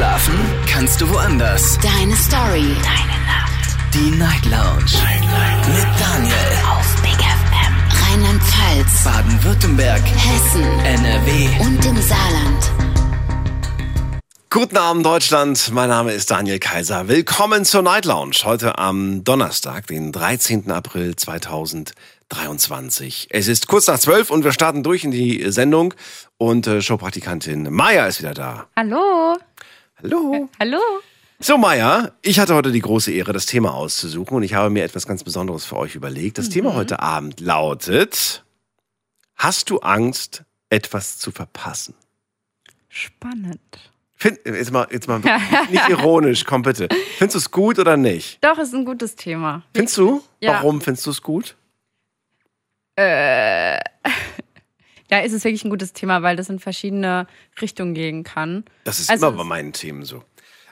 [0.00, 1.78] Schlafen kannst du woanders.
[1.82, 2.74] Deine Story.
[2.82, 3.76] Deine Nacht.
[3.92, 4.94] Die Night Lounge.
[4.94, 5.68] Night, Night.
[5.68, 6.32] Mit Daniel.
[6.70, 7.74] Auf Big FM.
[8.02, 9.04] Rheinland-Pfalz.
[9.04, 10.00] Baden-Württemberg.
[10.00, 10.64] Hessen.
[10.86, 11.50] NRW.
[11.60, 12.72] Und im Saarland.
[14.48, 17.08] Guten Abend Deutschland, mein Name ist Daniel Kaiser.
[17.08, 18.36] Willkommen zur Night Lounge.
[18.44, 20.70] Heute am Donnerstag, den 13.
[20.70, 23.28] April 2023.
[23.28, 25.92] Es ist kurz nach zwölf und wir starten durch in die Sendung.
[26.38, 28.64] Und äh, Showpraktikantin Maya ist wieder da.
[28.76, 29.36] Hallo.
[30.02, 30.48] Hallo.
[30.58, 30.78] Hallo.
[31.40, 34.82] So, Maya, ich hatte heute die große Ehre, das Thema auszusuchen und ich habe mir
[34.84, 36.38] etwas ganz Besonderes für euch überlegt.
[36.38, 38.44] Das Thema heute Abend lautet,
[39.36, 41.94] hast du Angst, etwas zu verpassen?
[42.88, 43.60] Spannend.
[44.16, 45.18] Find, jetzt mal, jetzt mal
[45.70, 46.88] nicht ironisch, komm bitte.
[47.18, 48.42] Findest du es gut oder nicht?
[48.42, 49.62] Doch, ist ein gutes Thema.
[49.74, 50.22] Findest du?
[50.40, 50.54] Ja.
[50.54, 51.56] Warum findest du es gut?
[55.10, 57.26] Ja, ist es wirklich ein gutes Thema, weil das in verschiedene
[57.60, 58.64] Richtungen gehen kann.
[58.84, 60.22] Das ist Also immer bei meinen Themen so.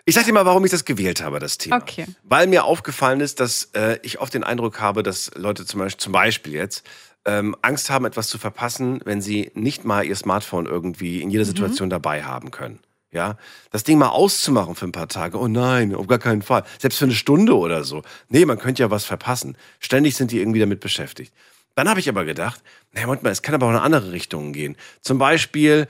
[0.05, 1.77] Ich sag dir mal, warum ich das gewählt habe, das Thema.
[1.77, 2.07] Okay.
[2.23, 6.01] Weil mir aufgefallen ist, dass äh, ich oft den Eindruck habe, dass Leute zum Beispiel,
[6.01, 6.87] zum Beispiel jetzt
[7.27, 11.43] ähm, Angst haben, etwas zu verpassen, wenn sie nicht mal ihr Smartphone irgendwie in jeder
[11.45, 11.49] Mhm.
[11.49, 12.79] Situation dabei haben können.
[13.11, 13.37] Ja,
[13.71, 15.39] das Ding mal auszumachen für ein paar Tage.
[15.39, 16.65] Oh nein, auf gar keinen Fall.
[16.79, 18.03] Selbst für eine Stunde oder so.
[18.29, 19.57] Nee, man könnte ja was verpassen.
[19.79, 21.33] Ständig sind die irgendwie damit beschäftigt.
[21.79, 24.53] Dann habe ich aber gedacht, naja, Moment mal, es kann aber auch in andere Richtungen
[24.53, 24.75] gehen.
[25.01, 25.87] Zum Beispiel,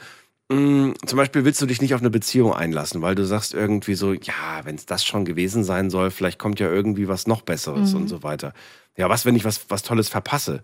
[0.50, 3.94] mh, zum Beispiel willst du dich nicht auf eine Beziehung einlassen, weil du sagst irgendwie
[3.94, 7.41] so, ja, wenn es das schon gewesen sein soll, vielleicht kommt ja irgendwie was noch
[7.41, 8.53] Besseres und so weiter.
[8.98, 10.62] Ja, was, wenn ich was, was Tolles verpasse?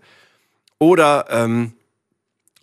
[0.77, 1.73] Oder, ähm,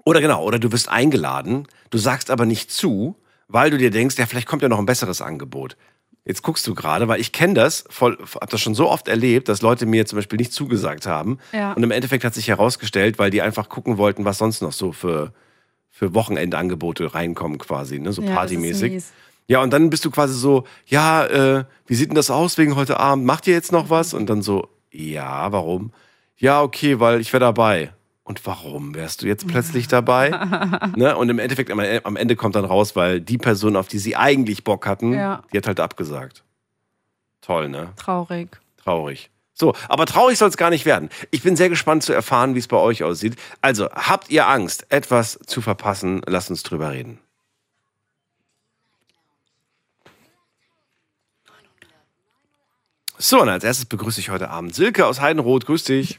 [0.05, 3.17] oder genau, oder du wirst eingeladen, du sagst aber nicht zu,
[3.49, 5.77] weil du dir denkst, ja, vielleicht kommt ja noch ein besseres Angebot.
[6.25, 9.49] Jetzt guckst du gerade, weil ich kenne das, voll, hab das schon so oft erlebt,
[9.49, 11.39] dass Leute mir zum Beispiel nicht zugesagt haben.
[11.53, 11.73] Ja.
[11.73, 14.93] Und im Endeffekt hat sich herausgestellt, weil die einfach gucken wollten, was sonst noch so
[14.93, 15.33] für,
[15.91, 18.13] für Wochenendangebote reinkommen quasi, ne?
[18.13, 19.03] so Ja, partymäßig.
[19.49, 22.77] Ja, und dann bist du quasi so, ja, äh, wie sieht denn das aus wegen
[22.77, 23.25] heute Abend?
[23.25, 24.15] Macht ihr jetzt noch was?
[24.15, 25.93] Und dann so, ja, warum?
[26.37, 27.93] Ja, okay, weil ich wäre dabei.
[28.25, 30.31] Und warum wärst du jetzt plötzlich dabei?
[30.97, 31.17] ne?
[31.17, 34.15] Und im Endeffekt, am- am Ende kommt dann raus, weil die Person, auf die sie
[34.17, 35.43] eigentlich Bock hatten, Ja.
[35.53, 36.45] die hat halt abgesagt.
[37.41, 37.93] Toll, ne?
[37.97, 38.61] Traurig.
[38.77, 39.31] Traurig.
[39.55, 41.11] So, aber traurig soll es gar nicht werden.
[41.31, 43.37] Ich bin sehr gespannt zu erfahren, wie es bei euch aussieht.
[43.61, 46.23] Also, habt ihr Angst, etwas zu verpassen?
[46.27, 47.19] Lasst uns drüber reden.
[53.19, 55.67] So, und als erstes begrüße ich heute Abend Silke aus Heidenroth.
[55.67, 56.19] Grüß dich.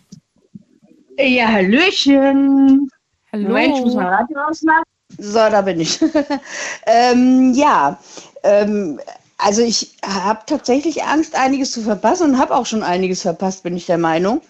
[1.17, 2.89] Ja, Hallöchen.
[3.31, 3.47] Hallo.
[3.47, 4.83] Moment, ich muss mal Radio ausmachen.
[5.17, 5.99] So, da bin ich.
[6.87, 7.99] ähm, ja,
[8.43, 8.99] ähm,
[9.37, 13.77] also ich habe tatsächlich Angst, einiges zu verpassen und habe auch schon einiges verpasst, bin
[13.77, 14.41] ich der Meinung.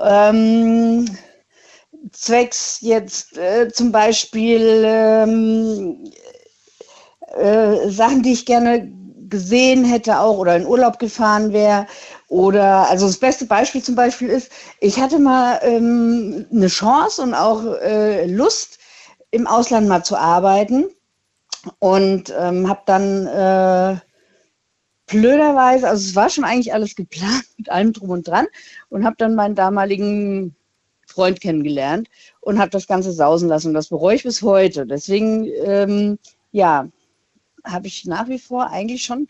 [0.00, 1.06] Ähm,
[2.10, 6.10] zwecks jetzt äh, zum Beispiel ähm,
[7.36, 8.90] äh, Sachen, die ich gerne
[9.28, 11.86] gesehen hätte auch oder in Urlaub gefahren wäre.
[12.32, 14.50] Oder, also das beste Beispiel zum Beispiel ist,
[14.80, 18.78] ich hatte mal ähm, eine Chance und auch äh, Lust,
[19.32, 20.86] im Ausland mal zu arbeiten
[21.78, 24.00] und ähm, habe dann äh,
[25.08, 28.46] blöderweise, also es war schon eigentlich alles geplant mit allem drum und dran
[28.88, 30.56] und habe dann meinen damaligen
[31.06, 32.08] Freund kennengelernt
[32.40, 33.68] und habe das Ganze sausen lassen.
[33.68, 34.86] Und das bereue ich bis heute.
[34.86, 36.18] Deswegen, ähm,
[36.50, 36.88] ja,
[37.62, 39.28] habe ich nach wie vor eigentlich schon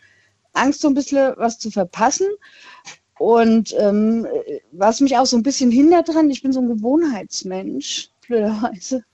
[0.53, 2.27] Angst, so ein bisschen was zu verpassen.
[3.23, 4.27] Und ähm,
[4.73, 9.05] was mich auch so ein bisschen hindert dran, ich bin so ein Gewohnheitsmensch, blöderweise.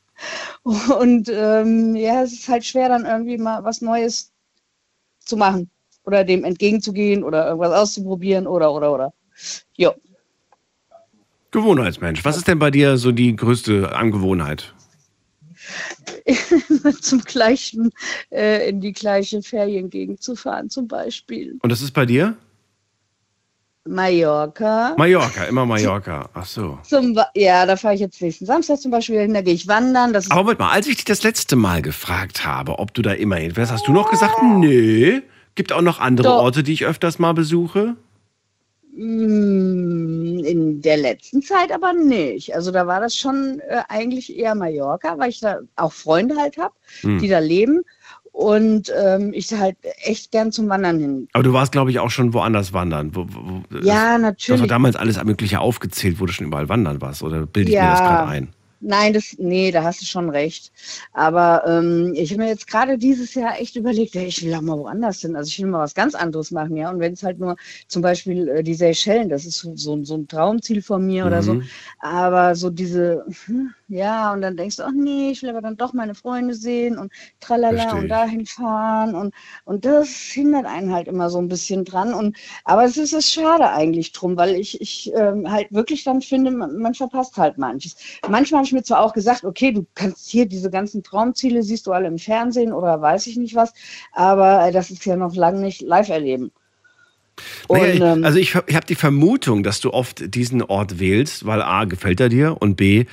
[0.98, 4.32] Und ähm, ja, es ist halt schwer, dann irgendwie mal was Neues
[5.20, 5.68] zu machen
[6.06, 9.12] oder dem entgegenzugehen oder irgendwas auszuprobieren oder, oder, oder.
[9.76, 9.92] Jo.
[11.50, 12.24] Gewohnheitsmensch.
[12.24, 14.72] Was ist denn bei dir so die größte Angewohnheit?
[17.02, 17.90] zum gleichen,
[18.30, 21.58] äh, in die gleiche Feriengegend zu fahren, zum Beispiel.
[21.60, 22.38] Und das ist bei dir?
[23.86, 24.94] Mallorca.
[24.98, 26.28] Mallorca, immer Mallorca.
[26.34, 26.78] Ach so.
[26.82, 30.14] Zum, ja, da fahre ich jetzt nächsten Samstag zum Beispiel hin, da gehe ich wandern.
[30.14, 33.36] Aber Moment mal, als ich dich das letzte Mal gefragt habe, ob du da immer
[33.36, 35.20] hinfährst, hast du noch gesagt, nö.
[35.54, 36.42] Gibt auch noch andere Doch.
[36.42, 37.96] Orte, die ich öfters mal besuche?
[38.94, 42.54] Mm, In der letzten Zeit aber nicht.
[42.54, 46.58] Also da war das schon äh, eigentlich eher Mallorca, weil ich da auch Freunde halt
[46.58, 47.18] habe, Hm.
[47.20, 47.82] die da leben.
[48.38, 51.28] Und ähm, ich halt echt gern zum Wandern hin.
[51.32, 53.10] Aber du warst, glaube ich, auch schon woanders wandern.
[53.16, 54.68] Wo, wo, Ja, Das war natürlich.
[54.68, 57.24] damals alles Mögliche aufgezählt, wo du schon überall wandern warst.
[57.24, 57.90] Oder bilde ich mir Ja.
[57.90, 58.48] das gerade ein?
[58.80, 60.70] Nein, das, nee, da hast du schon recht.
[61.12, 64.60] Aber ähm, ich habe mir jetzt gerade dieses Jahr echt überlegt, ey, ich will auch
[64.60, 65.34] mal woanders hin.
[65.34, 66.90] Also ich will mal was ganz anderes machen, ja.
[66.90, 67.56] Und wenn es halt nur
[67.88, 71.42] zum Beispiel äh, die Seychellen, das ist so, so, so ein Traumziel von mir oder
[71.42, 71.54] so.
[71.54, 71.64] Mhm.
[71.98, 75.78] Aber so diese, hm, ja, und dann denkst du, ach nee, ich will aber dann
[75.78, 80.92] doch meine Freunde sehen und tralala Versteh und dahin fahren und, und das hindert einen
[80.92, 82.12] halt immer so ein bisschen dran.
[82.12, 86.20] Und, aber es ist es schade eigentlich drum, weil ich, ich ähm, halt wirklich dann
[86.20, 87.96] finde, man, man verpasst halt manches.
[88.28, 91.86] Manchmal habe ich mir zwar auch gesagt, okay, du kannst hier diese ganzen Traumziele, siehst
[91.86, 93.72] du alle im Fernsehen oder weiß ich nicht was,
[94.12, 96.52] aber äh, das ist ja noch lange nicht live erleben.
[97.68, 100.98] Und, Naja, ich, ähm, also ich, ich habe die Vermutung, dass du oft diesen Ort
[100.98, 103.06] wählst, weil A, gefällt er dir und B,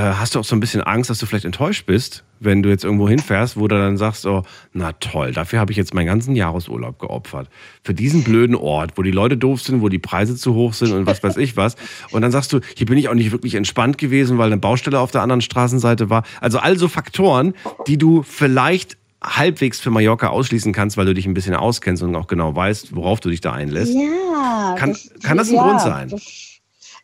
[0.00, 2.82] hast du auch so ein bisschen Angst, dass du vielleicht enttäuscht bist, wenn du jetzt
[2.84, 4.42] irgendwo hinfährst, wo du dann sagst, oh,
[4.72, 7.48] na toll, dafür habe ich jetzt meinen ganzen Jahresurlaub geopfert.
[7.84, 10.92] Für diesen blöden Ort, wo die Leute doof sind, wo die Preise zu hoch sind
[10.92, 11.76] und was weiß ich was.
[12.10, 14.98] Und dann sagst du, hier bin ich auch nicht wirklich entspannt gewesen, weil eine Baustelle
[14.98, 16.22] auf der anderen Straßenseite war.
[16.40, 17.54] Also all so Faktoren,
[17.86, 22.16] die du vielleicht halbwegs für Mallorca ausschließen kannst, weil du dich ein bisschen auskennst und
[22.16, 23.94] auch genau weißt, worauf du dich da einlässt.
[23.94, 24.74] Ja.
[24.76, 26.08] Kann- kann das ein Grund sein?
[26.08, 26.51] Das,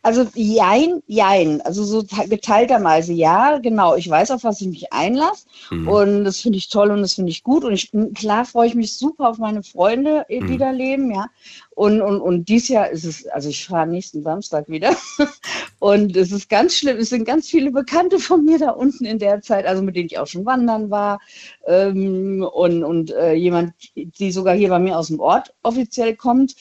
[0.01, 1.61] also jein, jein.
[1.61, 3.95] Also so te- geteilterweise ja, genau.
[3.95, 5.45] Ich weiß, auf was ich mich einlasse.
[5.71, 5.87] Mhm.
[5.87, 7.63] Und das finde ich toll und das finde ich gut.
[7.65, 10.57] Und ich, klar freue ich mich super auf meine Freunde, die Mhm.
[10.57, 11.27] da leben, ja.
[11.75, 14.95] Und, und, und dieses Jahr ist es, also ich fahre nächsten Samstag wieder.
[15.79, 16.97] Und es ist ganz schlimm.
[16.97, 20.07] Es sind ganz viele Bekannte von mir da unten in der Zeit, also mit denen
[20.07, 21.19] ich auch schon wandern war.
[21.65, 26.55] Ähm, und und äh, jemand, die sogar hier bei mir aus dem Ort offiziell kommt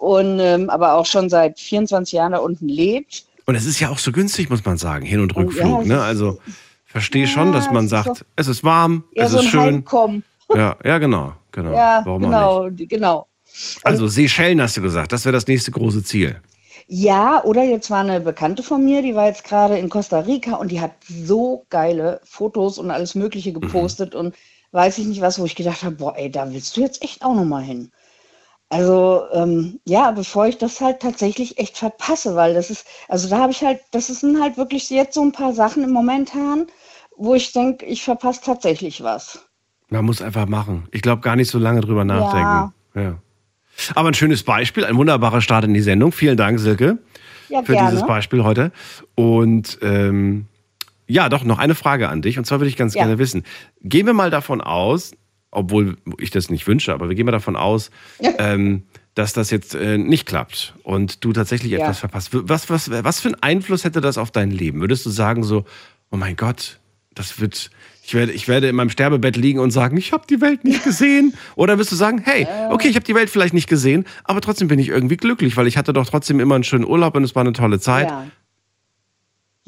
[0.00, 3.24] und ähm, aber auch schon seit 24 Jahren da unten lebt.
[3.46, 5.82] Und es ist ja auch so günstig, muss man sagen, Hin- und Und Rückflug.
[5.82, 6.02] ja, ne?
[6.02, 6.38] Also
[6.86, 9.60] verstehe Ja, schon, dass man sagt, doch- es ist warm, Ja, es so ist schön.
[9.60, 10.24] Heimkommen.
[10.54, 11.72] Ja, ja, genau, genau.
[11.72, 13.26] Ja, Warum auch genau, genau.
[13.46, 13.78] nicht?
[13.84, 16.40] Also Seychellen hast du gesagt, das wäre das nächste große Ziel.
[16.88, 20.56] Ja, oder jetzt war eine Bekannte von mir, die war jetzt gerade in Costa Rica
[20.56, 23.60] und die hat so geile Fotos und alles Mögliche Mhm.
[23.60, 24.34] gepostet und
[24.72, 27.22] weiß ich nicht was, wo ich gedacht habe, boah, ey, da willst du jetzt echt
[27.24, 27.92] auch nochmal hin.
[28.70, 33.38] Also ähm, ja, bevor ich das halt tatsächlich echt verpasse, weil das ist, also da
[33.38, 36.66] habe ich halt, das sind halt wirklich jetzt so ein paar Sachen im Momentan,
[37.16, 39.44] wo ich denke, ich verpasse tatsächlich was.
[39.88, 40.86] Man muss einfach machen.
[40.92, 42.72] Ich glaube gar nicht so lange drüber nachdenken.
[42.94, 43.18] Ja.
[43.96, 46.12] Aber ein schönes Beispiel, ein wunderbarer Start in die Sendung.
[46.12, 46.98] Vielen Dank, Silke,
[47.48, 47.90] Ja, für gerne.
[47.90, 48.70] dieses Beispiel heute.
[49.16, 50.46] Und ähm,
[51.08, 52.38] ja, doch, noch eine Frage an dich.
[52.38, 53.02] Und zwar würde ich ganz Ja.
[53.02, 53.42] gerne wissen,
[53.82, 55.10] gehen wir mal davon aus,
[55.50, 57.90] obwohl ich das nicht wünsche, aber wir gehen mal davon aus,
[58.38, 61.80] ähm, dass das jetzt äh, nicht klappt und du tatsächlich Ja.
[61.80, 62.30] etwas verpasst.
[62.32, 64.80] Was, was, was für einen Einfluss hätte das auf dein Leben?
[64.80, 65.64] Würdest du sagen so,
[66.10, 66.78] oh mein Gott,
[67.14, 67.70] das wird,
[68.04, 70.84] ich werde, ich werde in meinem Sterbebett liegen und sagen, ich habe die Welt nicht
[70.84, 71.34] gesehen?
[71.56, 74.68] Oder wirst du sagen, hey, okay, ich habe die Welt vielleicht nicht gesehen, aber trotzdem
[74.68, 77.34] bin ich irgendwie glücklich, weil ich hatte doch trotzdem immer einen schönen Urlaub und es
[77.34, 78.08] war eine tolle Zeit.
[78.08, 78.26] Ja.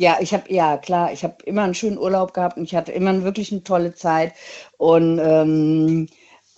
[0.03, 2.91] Ja, ich habe, ja klar, ich habe immer einen schönen Urlaub gehabt und ich hatte
[2.91, 4.33] immer wirklich eine tolle Zeit.
[4.77, 6.09] Und ähm,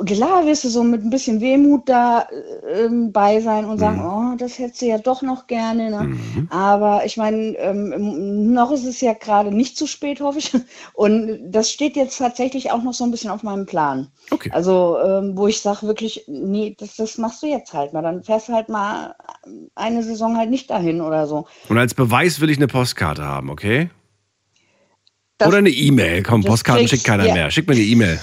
[0.05, 2.27] klar wirst du so mit ein bisschen Wehmut da
[2.69, 5.91] ähm, bei sein und sagen, oh, das hättest du ja doch noch gerne.
[5.91, 6.47] Ne?
[6.51, 10.53] Aber ich meine, ähm, noch ist es ja gerade nicht zu spät, hoffe ich.
[10.95, 14.09] Und das steht jetzt tatsächlich auch noch so ein bisschen auf meinem Plan.
[14.31, 14.51] Okay.
[14.53, 18.03] Also, ähm, wo ich sage wirklich, nee, das, das machst du jetzt halt mal.
[18.03, 19.15] Dann fährst du halt mal
[19.75, 21.47] eine Saison halt nicht dahin oder so.
[21.69, 23.91] Und als Beweis will ich eine Postkarte haben, okay?
[25.45, 26.23] Das- Oder eine E-Mail.
[26.23, 27.35] Komm, das Postkarten kriegst- schickt keiner ja.
[27.35, 27.51] mehr.
[27.51, 28.21] Schick mir eine E-Mail.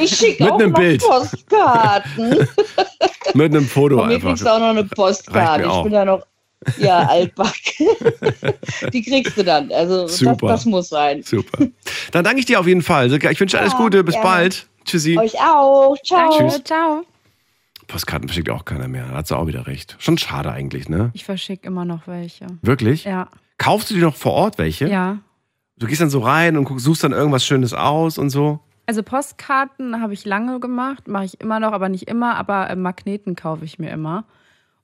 [0.00, 1.00] Ich schicke Mit auch einem noch Bild.
[1.02, 2.30] Postkarten.
[3.34, 4.28] Mit einem Foto Von mir einfach.
[4.30, 5.64] kriegst du auch noch eine Postkarte.
[5.64, 6.26] Ich bin ja noch
[6.78, 7.74] ja, altback.
[8.92, 9.72] Die kriegst du dann.
[9.72, 10.48] Also das, Super.
[10.48, 11.22] das muss sein.
[11.22, 11.66] Super.
[12.12, 13.12] Dann danke ich dir auf jeden Fall.
[13.12, 14.04] Ich wünsche alles Gute.
[14.04, 14.28] Bis gerne.
[14.28, 14.66] bald.
[14.84, 15.18] Tschüssi.
[15.18, 15.96] Euch auch.
[16.04, 16.38] Ciao.
[16.38, 17.02] Danke, ciao.
[17.88, 19.06] Postkarten verschickt auch keiner mehr.
[19.10, 19.96] Da hat sie auch wieder recht.
[19.98, 21.10] Schon schade eigentlich, ne?
[21.14, 22.46] Ich verschicke immer noch welche.
[22.62, 23.04] Wirklich?
[23.04, 24.88] Ja, Kaufst du dir noch vor Ort welche?
[24.88, 25.18] ja.
[25.78, 28.60] Du gehst dann so rein und suchst dann irgendwas Schönes aus und so.
[28.86, 32.36] Also Postkarten habe ich lange gemacht, mache ich immer noch, aber nicht immer.
[32.36, 34.24] Aber äh, Magneten kaufe ich mir immer.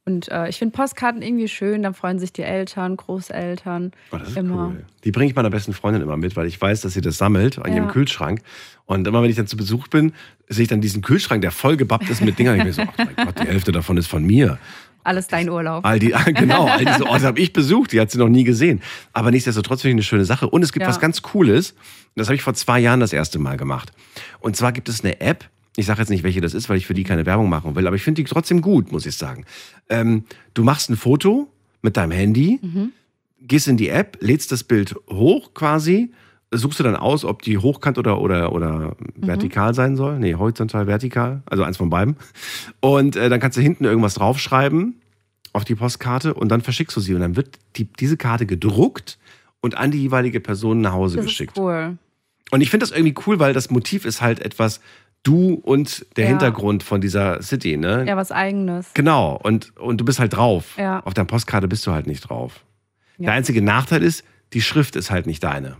[0.06, 1.82] Und äh, ich finde Postkarten irgendwie schön.
[1.82, 3.92] Dann freuen sich die Eltern, Großeltern.
[4.10, 4.68] Oh, das ist immer.
[4.68, 4.86] cool.
[5.04, 7.58] Die bringe ich meiner besten Freundin immer mit, weil ich weiß, dass sie das sammelt
[7.58, 7.78] an Ja.
[7.78, 8.40] ihrem Kühlschrank.
[8.86, 10.12] Und immer wenn ich dann zu Besuch bin,
[10.48, 12.56] sehe ich dann diesen Kühlschrank, der voll gebappt ist mit Dingern.
[12.58, 14.58] Ich mir so, ach mein Gott, die Hälfte davon ist von mir.
[15.04, 15.84] Alles dein Urlaub.
[15.84, 18.80] All die, genau, all diese Orte habe ich besucht, die hat sie noch nie gesehen.
[19.12, 20.48] Aber nichtsdestotrotz finde ich eine schöne Sache.
[20.48, 20.88] Und es gibt Ja.
[20.88, 21.74] was ganz Cooles.
[22.16, 23.92] Das habe ich vor zwei Jahren das erste Mal gemacht.
[24.40, 25.48] Und zwar gibt es eine App.
[25.76, 27.86] Ich sage jetzt nicht, welche das ist, weil ich für die keine Werbung machen will,
[27.86, 29.44] aber ich finde die trotzdem gut, muss ich sagen.
[29.88, 30.24] Ähm,
[30.54, 31.48] du machst ein Foto
[31.82, 32.58] mit deinem Handy,
[33.40, 36.10] gehst in die App, lädst das Bild hoch quasi,
[36.50, 40.18] suchst du dann aus, ob die hochkant oder, oder, oder vertikal sein soll.
[40.18, 42.16] Nee, horizontal, vertikal, also eins von beiden.
[42.80, 45.00] Und äh, dann kannst du hinten irgendwas draufschreiben
[45.52, 47.14] auf die Postkarte und dann verschickst du sie.
[47.14, 49.18] Und dann wird die, diese Karte gedruckt
[49.60, 51.56] und an die jeweilige Person nach Hause das geschickt.
[51.56, 51.98] ist cool.
[52.50, 54.80] Und ich finde das irgendwie cool, weil das Motiv ist halt etwas
[55.24, 56.30] du und der Ja.
[56.30, 58.04] Hintergrund von dieser City, ne?
[58.06, 58.90] Ja, was Eigenes.
[58.94, 59.38] Genau.
[59.42, 60.76] Und, und du bist halt drauf.
[60.78, 61.00] Ja.
[61.00, 62.64] Auf der Postkarte bist du halt nicht drauf.
[63.18, 63.26] Ja.
[63.26, 64.24] Der einzige Nachteil ist,
[64.54, 65.76] die Schrift ist halt nicht deine.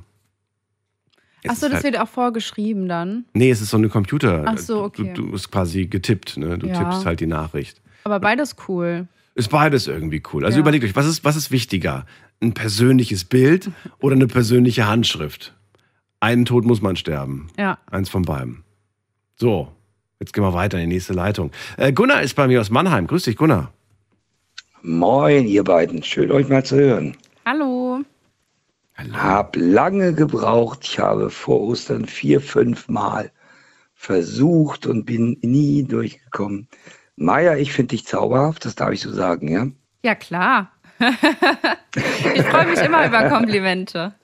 [1.50, 3.24] Achso, ist das halt, wird auch vorgeschrieben dann.
[3.34, 4.44] Nee, es ist so eine Computer.
[4.46, 5.12] Ach so, okay.
[5.14, 6.58] Du, du bist quasi getippt, ne?
[6.58, 6.78] Du Ja.
[6.78, 7.80] tippst halt die Nachricht.
[8.04, 9.06] Aber beides cool.
[9.34, 10.44] Ist beides irgendwie cool.
[10.44, 10.60] Also Ja.
[10.62, 12.06] überlegt euch, was ist, was ist wichtiger?
[12.40, 15.54] Ein persönliches Bild oder eine persönliche Handschrift?
[16.20, 17.48] Einen Tod muss man sterben.
[17.58, 17.78] Ja.
[17.90, 18.64] Eins von beiden.
[19.36, 19.68] So,
[20.18, 21.52] jetzt gehen wir weiter in die nächste Leitung.
[21.76, 23.06] Äh, Gunnar ist bei mir aus Mannheim.
[23.06, 23.72] Grüß dich, Gunnar.
[24.82, 26.02] Moin, ihr beiden.
[26.02, 27.16] Schön, euch mal zu hören.
[27.46, 27.77] Hallo.
[29.12, 30.80] Hab lange gebraucht.
[30.82, 33.30] Ich habe vor Ostern vier, fünf Mal
[33.94, 36.68] versucht und bin nie durchgekommen.
[37.16, 39.66] Maja, ich finde dich zauberhaft, das darf ich so sagen, ja?
[40.04, 40.70] Ja, klar.
[41.00, 44.14] ich freue mich immer über Komplimente.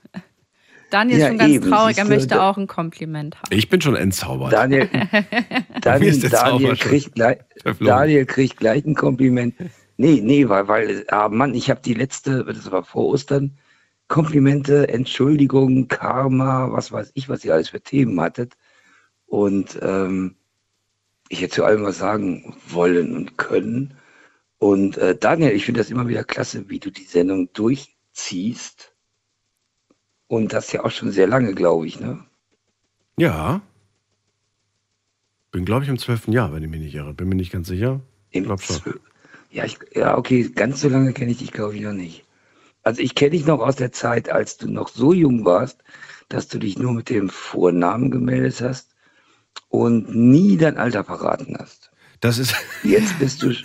[0.90, 3.48] Daniel ist Ja, schon ganz eben, traurig, er möchte auch ein Kompliment haben.
[3.50, 4.52] Ich bin schon entzaubert.
[4.52, 4.88] Daniel,
[5.80, 7.38] Daniel, Daniel, kriegt gleich.
[7.80, 9.54] Daniel kriegt gleich ein Kompliment.
[9.96, 13.58] Nee, nee, weil, weil ah Mann, ich habe die letzte, das war vor Ostern,
[14.14, 18.56] Komplimente, Entschuldigung, Karma, was weiß ich, was ihr alles für Themen hattet.
[19.26, 20.36] Und ähm,
[21.28, 23.94] ich hätte zu allem was sagen wollen und können.
[24.58, 28.94] Und äh, Daniel, ich finde das immer wieder klasse, wie du die Sendung durchziehst.
[30.28, 32.24] Und das ja auch schon sehr lange, glaube ich, ne?
[33.16, 33.62] Ja.
[35.50, 37.14] Bin, glaube ich, im zwölften Jahr, wenn ich mich nicht irre.
[37.14, 37.98] Bin mir nicht ganz sicher.
[38.30, 38.80] Im Glaub schon.
[39.50, 42.23] Ja, ich, ja, okay, ganz so lange kenne ich dich, glaube ich, noch nicht.
[42.84, 45.82] Also ich kenne dich noch aus der Zeit, als du noch so jung warst,
[46.28, 48.90] dass du dich nur mit dem Vornamen gemeldet hast
[49.68, 51.90] und nie dein Alter verraten hast.
[52.20, 52.54] Das ist.
[52.84, 53.52] Jetzt bist du.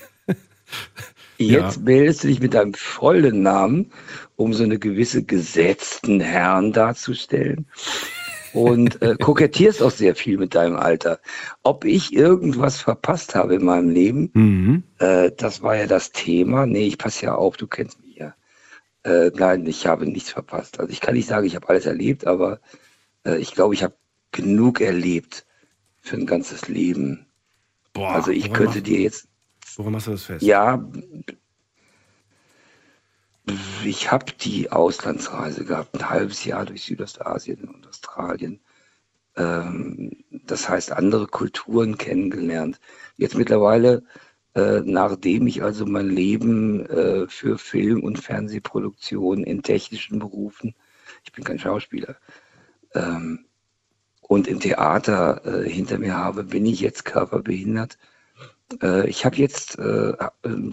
[1.41, 1.65] Ja.
[1.67, 3.91] Jetzt meldest du dich mit deinem vollen Namen,
[4.35, 7.65] um so eine gewisse gesetzten Herren darzustellen.
[8.51, 11.19] Und äh, kokettierst auch sehr viel mit deinem Alter.
[11.63, 14.83] Ob ich irgendwas verpasst habe in meinem Leben, Mhm.
[14.99, 16.65] äh, das war ja das Thema.
[16.65, 18.08] Nee, ich passe ja auf, du kennst mich ja.
[19.09, 20.79] Äh, nein, ich habe nichts verpasst.
[20.79, 22.59] Also ich kann nicht sagen, ich habe alles erlebt, aber
[23.25, 23.95] äh, ich glaube, ich habe
[24.31, 25.45] genug erlebt
[26.01, 27.25] für ein ganzes Leben.
[27.93, 29.27] Boah, also ich könnte mach- dir jetzt,
[29.75, 30.43] Woran machst du das fest?
[30.43, 30.83] ja,
[33.83, 38.59] ich habe die Auslandsreise gehabt, ein halbes Jahr durch Südostasien und Australien.
[39.35, 42.79] Ähm, das heißt, andere Kulturen kennengelernt.
[43.17, 44.03] Jetzt mittlerweile,
[44.59, 50.75] äh, nachdem ich also mein Leben äh, für Film- und Fernsehproduktion in technischen Berufen,
[51.23, 52.17] ich bin kein Schauspieler,
[52.93, 53.45] ähm,
[54.21, 57.97] und im Theater äh, hinter mir habe, bin ich jetzt körperbehindert.
[58.81, 60.13] Äh, ich habe jetzt äh,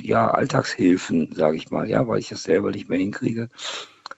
[0.03, 3.49] ja Alltagshilfen, sage ich mal, ja, weil ich das selber nicht mehr hinkriege.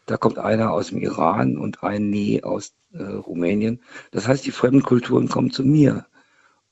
[0.06, 3.82] Da kommt einer aus dem Iran und ein Nee aus Rumänien.
[4.12, 6.06] Das heißt, die fremden Kulturen kommen zu mir.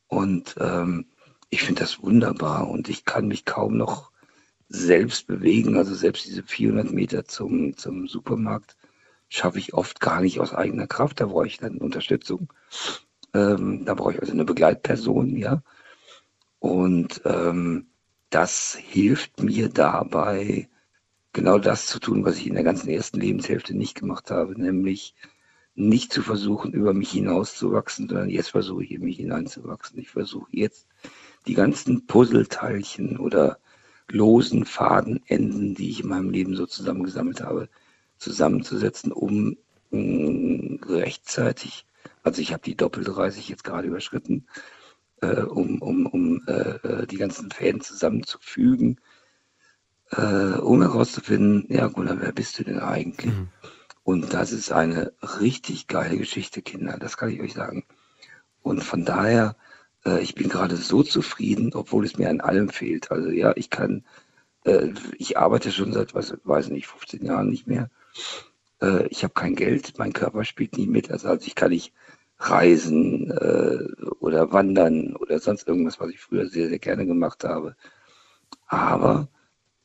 [0.08, 1.04] Und ähm,
[1.50, 4.10] ich finde das wunderbar und ich kann mich kaum noch
[4.68, 5.76] selbst bewegen.
[5.76, 8.76] Also selbst diese 400 Meter zum, zum Supermarkt
[9.28, 11.20] schaffe ich oft gar nicht aus eigener Kraft.
[11.20, 12.52] Da brauche ich dann Unterstützung.
[13.34, 15.62] Ähm, da brauche ich also eine Begleitperson, ja.
[16.58, 17.86] Und ähm,
[18.30, 20.68] das hilft mir dabei,
[21.32, 25.14] genau das zu tun, was ich in der ganzen ersten Lebenshälfte nicht gemacht habe, nämlich
[25.74, 29.98] nicht zu versuchen, über mich hinauszuwachsen, sondern jetzt versuche ich in mich hineinzuwachsen.
[29.98, 30.88] Ich versuche jetzt
[31.46, 33.58] die ganzen Puzzleteilchen oder
[34.08, 37.68] losen Fadenenden, die ich in meinem Leben so zusammengesammelt habe,
[38.18, 39.56] zusammenzusetzen, um
[39.90, 41.86] mh, rechtzeitig,
[42.22, 44.46] also ich habe die Doppel-30 jetzt gerade überschritten,
[45.20, 49.00] äh, um, um, um äh, äh, die ganzen Fäden zusammenzufügen,
[50.10, 53.32] äh, um herauszufinden, ja Gunnar, wer bist du denn eigentlich?
[54.04, 57.84] Und das ist eine richtig geile Geschichte, Kinder, das kann ich euch sagen.
[58.62, 59.56] Und von daher,
[60.06, 63.10] äh, ich bin gerade so zufrieden, obwohl es mir an allem fehlt.
[63.10, 64.04] Also ja, ich kann,
[64.64, 67.90] äh, ich arbeite schon seit, was weiß nicht, 15 Jahren nicht mehr.
[68.80, 71.10] Äh, ich habe kein Geld, mein Körper spielt nicht mit.
[71.10, 71.92] Also, also ich kann nicht
[72.38, 77.76] reisen äh, oder wandern oder sonst irgendwas, was ich früher sehr, sehr gerne gemacht habe.
[78.66, 79.28] Aber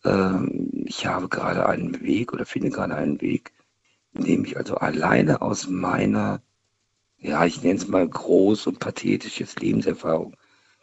[0.03, 3.53] ähm, ich habe gerade einen Weg oder finde gerade einen Weg,
[4.13, 6.41] in dem ich also alleine aus meiner,
[7.21, 10.35] ja, ich nenne es mal groß und pathetisches Lebenserfahrung,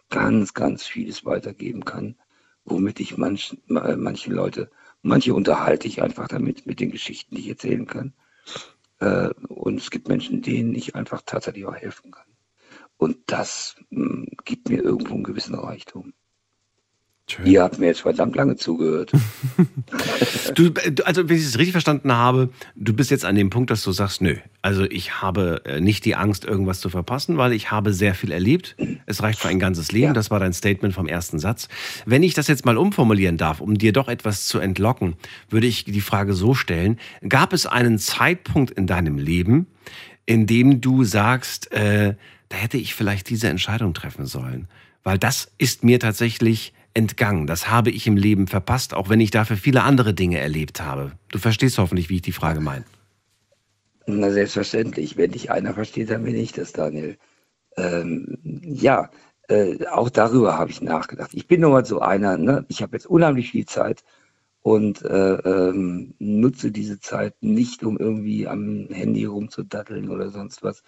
[0.08, 2.16] ganz, ganz vieles weitergeben kann,
[2.64, 4.70] womit ich manchen, äh, manche Leute,
[5.02, 8.14] manche unterhalte ich einfach damit, mit den Geschichten, die ich erzählen kann.
[9.00, 12.26] Äh, und es gibt Menschen, denen ich einfach tatsächlich auch helfen kann.
[12.96, 16.14] Und das mh, gibt mir irgendwo einen gewissen Reichtum.
[17.30, 17.46] Schön.
[17.46, 19.12] Ihr habt mir jetzt verdammt lange zugehört.
[20.54, 20.72] Du,
[21.04, 23.92] also, wenn ich es richtig verstanden habe, du bist jetzt an dem Punkt, dass du
[23.92, 27.92] sagst, nö, also ich habe äh, nicht die Angst, irgendwas zu verpassen, weil ich habe
[27.92, 28.74] sehr viel erlebt.
[29.06, 30.06] Es reicht für ein ganzes Leben.
[30.06, 30.12] Ja.
[30.14, 31.68] Das war dein Statement vom ersten Satz.
[32.06, 35.16] Wenn ich das jetzt mal umformulieren darf, um dir doch etwas zu entlocken,
[35.50, 39.66] würde ich die Frage so stellen, gab es einen Zeitpunkt in deinem Leben,
[40.24, 42.14] in dem du sagst, äh,
[42.48, 44.66] da hätte ich vielleicht diese Entscheidung treffen sollen.
[45.04, 47.46] Weil das ist mir tatsächlich entgangen.
[47.46, 51.12] Das habe ich im Leben verpasst, auch wenn ich dafür viele andere Dinge erlebt habe.
[51.30, 52.84] Du verstehst hoffentlich, wie ich die Frage meine.
[54.06, 55.16] Na, selbstverständlich.
[55.16, 57.16] Wenn dich einer versteht, dann bin ich das, Daniel.
[57.76, 59.10] Ähm, ja,
[59.48, 61.30] äh, auch darüber habe ich nachgedacht.
[61.34, 62.64] Ich bin nun mal so einer, ne?
[62.68, 64.02] ich habe jetzt unheimlich viel Zeit
[64.62, 70.82] und äh, ähm, nutze diese Zeit nicht, um irgendwie am Handy rumzudatteln oder sonst was,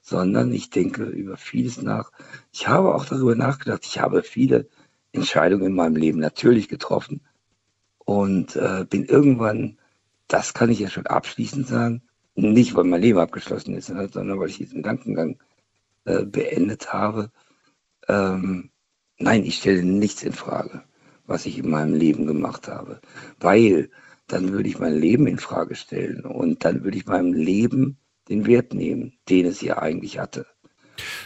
[0.00, 2.10] sondern ich denke über vieles nach.
[2.50, 3.84] Ich habe auch darüber nachgedacht.
[3.84, 4.68] Ich habe viele
[5.12, 7.20] Entscheidungen in meinem Leben natürlich getroffen
[7.98, 9.78] und äh, bin irgendwann,
[10.28, 12.02] das kann ich ja schon abschließend sagen,
[12.34, 15.38] nicht weil mein Leben abgeschlossen ist, ne, sondern weil ich diesen Gedankengang
[16.04, 17.30] äh, beendet habe.
[18.08, 18.70] Ähm,
[19.18, 20.84] nein, ich stelle nichts in Frage
[21.30, 23.00] was ich in meinem Leben gemacht habe.
[23.38, 23.88] Weil
[24.26, 27.98] dann würde ich mein Leben in Frage stellen und dann würde ich meinem Leben
[28.28, 30.46] den Wert nehmen, den es ja eigentlich hatte.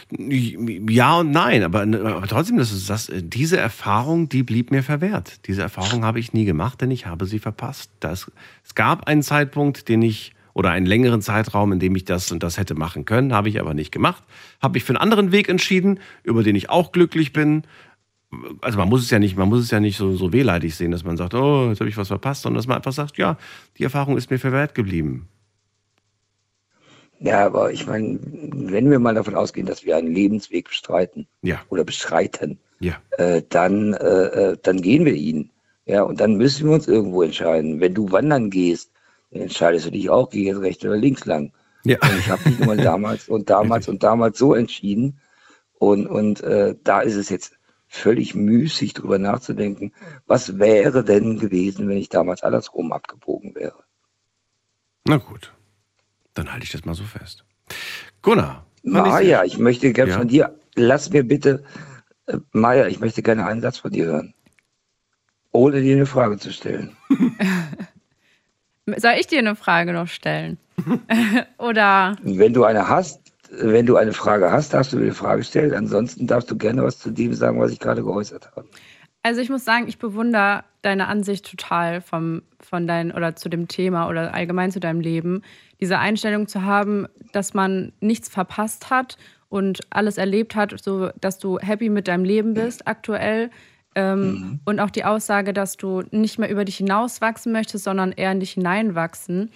[0.09, 5.47] Ja und nein, aber, aber trotzdem, das ist das, diese Erfahrung, die blieb mir verwehrt.
[5.47, 7.91] Diese Erfahrung habe ich nie gemacht, denn ich habe sie verpasst.
[7.99, 8.31] Das,
[8.63, 12.43] es gab einen Zeitpunkt, den ich, oder einen längeren Zeitraum, in dem ich das und
[12.43, 14.23] das hätte machen können, habe ich aber nicht gemacht.
[14.61, 17.63] Habe mich für einen anderen Weg entschieden, über den ich auch glücklich bin
[18.61, 20.91] also man muss es ja nicht, man muss es ja nicht so, so wehleidig sehen,
[20.91, 23.37] dass man sagt, oh, jetzt habe ich was verpasst, sondern dass man einfach sagt, ja,
[23.77, 25.27] die Erfahrung ist mir verwehrt geblieben.
[27.19, 31.61] Ja, aber ich meine, wenn wir mal davon ausgehen, dass wir einen Lebensweg bestreiten ja.
[31.69, 32.95] oder beschreiten, ja.
[33.17, 35.51] äh, dann, äh, äh, dann gehen wir ihn.
[35.85, 37.79] Ja, und dann müssen wir uns irgendwo entscheiden.
[37.79, 38.91] Wenn du wandern gehst,
[39.31, 41.53] dann entscheidest du dich auch, gehe jetzt rechts oder links lang.
[41.83, 41.97] Ja.
[42.01, 45.19] Und ich habe mich nur damals und damals und damals so entschieden.
[45.77, 47.53] Und, und äh, da ist es jetzt
[47.87, 49.93] völlig müßig drüber nachzudenken,
[50.25, 53.83] was wäre denn gewesen, wenn ich damals andersrum abgebogen wäre.
[55.05, 55.53] Na gut,
[56.35, 57.43] dann halte ich das mal so fest.
[58.21, 58.65] Gunnar.
[58.83, 60.17] Maja, ich möchte gerne ja?
[60.17, 61.63] von dir, lass mir bitte,
[62.27, 64.35] äh, Maja, ich möchte gerne einen Satz von dir hören.
[65.51, 66.95] Ohne dir eine Frage zu stellen.
[68.97, 70.59] Soll ich dir eine Frage noch stellen?
[71.57, 72.15] Oder?
[72.21, 75.73] Wenn du eine hast, wenn du eine Frage hast, darfst du mir eine Frage stellen.
[75.73, 78.67] Ansonsten darfst du gerne was zu dem sagen, was ich gerade geäußert habe.
[79.25, 83.67] Also ich muss sagen, ich bewundere deine Ansicht total vom, von dein, oder zu dem
[83.67, 85.41] Thema oder allgemein zu deinem Leben.
[85.81, 89.17] Diese Einstellung zu haben, dass man nichts verpasst hat
[89.49, 93.49] und alles erlebt hat, so dass du happy mit deinem Leben bist aktuell.
[93.95, 94.59] Ähm, mhm.
[94.63, 98.41] Und auch die Aussage, dass du nicht mehr über dich hinauswachsen möchtest, sondern eher in
[98.41, 99.49] dich hineinwachsen,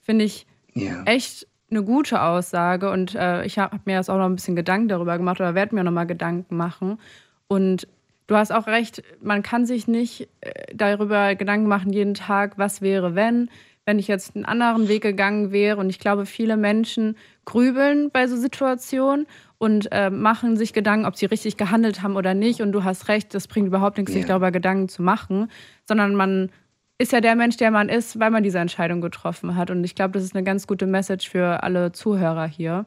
[0.00, 1.04] finde ich ja.
[1.04, 4.88] echt eine gute Aussage und äh, ich habe mir jetzt auch noch ein bisschen Gedanken
[4.88, 6.98] darüber gemacht oder werde mir noch mal Gedanken machen.
[7.46, 7.86] Und
[8.32, 12.80] du hast auch recht, man kann sich nicht äh, darüber Gedanken machen jeden Tag, was
[12.80, 13.50] wäre, wenn,
[13.84, 15.76] wenn ich jetzt einen anderen Weg gegangen wäre.
[15.76, 19.26] Und ich glaube, viele Menschen grübeln bei so Situationen
[19.58, 22.62] und äh, machen sich Gedanken, ob sie richtig gehandelt haben oder nicht.
[22.62, 24.20] Und du hast recht, das bringt überhaupt nichts, yeah.
[24.20, 25.50] sich darüber Gedanken zu machen,
[25.84, 26.50] sondern man
[26.96, 29.70] ist ja der Mensch, der man ist, weil man diese Entscheidung getroffen hat.
[29.70, 32.86] Und ich glaube, das ist eine ganz gute Message für alle Zuhörer hier.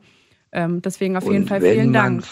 [0.52, 2.24] Ähm, deswegen auf jeden und Fall vielen Dank.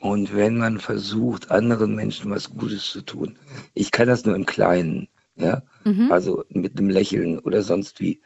[0.00, 3.36] Und wenn man versucht, anderen Menschen was Gutes zu tun,
[3.74, 6.12] ich kann das nur im Kleinen, ja, mhm.
[6.12, 8.20] also mit einem Lächeln oder sonst wie.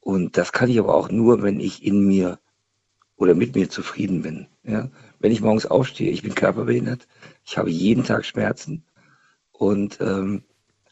[0.00, 2.38] Und das kann ich aber auch nur, wenn ich in mir
[3.16, 4.48] oder mit mir zufrieden bin.
[4.64, 4.90] Ja?
[5.20, 7.06] Wenn ich morgens aufstehe, ich bin körperbehindert,
[7.44, 8.84] ich habe jeden Tag Schmerzen
[9.52, 10.42] und ähm,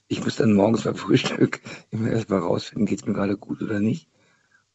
[0.07, 1.61] ich muss dann morgens beim Frühstück
[1.91, 4.09] immer erstmal rausfinden, geht es mir gerade gut oder nicht.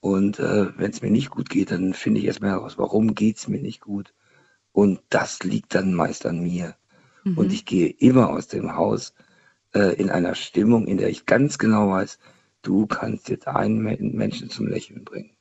[0.02, 3.38] Und äh, wenn es mir nicht gut geht, dann finde ich erstmal heraus, warum geht
[3.38, 4.14] es mir nicht gut.
[4.76, 6.76] Und das liegt dann meist an mir.
[7.24, 7.38] Mhm.
[7.38, 9.14] Und ich gehe immer aus dem Haus
[9.74, 12.20] äh, in einer Stimmung, in der ich ganz genau weiß,
[12.62, 15.32] du kannst jetzt einen Menschen zum Lächeln bringen.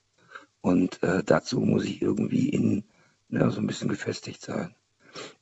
[0.60, 2.84] Und äh, dazu muss ich irgendwie in
[3.28, 4.76] ja, so ein bisschen gefestigt sein.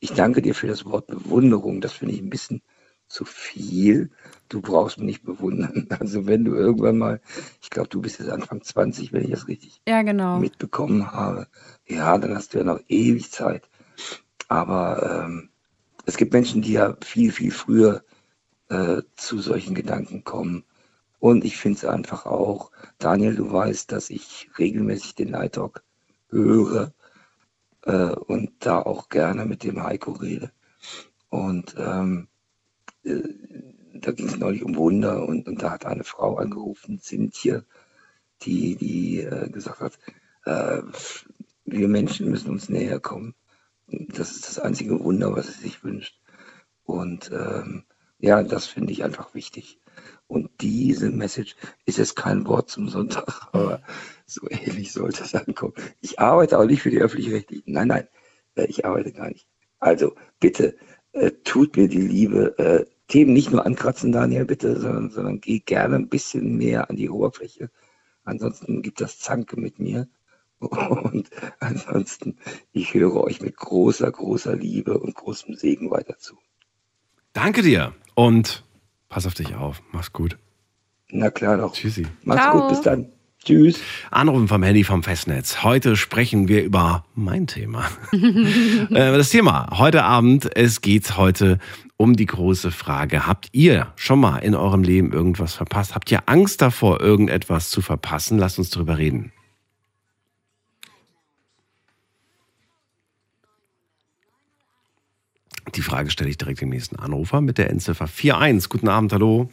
[0.00, 1.82] Ich danke dir für das Wort Bewunderung.
[1.82, 2.62] Das finde ich ein bisschen
[3.08, 4.10] zu viel.
[4.48, 5.86] Du brauchst mich nicht bewundern.
[6.00, 7.20] Also wenn du irgendwann mal,
[7.60, 10.38] ich glaube, du bist jetzt Anfang 20, wenn ich das richtig ja, genau.
[10.38, 11.46] mitbekommen habe.
[11.86, 13.68] Ja, dann hast du ja noch ewig Zeit.
[14.48, 15.50] Aber ähm,
[16.06, 18.04] es gibt Menschen, die ja viel, viel früher
[18.68, 20.64] äh, zu solchen Gedanken kommen.
[21.18, 25.84] Und ich finde es einfach auch, Daniel, du weißt, dass ich regelmäßig den Night Talk
[26.30, 26.92] höre
[27.82, 30.50] äh, und da auch gerne mit dem Heiko rede.
[31.28, 32.28] Und ähm,
[33.04, 33.22] äh,
[33.94, 37.62] da ging es neulich um Wunder und, und, da hat eine Frau angerufen, Cynthia,
[38.42, 39.98] die, die äh, gesagt hat,
[40.44, 40.82] äh,
[41.64, 43.34] wir Menschen müssen uns näher kommen.
[44.08, 46.18] Das ist das einzige Wunder, was sie sich wünscht.
[46.84, 47.84] Und ähm,
[48.18, 49.80] ja, das finde ich einfach wichtig.
[50.26, 53.82] Und diese Message ist jetzt kein Wort zum Sonntag, aber
[54.26, 55.74] so ähnlich sollte es ankommen.
[56.00, 57.72] Ich arbeite auch nicht für die öffentlich-rechtlichen.
[57.72, 58.08] Nein, nein,
[58.54, 59.46] äh, ich arbeite gar nicht.
[59.78, 60.76] Also bitte,
[61.12, 65.58] äh, tut mir die Liebe, äh, Themen nicht nur ankratzen, Daniel, bitte, sondern, sondern geh
[65.58, 67.70] gerne ein bisschen mehr an die Oberfläche.
[68.24, 70.08] Ansonsten gibt das Zanke mit mir.
[70.62, 71.28] Und
[71.60, 72.36] ansonsten,
[72.72, 76.36] ich höre euch mit großer, großer Liebe und großem Segen weiter zu.
[77.32, 78.64] Danke dir und
[79.08, 79.82] pass auf dich auf.
[79.92, 80.38] Mach's gut.
[81.10, 81.72] Na klar doch.
[81.74, 82.06] Tschüssi.
[82.24, 82.60] Macht's Ciao.
[82.60, 83.06] gut, bis dann.
[83.44, 83.80] Tschüss.
[84.12, 85.64] Anrufen vom Handy vom Festnetz.
[85.64, 87.88] Heute sprechen wir über mein Thema.
[88.92, 91.58] Äh, das Thema heute Abend, es geht heute
[91.96, 95.94] um die große Frage, habt ihr schon mal in eurem Leben irgendwas verpasst?
[95.94, 98.38] Habt ihr Angst davor, irgendetwas zu verpassen?
[98.38, 99.32] Lasst uns darüber reden.
[105.74, 108.68] Die Frage stelle ich direkt dem nächsten Anrufer mit der Endziffer 41.
[108.68, 109.50] Guten Abend, hallo.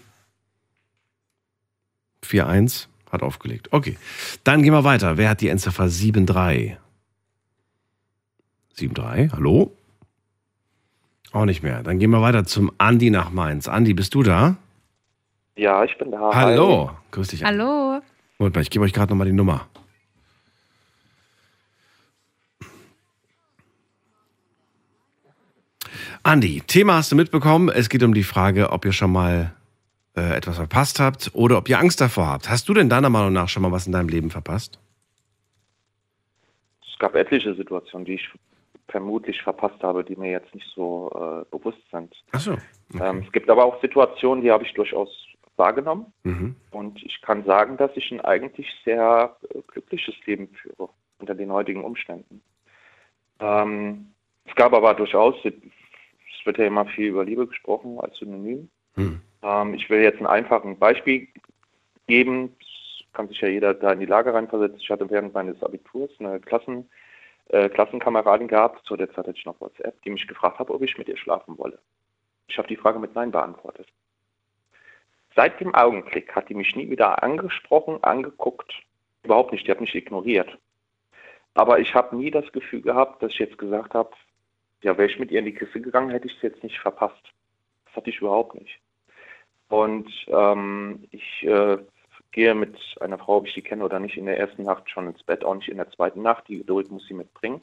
[2.24, 3.69] 41 hat aufgelegt.
[3.72, 3.98] Okay,
[4.43, 5.17] dann gehen wir weiter.
[5.17, 6.78] Wer hat die Endziffer 73?
[8.78, 9.76] 73, hallo?
[11.32, 11.84] Auch nicht mehr.
[11.84, 13.67] Dann gehen wir weiter zum Andi nach Mainz.
[13.67, 14.58] Andi, bist du da?
[15.56, 16.32] Ja, ich bin da.
[16.34, 16.91] Hallo.
[17.12, 17.43] Grüß dich.
[17.43, 18.02] Hallo.
[18.38, 19.67] Moment mal, ich gebe euch gerade nochmal die Nummer.
[26.23, 27.69] Andi, Thema hast du mitbekommen.
[27.69, 29.53] Es geht um die Frage, ob ihr schon mal
[30.17, 32.49] äh, etwas verpasst habt oder ob ihr Angst davor habt.
[32.49, 34.79] Hast du denn deiner Meinung nach schon mal was in deinem Leben verpasst?
[36.82, 38.29] Es gab etliche Situationen, die ich
[38.89, 42.13] vermutlich verpasst habe, die mir jetzt nicht so äh, bewusst sind.
[42.32, 42.58] Achso.
[42.99, 45.10] Ähm, es gibt aber auch Situationen, die habe ich durchaus
[45.55, 46.08] wahrgenommen.
[46.23, 46.55] Mhm.
[46.71, 51.51] Und ich kann sagen, dass ich ein eigentlich sehr äh, glückliches Leben führe unter den
[51.51, 52.41] heutigen Umständen.
[53.39, 54.08] Ähm,
[54.45, 55.36] es gab aber durchaus,
[56.39, 58.69] es wird ja immer viel über Liebe gesprochen als Synonym.
[58.95, 59.21] Hm.
[59.43, 61.28] Ähm, ich will jetzt ein einfaches Beispiel
[62.08, 62.56] geben.
[62.60, 64.80] Das kann sich ja jeder da in die Lage reinversetzen.
[64.80, 66.89] Ich hatte während meines Abiturs eine Klassen,
[67.49, 70.82] äh, Klassenkameradin gehabt, zu der Zeit hatte ich noch WhatsApp, die mich gefragt hat, ob
[70.82, 71.80] ich mit ihr schlafen wolle.
[72.47, 73.88] Ich habe die Frage mit Nein beantwortet.
[75.36, 78.73] Seit dem Augenblick hat die mich nie wieder angesprochen, angeguckt.
[79.23, 80.58] Überhaupt nicht, die hat mich ignoriert.
[81.54, 84.12] Aber ich habe nie das Gefühl gehabt, dass ich jetzt gesagt habe,
[84.83, 87.21] ja, wäre ich mit ihr in die Kiste gegangen, hätte ich es jetzt nicht verpasst.
[87.85, 88.79] Das hatte ich überhaupt nicht.
[89.67, 91.77] Und ähm, ich äh,
[92.31, 95.07] gehe mit einer Frau, ob ich die kenne oder nicht, in der ersten Nacht schon
[95.07, 96.47] ins Bett, auch nicht in der zweiten Nacht.
[96.47, 97.61] Die Geduld muss sie mitbringen.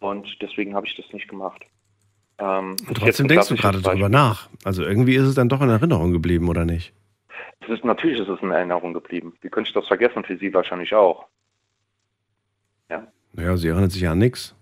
[0.00, 1.64] Und deswegen habe ich das nicht gemacht.
[2.38, 4.48] Ähm, Und trotzdem denkst du gerade darüber nach.
[4.64, 6.92] Also irgendwie ist es dann doch in Erinnerung geblieben, oder nicht?
[7.60, 9.34] Es ist, natürlich ist es in Erinnerung geblieben.
[9.40, 10.24] Wie könnte ich das vergessen?
[10.24, 11.26] Für Sie wahrscheinlich auch.
[13.36, 14.54] Naja, sie erinnert sich ja an nichts.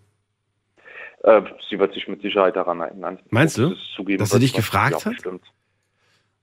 [1.23, 3.19] Äh, sie wird sich mit Sicherheit daran erinnern.
[3.31, 5.13] Meinst du, zugeben dass sie dich gefragt hat?
[5.13, 5.45] bestimmt.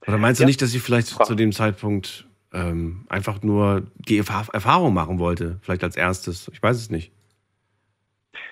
[0.06, 0.46] Oder meinst du Ja.
[0.46, 1.28] nicht, dass sie vielleicht Frage.
[1.28, 5.58] zu dem Zeitpunkt ähm, einfach nur die Erfa- Erfahrung machen wollte?
[5.62, 6.48] Vielleicht als erstes.
[6.52, 7.12] Ich weiß es nicht.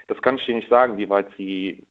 [0.08, 1.84] Das kann ich dir nicht sagen, wie weit sie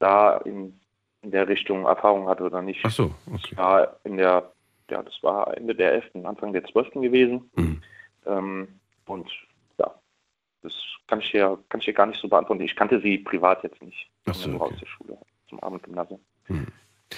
[0.00, 0.78] da in,
[1.22, 2.80] in der Richtung Erfahrung hatte oder nicht.
[2.84, 3.56] Ach so, Das okay.
[3.56, 4.52] war in der,
[4.90, 6.90] ja, das war Ende der 11., Anfang der 12.
[6.94, 7.50] gewesen.
[7.56, 7.82] Mhm.
[8.26, 8.68] Ähm,
[9.06, 9.28] und
[10.62, 10.72] das
[11.06, 12.62] kann ich dir, kann ich dir gar nicht so beantworten.
[12.62, 14.08] Ich kannte sie privat jetzt nicht.
[14.26, 14.74] Ach so, okay.
[14.74, 15.18] aus der Schule,
[15.48, 16.20] zum Abendgymnasium.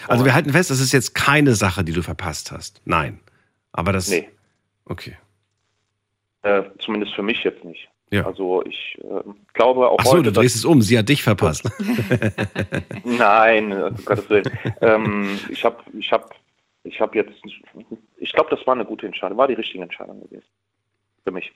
[0.08, 2.80] Also wir halten fest, das ist jetzt keine Sache, die du verpasst hast.
[2.84, 3.20] Nein.
[3.72, 4.08] Aber das.
[4.08, 4.28] Nee,
[4.84, 5.16] Okay.
[6.42, 7.88] äh, zumindest für mich jetzt nicht.
[8.10, 8.26] Ja.
[8.26, 9.22] Also ich äh,
[9.52, 10.82] glaube auch Ach so, heute, du drehst es um.
[10.82, 11.70] Sie hat dich verpasst.
[13.04, 14.50] Nein, um Gottes Willen.
[14.80, 16.34] ähm, ich habe ich hab,
[16.82, 17.40] ich hab jetzt,
[18.16, 20.46] ich glaube, das war eine gute Entscheidung, war die richtige Entscheidung gewesen.
[21.22, 21.52] Für mich.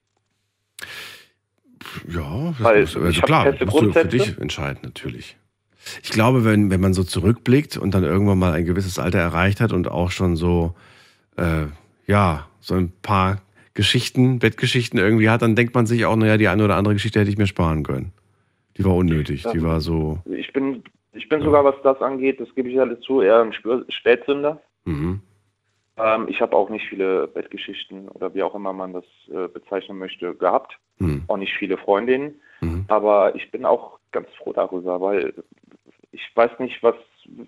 [2.09, 5.37] Ja, das Weil musst, also klar, musst du für dich entscheiden, natürlich.
[6.02, 9.61] Ich glaube, wenn, wenn man so zurückblickt und dann irgendwann mal ein gewisses Alter erreicht
[9.61, 10.74] hat und auch schon so,
[11.37, 11.66] äh,
[12.07, 13.42] ja, so ein paar
[13.74, 17.20] Geschichten, Bettgeschichten irgendwie hat, dann denkt man sich auch, naja, die eine oder andere Geschichte
[17.20, 18.12] hätte ich mir sparen können.
[18.76, 19.62] Die war unnötig, die Ja.
[19.62, 23.20] war so, Ich bin, ich bin sogar, was das angeht, das gebe ich alle zu,
[23.20, 23.52] eher ein
[23.88, 24.62] Spätsünder.
[24.85, 25.20] mhm.
[25.96, 29.98] Ähm, ich habe auch nicht viele Bettgeschichten oder wie auch immer man das äh, bezeichnen
[29.98, 30.78] möchte, gehabt.
[30.98, 31.24] Mhm.
[31.28, 32.40] Auch nicht viele Freundinnen.
[32.61, 32.85] Mhm.
[32.88, 35.35] Aber ich bin auch ganz froh darüber, weil
[36.12, 36.94] ich weiß nicht, was,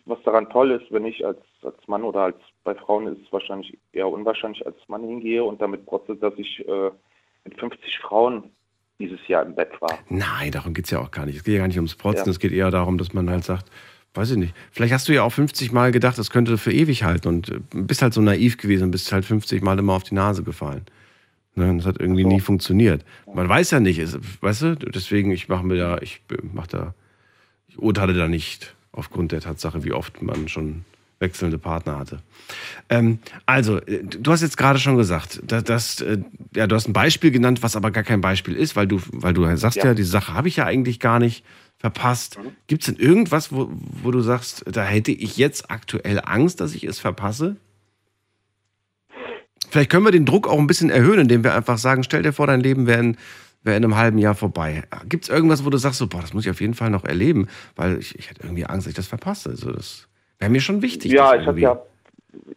[0.04, 3.32] was daran toll ist, wenn ich als, als Mann oder als bei Frauen ist es
[3.32, 6.90] wahrscheinlich eher unwahrscheinlich als Mann hingehe und damit protze, dass ich äh,
[7.44, 8.50] mit 50 Frauen
[8.98, 9.98] dieses Jahr im Bett war.
[10.08, 11.36] Nein, darum geht's ja auch gar nicht.
[11.36, 12.30] Es geht ja gar nicht ums Protzen, Ja.
[12.30, 13.70] es geht eher darum, dass man halt sagt,
[14.16, 17.04] weiß ich nicht, vielleicht hast du ja auch 50 Mal gedacht, das könnte für ewig
[17.04, 20.04] halten und äh, bist halt so naiv gewesen und bist halt 50 Mal immer auf
[20.04, 20.82] die Nase gefallen.
[21.54, 22.28] Ne, das hat irgendwie so.
[22.28, 23.02] nie funktioniert.
[23.34, 24.00] Man weiß ja nicht,
[24.42, 26.20] weißt du, deswegen, ich mache mir da, ich
[26.52, 26.94] mach da,
[27.68, 30.84] ich urteile da nicht aufgrund der Tatsache, wie oft man schon
[31.18, 32.18] wechselnde Partner hatte.
[32.90, 36.18] Ähm, also, äh, du hast jetzt gerade schon gesagt, dass, dass, äh,
[36.54, 39.32] ja, du hast ein Beispiel genannt, was aber gar kein Beispiel ist, weil du, weil
[39.32, 39.94] du sagst ja, Ja.
[39.94, 41.42] diese Sache habe ich ja eigentlich gar nicht
[41.78, 42.38] verpasst.
[42.38, 42.56] Mhm.
[42.66, 46.74] Gibt es denn irgendwas, wo, wo du sagst, da hätte ich jetzt aktuell Angst, dass
[46.74, 47.56] ich es verpasse?
[49.70, 52.32] Vielleicht können wir den Druck auch ein bisschen erhöhen, indem wir einfach sagen, stell dir
[52.32, 53.16] vor, dein Leben wäre in,
[53.62, 54.84] wär in einem halben Jahr vorbei.
[55.08, 57.04] Gibt es irgendwas, wo du sagst, so, boah, das muss ich auf jeden Fall noch
[57.04, 59.50] erleben, weil ich, ich hätte irgendwie Angst, dass ich das verpasse.
[59.50, 60.08] Also das
[60.38, 61.12] wäre mir schon wichtig.
[61.12, 61.82] ja, ich hatte ja,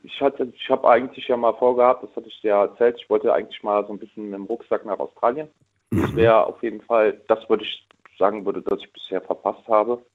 [0.04, 3.10] ich hatte, ich habe eigentlich ja mal vorgehabt, das hatte ich dir ja erzählt, ich
[3.10, 5.48] wollte eigentlich mal so ein bisschen mit dem Rucksack nach Australien.
[5.92, 7.88] Das wäre auf jeden Fall, das würde ich
[8.20, 10.06] sagen würde, dass ich bisher verpasst habe.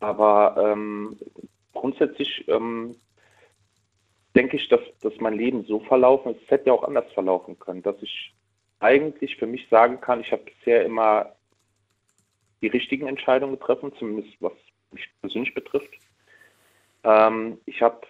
[0.00, 1.18] Aber ähm,
[1.74, 2.96] grundsätzlich ähm,
[4.34, 7.58] denke ich, dass, dass mein Leben so verlaufen ist, es hätte ja auch anders verlaufen
[7.58, 8.34] können, dass ich
[8.80, 11.36] eigentlich für mich sagen kann, ich habe bisher immer
[12.62, 14.52] die richtigen Entscheidungen getroffen, zumindest was
[14.92, 15.92] mich persönlich betrifft.
[17.04, 18.00] Ähm, ich habe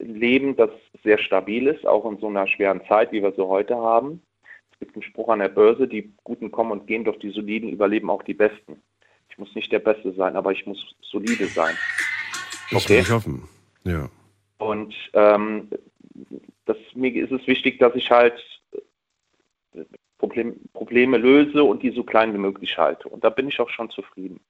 [0.00, 0.70] ein Leben, das
[1.02, 4.22] sehr stabil ist, auch in so einer schweren Zeit, wie wir sie heute haben.
[4.76, 7.70] Es gibt einen Spruch an der Börse, die Guten kommen und gehen, doch die Soliden
[7.70, 8.82] überleben auch die Besten.
[9.30, 11.74] Ich muss nicht der Beste sein, aber ich muss solide sein.
[12.70, 12.94] Das Okay.
[12.94, 13.48] will ich hoffen.
[13.84, 14.10] Ja.
[14.58, 15.68] Und ähm,
[16.66, 18.34] das, mir ist es wichtig, dass ich halt
[19.74, 19.84] äh,
[20.18, 23.08] Problem, Probleme löse und die so klein wie möglich halte.
[23.08, 24.40] Und da bin ich auch schon zufrieden.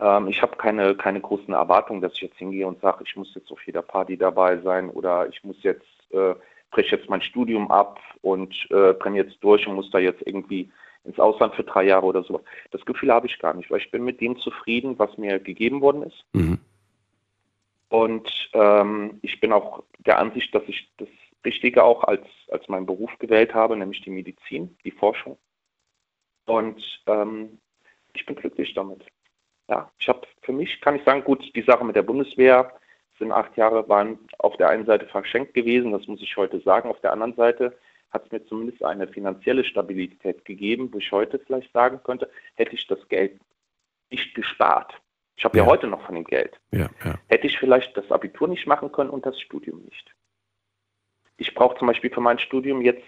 [0.00, 3.32] Ähm, ich habe keine, keine großen Erwartungen, dass ich jetzt hingehe und sage, ich muss
[3.34, 6.34] jetzt auf jeder Party dabei sein oder ich muss jetzt, äh,
[6.72, 10.70] breche jetzt mein Studium ab und äh, brenne jetzt durch und muss da jetzt irgendwie
[11.04, 12.42] ins Ausland für drei Jahre oder sowas.
[12.70, 15.80] Das Gefühl habe ich gar nicht, weil ich bin mit dem zufrieden, was mir gegeben
[15.80, 16.24] worden ist.
[16.32, 16.58] Mhm.
[17.88, 21.08] Und ähm, ich bin auch der Ansicht, dass ich das
[21.44, 25.36] Richtige auch als, als meinen Beruf gewählt habe, nämlich die Medizin, die Forschung.
[26.46, 27.58] Und ähm,
[28.14, 29.04] ich bin glücklich damit.
[29.68, 32.72] Ja, ich habe für mich, kann ich sagen, gut, die Sache mit der Bundeswehr
[33.22, 36.88] sind acht Jahre, waren auf der einen Seite verschenkt gewesen, das muss ich heute sagen.
[36.88, 37.76] Auf der anderen Seite
[38.10, 42.74] hat es mir zumindest eine finanzielle Stabilität gegeben, wo ich heute vielleicht sagen könnte, hätte
[42.74, 43.40] ich das Geld
[44.10, 44.92] nicht gespart.
[45.36, 45.64] Ich habe ja.
[45.64, 45.70] Ja.
[45.70, 47.14] heute noch von dem Geld Ja, ja.
[47.28, 50.14] hätte ich vielleicht das Abitur nicht machen können und das Studium nicht.
[51.38, 53.06] Ich brauche zum Beispiel für mein Studium jetzt,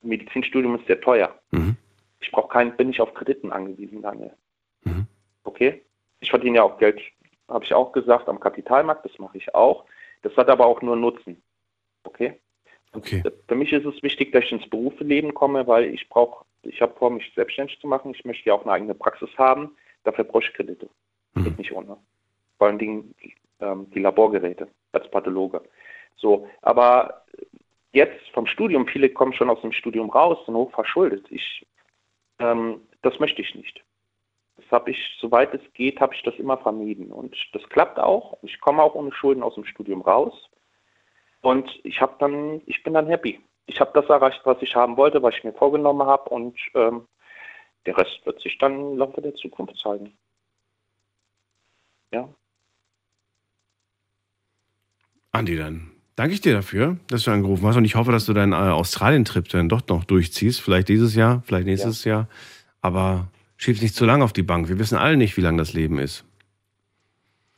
[0.00, 1.38] Medizinstudium ist sehr teuer.
[1.50, 1.76] Mhm.
[2.20, 4.32] Ich brauche keinen, bin nicht auf Krediten angewiesen, Daniel.
[4.84, 5.06] Mhm.
[5.44, 5.82] Okay?
[6.20, 7.00] Ich verdiene ja auch Geld,
[7.48, 9.84] habe ich auch gesagt, am Kapitalmarkt, das mache ich auch.
[10.22, 11.42] Das hat aber auch nur Nutzen.
[12.04, 12.38] Okay?
[12.92, 13.22] Okay.
[13.48, 16.94] Für mich ist es wichtig, dass ich ins Berufsleben komme, weil ich brauche, ich habe
[16.94, 18.14] vor, mich selbstständig zu machen.
[18.14, 19.76] Ich möchte ja auch eine eigene Praxis haben.
[20.04, 20.88] Dafür brauche ich Kredite.
[21.34, 21.44] Mhm.
[21.44, 21.96] Geht nicht ohne.
[22.58, 23.14] Vor allen Dingen
[23.60, 25.62] ähm, die Laborgeräte als Pathologe.
[26.16, 27.24] So, aber
[27.92, 31.26] jetzt vom Studium, viele kommen schon aus dem Studium raus, sind hoch verschuldet.
[31.30, 31.66] Ich,
[32.38, 33.82] ähm, das möchte ich nicht.
[34.56, 37.10] Das habe ich, soweit es geht, habe ich das immer vermieden.
[37.10, 38.38] Und das klappt auch.
[38.42, 40.34] Ich komme auch ohne Schulden aus dem Studium raus.
[41.40, 43.40] Und ich habe dann, ich bin dann happy.
[43.66, 46.28] Ich habe das erreicht, was ich haben wollte, was ich mir vorgenommen habe.
[46.30, 47.06] Und ähm,
[47.86, 50.12] der Rest wird sich dann im Laufe der Zukunft zeigen.
[52.12, 52.28] Ja.
[55.32, 58.34] Andi, dann danke ich dir dafür, dass du angerufen hast und ich hoffe, dass du
[58.34, 60.60] deinen äh, Australien-Trip dann doch noch durchziehst.
[60.60, 62.28] Vielleicht dieses Jahr, vielleicht nächstes Jahr.
[62.82, 63.28] Aber
[63.62, 64.68] schieb's nicht zu lange auf die Bank.
[64.68, 66.24] Wir wissen alle nicht, wie lang das Leben ist.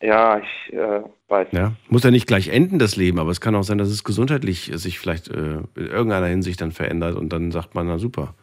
[0.02, 1.48] Ja, ich äh, weiß.
[1.52, 1.72] Ja?
[1.88, 4.70] Muss ja nicht gleich enden, das Leben, aber es kann auch sein, dass es gesundheitlich
[4.74, 8.34] sich vielleicht äh, in irgendeiner Hinsicht dann verändert und dann sagt man, na super.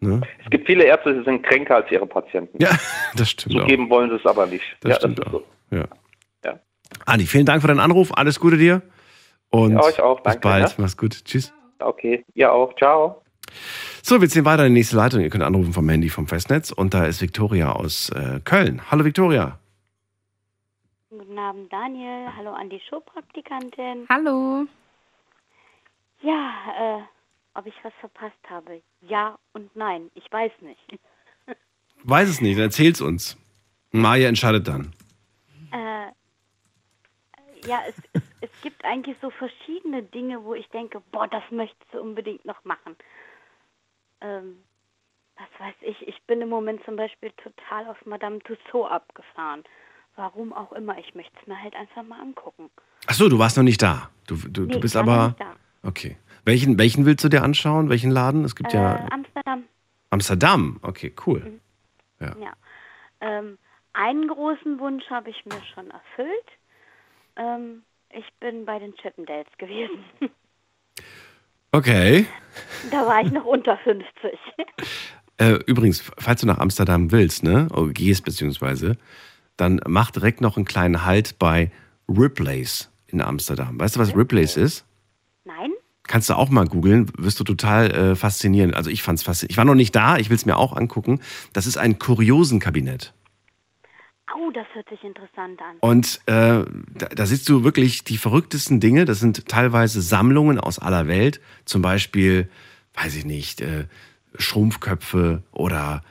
[0.00, 0.22] Ne?
[0.42, 2.56] Es gibt viele Ärzte, die sind kränker als ihre Patienten.
[2.60, 2.70] Ja,
[3.16, 3.60] das stimmt auch.
[3.60, 4.64] Zugeben wollen sie es aber nicht.
[4.80, 5.32] Das ja, stimmt das auch.
[5.32, 5.44] so.
[5.70, 5.84] Ja.
[6.44, 6.58] Ja.
[7.06, 8.10] Andi, vielen Dank für deinen Anruf.
[8.16, 8.82] Alles Gute dir.
[9.50, 10.20] Und Ja, euch auch.
[10.22, 10.68] bis Danke, bald.
[10.70, 10.74] ne?
[10.78, 11.24] Mach's gut.
[11.24, 11.52] Tschüss.
[11.78, 12.74] Okay, ihr auch.
[12.76, 13.22] Ciao.
[14.02, 15.20] So, wir ziehen weiter in die nächste Leitung.
[15.20, 16.70] Ihr könnt anrufen vom Handy vom Festnetz.
[16.70, 18.82] Und da ist Viktoria aus äh, Köln.
[18.90, 19.58] Hallo Viktoria.
[21.10, 22.28] Guten Abend, Daniel.
[22.36, 24.06] Hallo an die Showpraktikantin.
[24.08, 24.66] Hallo.
[26.22, 27.02] Ja, äh,
[27.54, 28.82] ob ich was verpasst habe?
[29.00, 30.10] Ja und nein.
[30.14, 31.00] Ich weiß nicht.
[32.02, 33.36] Weiß es nicht, dann erzähl's uns.
[33.92, 34.92] Maja entscheidet dann.
[35.72, 36.10] Äh,
[37.66, 41.92] ja, es, es, es gibt eigentlich so verschiedene Dinge, wo ich denke, boah, das möchtest
[41.92, 42.96] du unbedingt noch machen.
[44.20, 44.62] Ähm,
[45.36, 49.64] was weiß ich, ich bin im Moment zum Beispiel total auf Madame Tussauds abgefahren.
[50.16, 52.70] Warum auch immer, ich möchte es mir halt einfach mal angucken.
[53.06, 54.10] Ach so, du warst noch nicht da.
[54.26, 55.26] Du, du, Nee, du bist ich war noch aber.
[55.28, 55.56] nicht da.
[55.82, 56.16] Okay.
[56.44, 57.88] Welchen, welchen willst du dir anschauen?
[57.88, 58.44] Welchen Laden?
[58.44, 59.64] Es gibt Äh, ja Amsterdam,
[60.10, 60.78] Amsterdam.
[60.82, 61.60] Okay, cool.
[62.20, 62.34] ja.
[63.22, 63.58] Ähm,
[63.92, 66.46] einen großen Wunsch habe ich mir schon erfüllt.
[67.36, 70.04] Ähm, ich bin bei den Chippendales gewesen.
[71.72, 72.26] Okay.
[72.90, 74.04] da war ich noch unter 50.
[75.36, 78.98] Äh, übrigens, falls du nach Amsterdam willst, ne, oder gehst beziehungsweise,
[79.56, 81.70] dann mach direkt noch einen kleinen Halt bei
[82.08, 83.80] Ripley's in Amsterdam.
[83.80, 84.84] Weißt du, was Ripley's ist?
[85.44, 85.70] Nein?
[86.02, 88.74] Kannst du auch mal googeln, wirst du total äh, faszinieren.
[88.74, 89.52] Also ich fand's faszinierend.
[89.52, 91.20] Ich war noch nicht da, ich will es mir auch angucken.
[91.52, 93.14] Das ist ein Kuriosenkabinett.
[94.34, 95.76] Au, das hört sich interessant an.
[95.80, 96.64] Und äh,
[96.98, 99.04] da, da siehst du wirklich die verrücktesten Dinge.
[99.04, 101.40] Das sind teilweise Sammlungen aus aller Welt.
[101.64, 102.48] Zum Beispiel,
[102.94, 103.86] weiß ich nicht, äh,
[104.38, 106.02] Schrumpfköpfe oder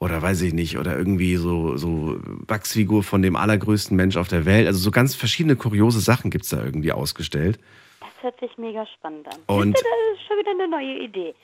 [0.00, 4.44] oder weiß ich nicht, oder irgendwie so, so Wachsfigur von dem allergrößten Mensch auf der
[4.46, 4.68] Welt.
[4.68, 7.58] Also so ganz verschiedene kuriose Sachen gibt's da irgendwie ausgestellt.
[7.98, 9.40] Das hört sich mega spannend an.
[9.46, 11.34] Und- das ist schon wieder eine neue Idee.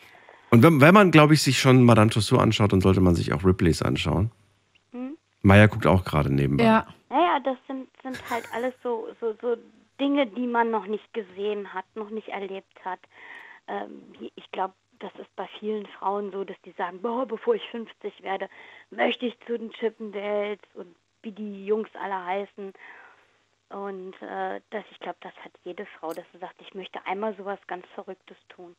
[0.50, 3.32] Und wenn, wenn man, glaube ich, sich schon Madame Tussauds anschaut, dann sollte man sich
[3.32, 4.30] auch Ripleys anschauen.
[5.44, 6.64] Maya guckt auch gerade nebenbei.
[6.64, 6.86] Ja.
[7.10, 9.56] Naja, das sind, sind halt alles so, so, so
[10.00, 13.00] Dinge, die man noch nicht gesehen hat, noch nicht erlebt hat.
[13.68, 14.02] Ähm,
[14.36, 18.22] ich glaube, das ist bei vielen Frauen so, dass die sagen, boah, bevor ich 50
[18.22, 18.48] werde,
[18.90, 22.72] möchte ich zu den Chippendales und wie die Jungs alle heißen.
[23.68, 27.36] Und äh, das, ich glaube, das hat jede Frau, dass sie sagt, ich möchte einmal
[27.36, 28.74] sowas ganz Verrücktes tun.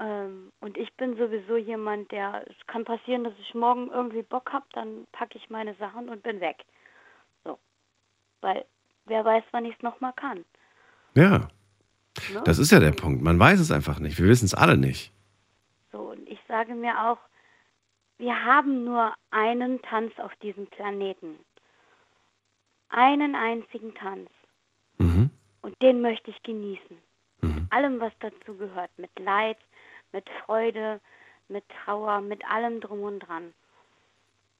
[0.00, 4.52] Ähm, und ich bin sowieso jemand, der, es kann passieren, dass ich morgen irgendwie Bock
[4.52, 6.56] habe, dann packe ich meine Sachen und bin weg.
[7.44, 7.58] So.
[8.40, 8.64] Weil
[9.04, 10.44] wer weiß, wann ich es nochmal kann.
[11.14, 11.48] Ja,
[12.32, 12.42] Ne?
[12.44, 13.22] das ist ja der Punkt.
[13.22, 14.18] Man weiß es einfach nicht.
[14.18, 15.12] Wir wissen es alle nicht.
[15.92, 17.18] So, und ich sage mir auch,
[18.18, 21.38] wir haben nur einen Tanz auf diesem Planeten.
[22.88, 24.28] Einen einzigen Tanz.
[24.98, 25.30] Mhm.
[25.62, 26.98] Und den möchte ich genießen.
[27.42, 28.90] Mit allem, was dazu gehört.
[28.98, 29.56] Mit Leid,
[30.12, 31.00] mit Freude,
[31.48, 33.52] mit Trauer, mit allem drum und dran.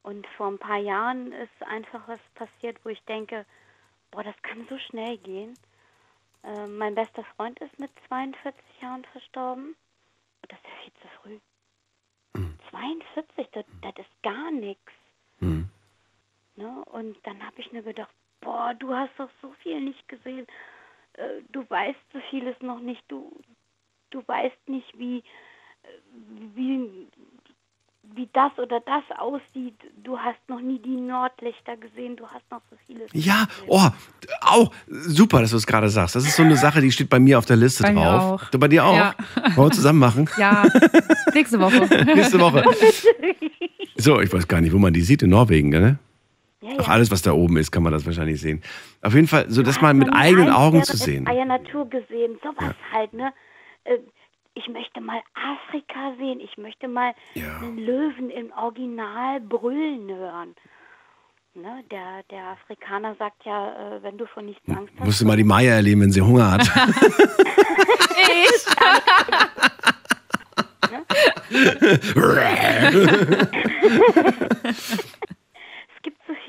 [0.02, 3.44] Und vor ein paar Jahren ist einfach was passiert, wo ich denke,
[4.10, 5.54] boah, das kann so schnell gehen.
[6.42, 9.76] Äh, mein bester Freund ist mit 42 Jahren verstorben.
[10.48, 11.38] Das ist ja viel zu früh.
[12.70, 14.92] 42, das, das ist gar nichts.
[15.40, 15.68] Mhm.
[16.56, 16.84] Ne?
[16.86, 20.46] Und dann habe ich mir gedacht, boah, du hast doch so viel nicht gesehen.
[21.14, 23.02] Äh, du weißt so vieles noch nicht.
[23.08, 23.38] Du,
[24.10, 25.22] du weißt nicht, wie, äh,
[26.54, 26.88] wie,
[28.14, 29.74] wie das oder das aussieht.
[30.02, 32.16] Du hast noch nie die Nordlichter gesehen.
[32.16, 33.12] Du hast noch so vieles.
[33.12, 33.64] nicht Ja, gesehen.
[33.68, 33.88] oh,
[34.40, 36.16] auch super, dass du es gerade sagst.
[36.16, 38.42] Das ist so eine Sache, die steht bei mir auf der Liste Bei mir drauf.
[38.42, 38.50] auch.
[38.50, 38.94] Du, bei dir auch?
[38.96, 39.14] Ja.
[39.54, 40.28] Wollen wir zusammen machen?
[40.38, 40.64] Ja,
[41.34, 41.86] nächste Woche.
[42.14, 42.64] Nächste Woche.
[43.96, 45.22] So, ich weiß gar nicht, wo man die sieht.
[45.22, 45.98] In Norwegen, ne?
[46.62, 46.78] Ja, ja.
[46.88, 48.62] alles, was da oben ist, kann man das wahrscheinlich sehen.
[49.02, 51.24] Auf jeden Fall, so das mal mit eigenen Augen zu sehen.
[51.24, 53.30] Natur gesehen, sowas halt, ne?
[53.84, 53.98] Äh,
[54.54, 57.58] Ich möchte mal Afrika sehen, ich möchte mal Ja.
[57.58, 60.54] einen Löwen im Original brüllen hören.
[61.54, 61.82] Ne?
[61.90, 65.04] Der, der Afrikaner sagt ja, äh, wenn du vor nichts Angst hast.
[65.06, 66.62] Musst du mal die Maya erleben, wenn sie Hunger hat.
[66.62, 68.58] Gibt
[72.04, 72.20] so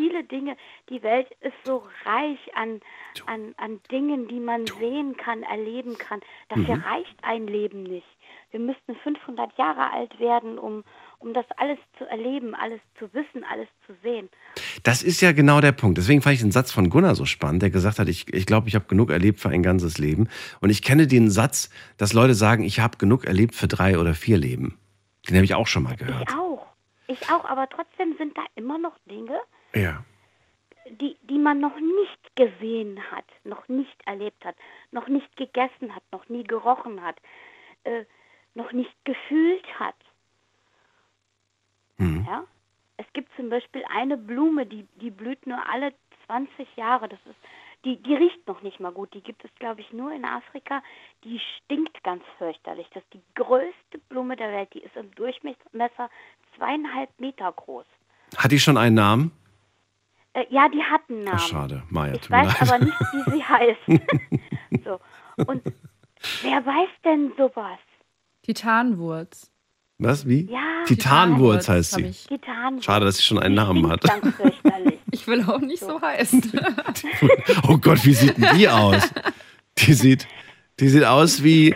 [0.02, 0.58] viele Dinge.
[0.90, 2.80] Die Welt ist so reich an,
[3.28, 6.22] an, an Dingen, die man sehen kann, erleben kann.
[6.50, 6.84] Dafür Mhm.
[6.84, 8.08] reicht ein Leben nicht.
[8.50, 10.84] Wir müssten 500 Jahre alt werden, um,
[11.20, 14.28] um das alles zu erleben, alles zu wissen, alles zu sehen.
[14.84, 15.98] Das ist ja genau der Punkt.
[15.98, 18.46] Deswegen fand ich den Satz von Gunnar so spannend, der gesagt hat, ich glaube, ich,
[18.46, 20.28] glaub, ich habe genug erlebt für ein ganzes Leben.
[20.60, 24.14] Und ich kenne den Satz, dass Leute sagen, ich habe genug erlebt für drei oder
[24.16, 24.78] vier Leben.
[25.30, 26.30] Den habe ich auch schon mal gehört.
[26.30, 26.68] Ich auch.
[27.08, 29.38] Ich auch, aber trotzdem sind da immer noch Dinge,
[29.74, 30.04] Ja.
[31.00, 34.56] die, die man noch nicht gesehen hat, noch nicht erlebt hat,
[34.92, 37.18] noch nicht gegessen hat, noch nie gerochen hat,
[37.84, 38.06] äh,
[38.56, 39.96] noch nicht gefühlt hat.
[41.98, 42.26] Mhm.
[42.28, 42.44] Ja?
[42.98, 45.94] Es gibt zum Beispiel eine Blume, die, die blüht nur alle
[46.26, 47.08] 20 Jahre.
[47.08, 47.36] Das ist,
[47.86, 49.14] die, die riecht noch nicht mal gut.
[49.14, 50.84] Die gibt es, glaube ich, nur in Afrika.
[51.24, 52.88] Die stinkt ganz fürchterlich.
[52.94, 54.74] Das ist die größte Blume der Welt.
[54.74, 56.10] Die ist im Durchmesser
[56.56, 57.86] zweieinhalb Meter groß.
[58.38, 59.32] Hat die schon einen Namen?
[60.34, 61.38] Äh, ja, die hat einen Namen.
[61.42, 61.84] Ach, schade.
[61.90, 62.72] Maya, Ich tut mir weiß leid.
[62.72, 64.84] aber nicht, wie sie heißt.
[64.86, 65.00] so.
[65.46, 65.62] Und
[66.44, 67.80] wer weiß denn sowas?
[68.44, 69.52] Titanwurz.
[70.00, 70.28] Was?
[70.28, 70.50] Wie?
[70.52, 72.02] Ja, Titanwurz heißt sie.
[72.06, 72.28] ich.
[72.28, 72.82] Gitarren.
[72.82, 74.02] Schade, dass sie schon einen Namen hat.
[74.04, 75.00] Ganz fürchterlich.
[75.14, 76.54] Ich will auch nicht so heißen.
[77.68, 79.12] Oh Gott, wie sieht denn die aus?
[79.80, 80.26] Die sieht,
[80.80, 81.76] die sieht aus wie,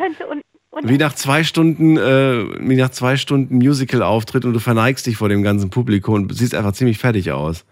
[0.71, 5.17] und wie nach zwei Stunden, äh, wie nach zwei Stunden Musical-Auftritt und du verneigst dich
[5.17, 7.65] vor dem ganzen Publikum und siehst einfach ziemlich fertig aus.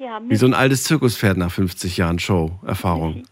[0.00, 3.26] Ja, Wie so ein altes Zirkuspferd nach 50 Jahren Show-Erfahrung.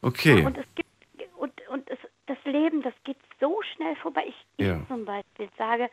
[0.00, 0.44] Okay.
[0.46, 0.88] Und es gibt
[1.36, 4.24] und, und es, das Leben, das geht so schnell vorbei.
[4.28, 4.80] Ich, ich Ja.
[4.88, 5.90] zum Beispiel sage,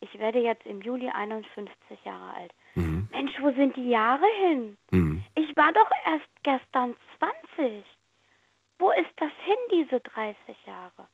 [0.00, 1.70] ich werde jetzt im Juli 51
[2.04, 2.52] Jahre alt.
[2.74, 3.08] Mhm.
[3.12, 4.76] Mensch, wo sind die Jahre hin?
[4.90, 5.24] Mhm.
[5.36, 6.94] Ich war doch erst gestern
[7.56, 7.84] 20.
[8.78, 10.36] Wo ist das hin, diese 30
[10.66, 11.06] Jahre?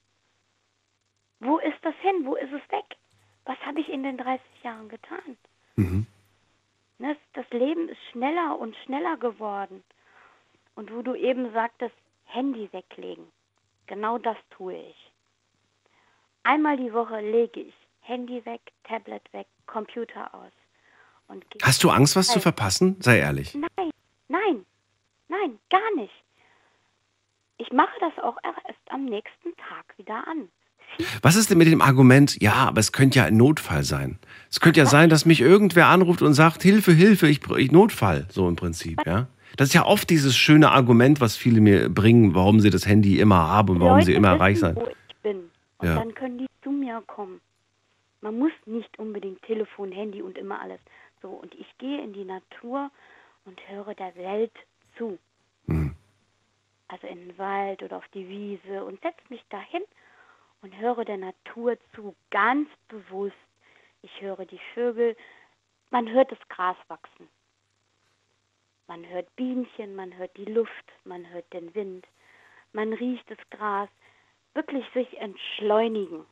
[1.41, 2.25] Wo ist das hin?
[2.25, 2.97] Wo ist es weg?
[3.45, 5.37] Was habe ich in den 30 Jahren getan?
[5.77, 6.07] Mhm.
[7.03, 9.83] Ne, Das Leben ist schneller und schneller geworden.
[10.77, 11.97] Und wo du eben sagtest,
[12.27, 13.27] Handy weglegen.
[13.89, 15.13] Genau das tue ich.
[16.45, 20.53] Einmal die Woche lege ich Handy weg, Tablet weg, Computer aus.
[21.63, 22.97] Hast du Angst, was zu verpassen?
[23.01, 23.53] Sei ehrlich.
[23.55, 23.91] Nein,
[24.29, 24.65] nein,
[25.27, 26.15] nein, gar nicht.
[27.59, 30.53] Ich mache das auch erst am nächsten Tag wieder an.
[31.23, 34.19] Was ist denn mit dem Argument, ja, aber es könnte ja ein Notfall sein?
[34.51, 38.27] Es könnte ja sein, dass mich irgendwer anruft und sagt, Hilfe, Hilfe, ich, ich Notfall,
[38.31, 39.29] so im Prinzip, ja?
[39.57, 43.19] Das ist ja oft dieses schöne Argument, was viele mir bringen, warum sie das Handy
[43.21, 44.77] immer haben und warum Leute sie immer wissen, reich sein.
[44.77, 45.51] wo ich bin.
[45.79, 45.97] Und Ja.
[45.97, 47.41] dann können die zu mir kommen.
[48.23, 50.81] Man muss nicht unbedingt Telefon, Handy und immer alles.
[51.21, 52.91] So, und ich gehe in die Natur
[53.45, 54.53] und höre der Welt
[54.97, 55.19] zu.
[55.67, 55.95] Hm.
[56.89, 59.83] Also in den Wald oder auf die Wiese und setze mich dahin
[60.63, 63.37] und höre der Natur zu, ganz bewusst.
[64.01, 65.17] Ich höre die Vögel,
[65.91, 67.29] man hört das Gras wachsen.
[68.87, 72.07] Man hört Bienchen, man hört die Luft, man hört den Wind,
[72.73, 73.89] man riecht das Gras.
[74.55, 76.27] Wirklich sich entschleunigen.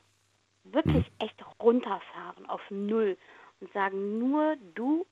[0.65, 3.17] Wirklich echt runterfahren auf Null
[3.61, 5.07] und sagen, nur du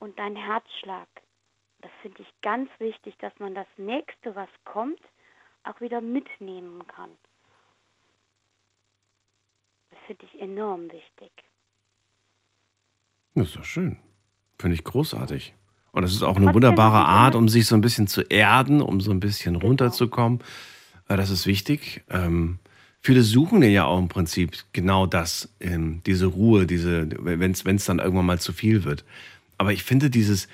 [0.00, 1.08] und dein Herzschlag.
[1.82, 5.00] Das finde ich ganz wichtig, dass man das nächste, was kommt,
[5.62, 7.16] auch wieder mitnehmen kann.
[10.08, 11.30] Das finde ich enorm wichtig.
[13.34, 13.96] Das ist doch schön.
[14.58, 15.54] Finde ich großartig.
[15.92, 19.00] Und das ist auch eine wunderbare Art, um sich so ein bisschen zu erden, um
[19.00, 19.66] so ein bisschen Genau.
[19.66, 20.40] runterzukommen.
[21.08, 22.02] Äh, Das ist wichtig.
[22.10, 22.58] Ähm,
[23.00, 27.98] viele suchen ja auch im Prinzip genau das, ähm, diese Ruhe, diese, wenn es dann
[27.98, 29.04] irgendwann mal zu viel wird.
[29.58, 30.48] Aber ich finde dieses,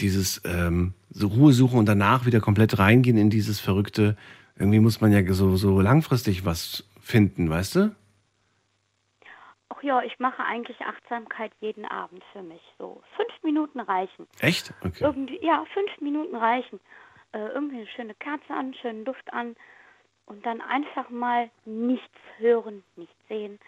[0.00, 4.16] dieses ähm, so Ruhe suchen und danach wieder komplett reingehen in dieses Verrückte,
[4.58, 7.94] irgendwie muss man ja so, so langfristig was finden, weißt du?
[9.80, 12.60] Ach ja, ich mache eigentlich Achtsamkeit jeden Abend für mich.
[12.78, 14.26] So fünf Minuten reichen.
[14.40, 14.72] Echt?
[14.84, 15.04] Okay.
[15.04, 16.80] Irgendwie, ja, fünf Minuten reichen.
[17.32, 19.56] Äh, irgendwie eine schöne Kerze an, schönen Duft an
[20.26, 23.58] und dann einfach mal nichts hören, nichts sehen.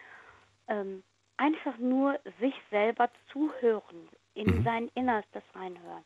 [0.69, 1.03] Ähm,
[1.39, 6.05] einfach nur sich selber zuhören, in sein Innerstes reinhören.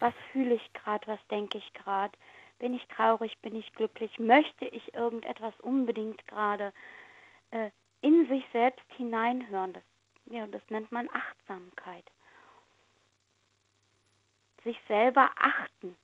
[0.00, 2.12] Was fühle ich gerade, was denke ich gerade?
[2.58, 4.18] Bin ich traurig, bin ich glücklich?
[4.18, 6.72] Möchte ich irgendetwas unbedingt gerade?
[7.52, 7.70] Äh,
[8.00, 9.82] in sich selbst hineinhören, das,
[10.26, 12.04] ja, das nennt man Achtsamkeit
[14.66, 15.96] sich selber achten.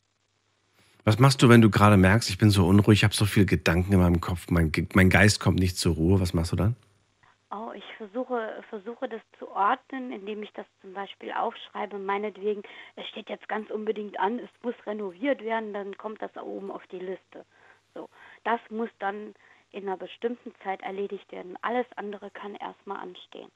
[1.04, 3.44] Was machst du, wenn du gerade merkst, ich bin so unruhig, ich habe so viele
[3.44, 6.20] Gedanken in meinem Kopf, mein, mein Geist kommt nicht zur Ruhe?
[6.20, 6.76] Was machst du dann?
[7.50, 11.98] Oh, ich versuche, versuche das zu ordnen, indem ich das zum Beispiel aufschreibe.
[11.98, 12.62] Meinetwegen,
[12.94, 16.70] es steht jetzt ganz unbedingt an, es muss renoviert werden, dann kommt das da oben
[16.70, 17.44] auf die Liste.
[17.94, 18.08] So,
[18.44, 19.34] das muss dann
[19.72, 21.56] in einer bestimmten Zeit erledigt werden.
[21.62, 23.50] Alles andere kann erstmal anstehen.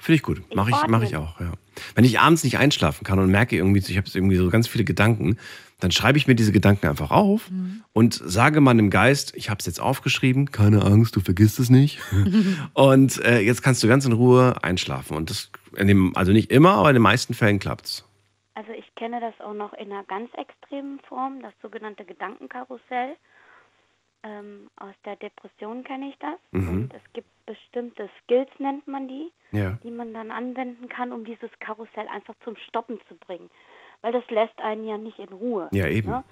[0.00, 0.54] Finde ich gut.
[0.54, 1.52] Mache ich, mach ich auch, ja.
[1.94, 4.84] Wenn ich abends nicht einschlafen kann und merke irgendwie, ich habe irgendwie so ganz viele
[4.84, 5.38] Gedanken,
[5.80, 7.50] dann schreibe ich mir diese Gedanken einfach auf
[7.92, 12.00] und sage meinem Geist, ich habe es jetzt aufgeschrieben, keine Angst, du vergisst es nicht.
[12.74, 15.16] und äh, jetzt kannst du ganz in Ruhe einschlafen.
[15.16, 18.04] Und das, in dem, also nicht immer, aber in den meisten Fällen klappt's.
[18.54, 23.16] Also ich kenne das auch noch in einer ganz extremen Form, das sogenannte Gedankenkarussell.
[24.24, 26.38] Ähm, aus der Depression kenne ich das.
[26.50, 26.68] Mhm.
[26.68, 29.78] Und es gibt bestimmte Skills, nennt man die, Ja.
[29.82, 33.48] die man dann anwenden kann, um dieses Karussell einfach zum Stoppen zu bringen.
[34.00, 35.68] Weil das lässt einen ja nicht in Ruhe.
[35.72, 36.10] Ja, eben.
[36.10, 36.24] Ne?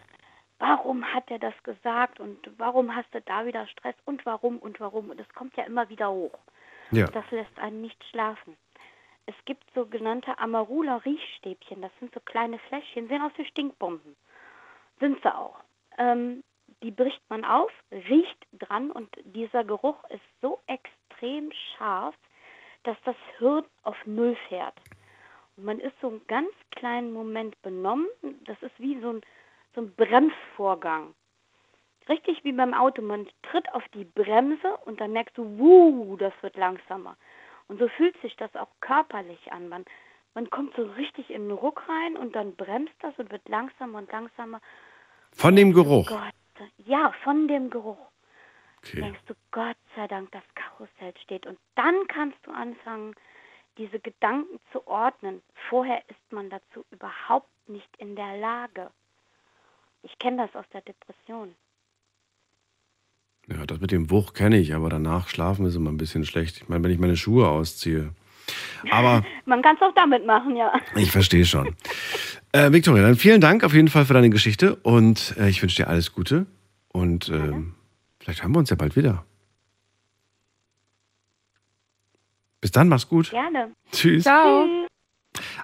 [0.58, 4.80] Warum hat er das gesagt und warum hast du da wieder Stress und warum und
[4.80, 5.10] warum?
[5.10, 6.38] Und es kommt ja immer wieder hoch.
[6.90, 7.06] Ja.
[7.08, 8.56] Das lässt einen nicht schlafen.
[9.26, 11.82] Es gibt sogenannte Amarula-Riechstäbchen.
[11.82, 14.16] Das sind so kleine Fläschchen, sehen aus wie Stinkbomben.
[15.00, 15.56] Sind sie auch.
[15.98, 16.42] Ähm,
[16.82, 22.14] die bricht man auf, riecht dran und dieser Geruch ist so extrem scharf,
[22.84, 24.74] dass das Hirn auf Null fährt.
[25.56, 28.06] Und man ist so einen ganz kleinen Moment benommen.
[28.44, 29.20] Das ist wie so ein,
[29.74, 31.14] so ein Bremsvorgang.
[32.08, 33.02] Richtig wie beim Auto.
[33.02, 37.16] Man tritt auf die Bremse und dann merkst du, wuh, das wird langsamer.
[37.68, 39.68] Und so fühlt sich das auch körperlich an.
[39.68, 39.84] Man,
[40.34, 43.98] man kommt so richtig in den Ruck rein und dann bremst das und wird langsamer
[43.98, 44.60] und langsamer.
[45.32, 46.08] Von dem Geruch.
[46.58, 47.98] Gott, ja, von dem Geruch.
[48.78, 49.00] Okay.
[49.00, 51.46] Denkst du, Gott sei Dank, das Karussell steht.
[51.46, 53.14] Und dann kannst du anfangen,
[53.78, 55.42] diese Gedanken zu ordnen.
[55.68, 58.90] Vorher ist man dazu überhaupt nicht in der Lage.
[60.02, 61.54] Ich kenne das aus der Depression.
[63.48, 66.56] Ja, das mit dem Wuch kenne ich, aber danach schlafen ist immer ein bisschen schlecht.
[66.56, 68.12] Ich meine, wenn ich meine Schuhe ausziehe.
[68.90, 70.72] Aber Man kann es auch damit machen, ja.
[70.94, 71.74] ich verstehe schon.
[72.52, 75.76] Äh, Victoria, dann vielen Dank auf jeden Fall für deine Geschichte und äh, ich wünsche
[75.76, 76.46] dir alles Gute.
[76.88, 77.74] Und ähm,
[78.20, 79.24] vielleicht hören wir uns ja bald wieder.
[82.60, 83.30] Bis dann, mach's gut.
[83.30, 83.72] Gerne.
[83.92, 84.24] Tschüss.
[84.24, 84.64] Ciao.
[84.64, 84.86] Tschüss.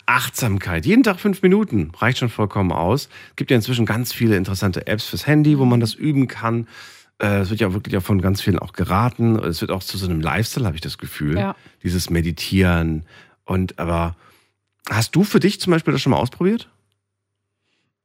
[0.07, 0.85] Achtsamkeit.
[0.85, 3.09] Jeden Tag fünf Minuten reicht schon vollkommen aus.
[3.31, 6.69] Es gibt ja inzwischen ganz viele interessante Apps fürs Handy, wo man das üben kann.
[7.23, 9.37] Äh, Es wird ja wirklich von ganz vielen auch geraten.
[9.39, 11.39] Es wird auch zu so einem Lifestyle, habe ich das Gefühl.
[11.39, 11.57] Ja.
[11.83, 13.05] Dieses Meditieren.
[13.45, 14.17] Und aber
[14.91, 16.69] hast du für dich zum Beispiel das schon mal ausprobiert?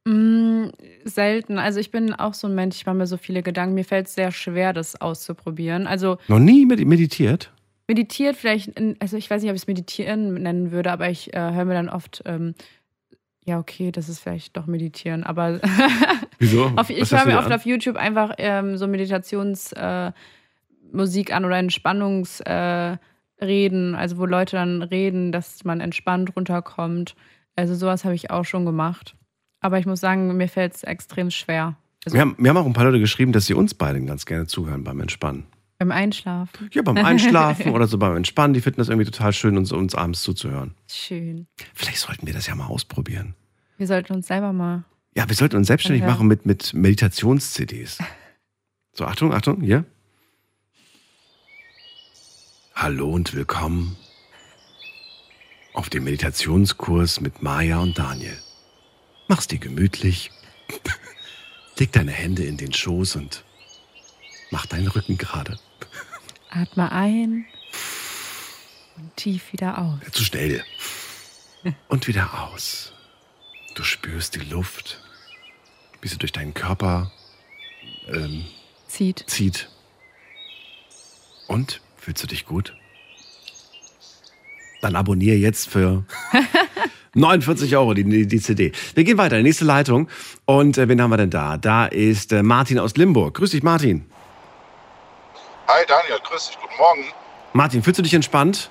[0.06, 0.68] Mm,
[1.04, 1.58] selten.
[1.58, 3.74] Also ich bin auch so ein Mensch, ich mache mir so viele Gedanken.
[3.74, 5.86] Mir fällt es sehr schwer, das auszuprobieren.
[5.86, 7.52] Also Noch nie med- meditiert?
[7.90, 11.32] meditiert vielleicht, in, also ich weiß nicht, ob ich es meditieren nennen würde, aber ich
[11.32, 12.54] äh, höre mir dann oft, ähm,
[13.48, 15.60] ja okay, das ist vielleicht doch meditieren, aber
[16.38, 16.70] Wieso?
[16.76, 17.54] auf, ich höre mir oft an?
[17.54, 20.12] auf YouTube einfach ähm, so Meditationsmusik
[21.30, 23.00] äh, an oder Entspannungsreden,
[23.94, 27.16] äh, also wo Leute dann reden, dass man entspannt runterkommt.
[27.56, 29.16] Also sowas habe ich auch schon gemacht.
[29.60, 31.76] Aber ich muss sagen, mir fällt es extrem schwer.
[32.04, 34.26] Also Wir haben, mir haben auch ein paar Leute geschrieben, dass sie uns beiden ganz
[34.26, 35.46] gerne zuhören beim Entspannen.
[35.78, 36.68] Beim Einschlafen.
[36.72, 38.52] Ja, beim Einschlafen oder so beim Entspannen.
[38.52, 40.74] Die finden das irgendwie total schön, uns, uns abends zuzuhören.
[40.90, 41.46] Schön.
[41.74, 43.34] Vielleicht sollten wir das ja mal ausprobieren.
[43.78, 44.84] Wir sollten uns selber mal.
[45.14, 47.98] Ja, wir sollten uns selbstständig machen mit, mit Meditations-CDs.
[48.92, 49.84] So, Achtung, Achtung, hier.
[52.74, 53.96] Hallo und willkommen
[55.74, 58.36] auf dem Meditationskurs mit Maja und Daniel.
[59.28, 60.30] Mach's dir gemütlich,
[61.78, 63.44] leg deine Hände in den Schoß und
[64.50, 65.58] mach deinen Rücken gerade.
[66.50, 67.44] Atme ein
[68.96, 69.98] und tief wieder aus.
[70.12, 70.64] Zu schnell.
[71.88, 72.92] Und wieder aus.
[73.74, 75.00] Du spürst die Luft,
[76.00, 77.10] wie sie durch deinen Körper
[78.08, 78.44] ähm,
[78.86, 79.24] Zieht.
[79.26, 79.68] zieht.
[81.46, 81.80] Und?
[81.96, 82.74] Fühlst du dich gut?
[84.80, 86.04] Dann abonniere jetzt für
[87.14, 88.72] 49 Euro die, die, die CD.
[88.94, 90.08] Wir gehen weiter, nächste Leitung.
[90.46, 91.58] Und äh, wen haben wir denn da?
[91.58, 93.34] Da ist äh, Martin aus Limburg.
[93.36, 94.06] Grüß dich, Martin.
[95.68, 97.12] Hi Daniel, grüß dich, guten Morgen.
[97.52, 98.70] Martin, fühlst du dich entspannt?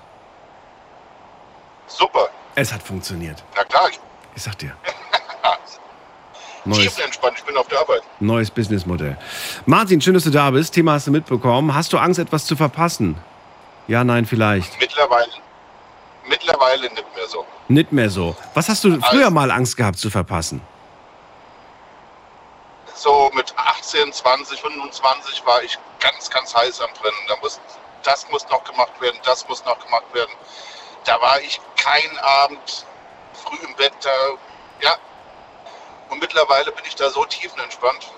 [1.87, 3.43] Super, Es hat funktioniert.
[3.55, 3.99] na klar, ich
[4.35, 4.75] Ich sag dir.
[6.63, 8.01] bin Neues, tiefenentspannt, ich bin auf der Arbeit.
[8.19, 9.17] neues Businessmodell.
[9.65, 10.73] Martin, schön, dass du da bist.
[10.73, 11.73] Thema hast du mitbekommen.
[11.73, 13.17] Hast du Angst, etwas zu verpassen?
[13.87, 14.77] Ja, nein, vielleicht.
[14.79, 15.31] Mittlerweile,
[16.27, 17.45] mittlerweile nicht mehr so.
[17.69, 18.35] Nicht mehr so.
[18.53, 20.61] Was hast du früher mal Angst gehabt zu verpassen?
[22.95, 27.17] So mit 18, 20, 25 war ich ganz, ganz heiß am Brennen.
[27.27, 27.59] Da muss,
[28.03, 30.31] das muss noch gemacht werden, das muss noch gemacht werden.
[31.05, 32.85] Da war ich keinen Abend
[33.33, 34.09] früh im Bett, da,
[34.81, 34.95] ja.
[36.09, 38.11] Und mittlerweile bin ich da so tiefenentspannt.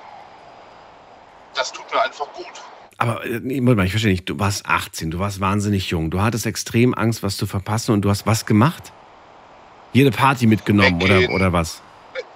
[1.56, 2.46] Das tut mir einfach gut.
[2.98, 4.30] Aber äh, nee, mal, ich verstehe nicht.
[4.30, 6.10] Du warst 18, du warst wahnsinnig jung.
[6.12, 8.92] Du hattest extrem Angst, was zu verpassen und du hast was gemacht?
[9.94, 11.34] Jede Party mitgenommen oder, Weggehen.
[11.34, 11.82] oder was?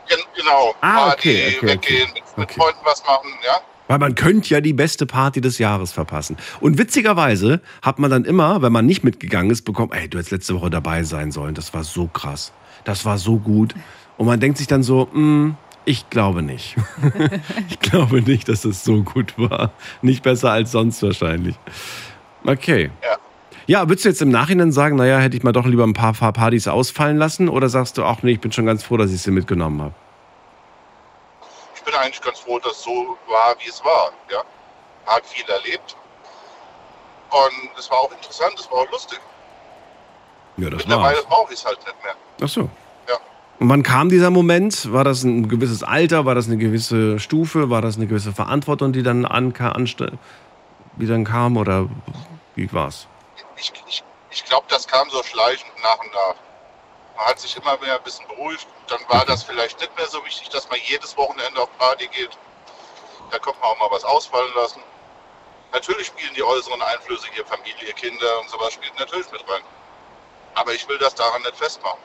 [0.08, 2.14] Gen genau, Ah, Party, okay, okay, weggehen, okay.
[2.14, 2.60] mit, mit Okay.
[2.60, 3.62] Freunden was machen, ja.
[3.88, 6.38] Weil man könnte ja die beste Party des Jahres verpassen.
[6.62, 10.32] Und witzigerweise hat man dann immer, wenn man nicht mitgegangen ist, bekommen, ey, du hättest
[10.32, 11.54] letzte Woche dabei sein sollen.
[11.54, 12.54] Das war so krass.
[12.86, 13.76] Das war so gut.
[14.18, 15.56] Und man denkt sich dann so, "Hm,
[15.86, 16.76] ich glaube nicht.
[17.70, 19.72] ich glaube nicht, dass es so gut war.
[20.02, 21.56] Nicht besser als sonst wahrscheinlich.
[22.46, 22.90] Okay.
[23.04, 23.18] Ja.
[23.66, 26.14] Ja, würdest du jetzt im Nachhinein sagen, naja, hätte ich mal doch lieber ein paar,
[26.14, 27.48] Partys ausfallen lassen?
[27.48, 29.94] Oder sagst du, ach nee, ich bin schon ganz froh, dass ich sie mitgenommen habe?
[31.84, 34.14] Ich bin eigentlich ganz froh, dass es so war, wie es war.
[34.32, 34.42] Ja.
[35.06, 35.98] Hat viel erlebt.
[37.30, 39.20] Und es war auch interessant, es war auch lustig.
[40.56, 42.16] Ja, das Mittlerweile brauche ich es halt nicht mehr.
[42.42, 42.70] Ach so.
[43.10, 43.16] Ja.
[43.60, 44.94] Und wann kam dieser Moment?
[44.94, 46.26] War das ein gewisses Alter?
[46.26, 47.70] War das eine gewisse Stufe?
[47.70, 50.18] War das eine gewisse Verantwortung, die dann anka anste
[50.96, 51.58] die dann kam?
[51.58, 51.90] Oder
[52.56, 53.08] wie war's?
[53.58, 56.36] Ich, ich, ich glaube, das kam so schleichend nach und nach.
[57.16, 58.68] Man hat sich immer mehr ein bisschen beruhigt.
[58.88, 62.32] Dann war das vielleicht nicht mehr so wichtig, dass man jedes Wochenende auf Party geht.
[63.32, 64.82] Da konnte man auch mal was ausfallen lassen.
[65.72, 69.64] Natürlich spielen die äußeren Einflüsse, hier Familie, Kinder und sowas spielt natürlich mit rein.
[70.54, 72.00] Aber ich will das daran nicht festmachen.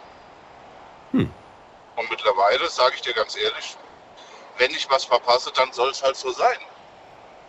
[1.12, 1.32] Hm.
[1.96, 3.76] Und mittlerweile, sage ich dir ganz ehrlich,
[4.56, 6.58] wenn ich was verpasse, dann soll es halt so sein.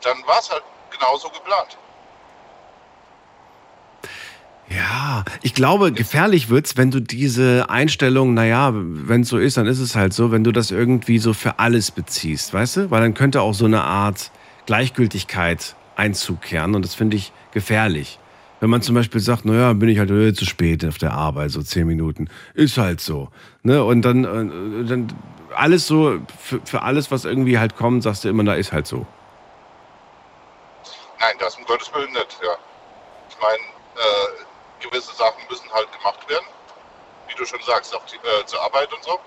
[0.02, 1.78] Dann war es halt genauso geplant.
[4.70, 9.66] Ja, ich glaube, gefährlich wird's, wenn du diese Einstellung, naja, wenn es so ist, dann
[9.66, 12.92] ist es halt so, wenn du das irgendwie so für alles beziehst, weißt du?
[12.92, 14.32] Weil dann könnte auch so eine Art
[14.68, 18.20] Gleichgültigkeit Einzug kehren und das finde ich gefährlich.
[18.60, 21.50] Wenn man zum Beispiel sagt, naja, bin ich halt äh, zu spät auf der Arbeit,
[21.52, 23.30] so zehn Minuten, ist halt so.
[23.64, 23.84] Ne?
[23.84, 25.14] Und dann, äh, dann
[25.56, 28.86] alles so, für, für alles, was irgendwie halt kommt, sagst du immer, da ist halt
[28.86, 29.08] so.
[31.20, 32.56] Nein, das um Gottes Willen nicht, ja.
[33.30, 33.64] Ich meine,
[33.96, 34.39] äh,
[34.90, 36.46] gewisse Sachen müssen halt gemacht werden.
[37.28, 39.20] Wie du schon sagst, auch die, äh, zur Arbeit und so.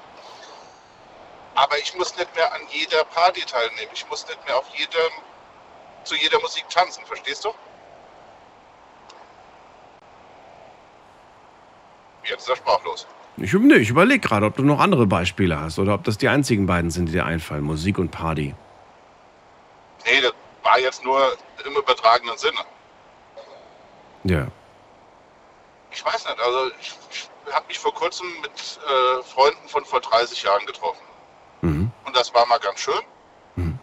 [1.55, 3.91] Aber ich muss nicht mehr an jeder Party teilnehmen.
[3.93, 5.13] Ich muss nicht mehr auf jedem,
[6.05, 7.55] zu jeder Musik tanzen, verstehst du?
[12.25, 13.07] Jetzt ist er sprachlos.
[13.37, 16.29] Ich, nee, ich überlege gerade, ob du noch andere Beispiele hast oder ob das die
[16.29, 17.63] einzigen beiden sind, die dir einfallen.
[17.63, 18.55] Musik und Party.
[20.05, 20.33] Nee, das
[20.63, 22.59] war jetzt nur im übertragenen Sinne.
[24.25, 24.47] Ja.
[25.93, 26.95] Ich weiß nicht, also ich,
[27.47, 31.03] ich habe mich vor kurzem mit äh, Freunden von vor 30 Jahren getroffen.
[31.61, 31.91] Mhm.
[32.05, 33.03] Und das war mal ganz schön.
[33.57, 33.79] Mhm.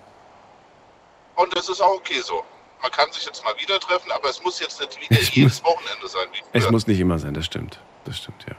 [1.35, 2.43] Und das ist auch okay so.
[2.81, 5.63] Man kann sich jetzt mal wieder treffen, aber es muss jetzt nicht wieder Es jedes
[5.63, 6.27] Wochenende sein.
[6.31, 7.79] Wie Es muss nicht immer sein, das stimmt.
[8.05, 8.55] Das stimmt, ja.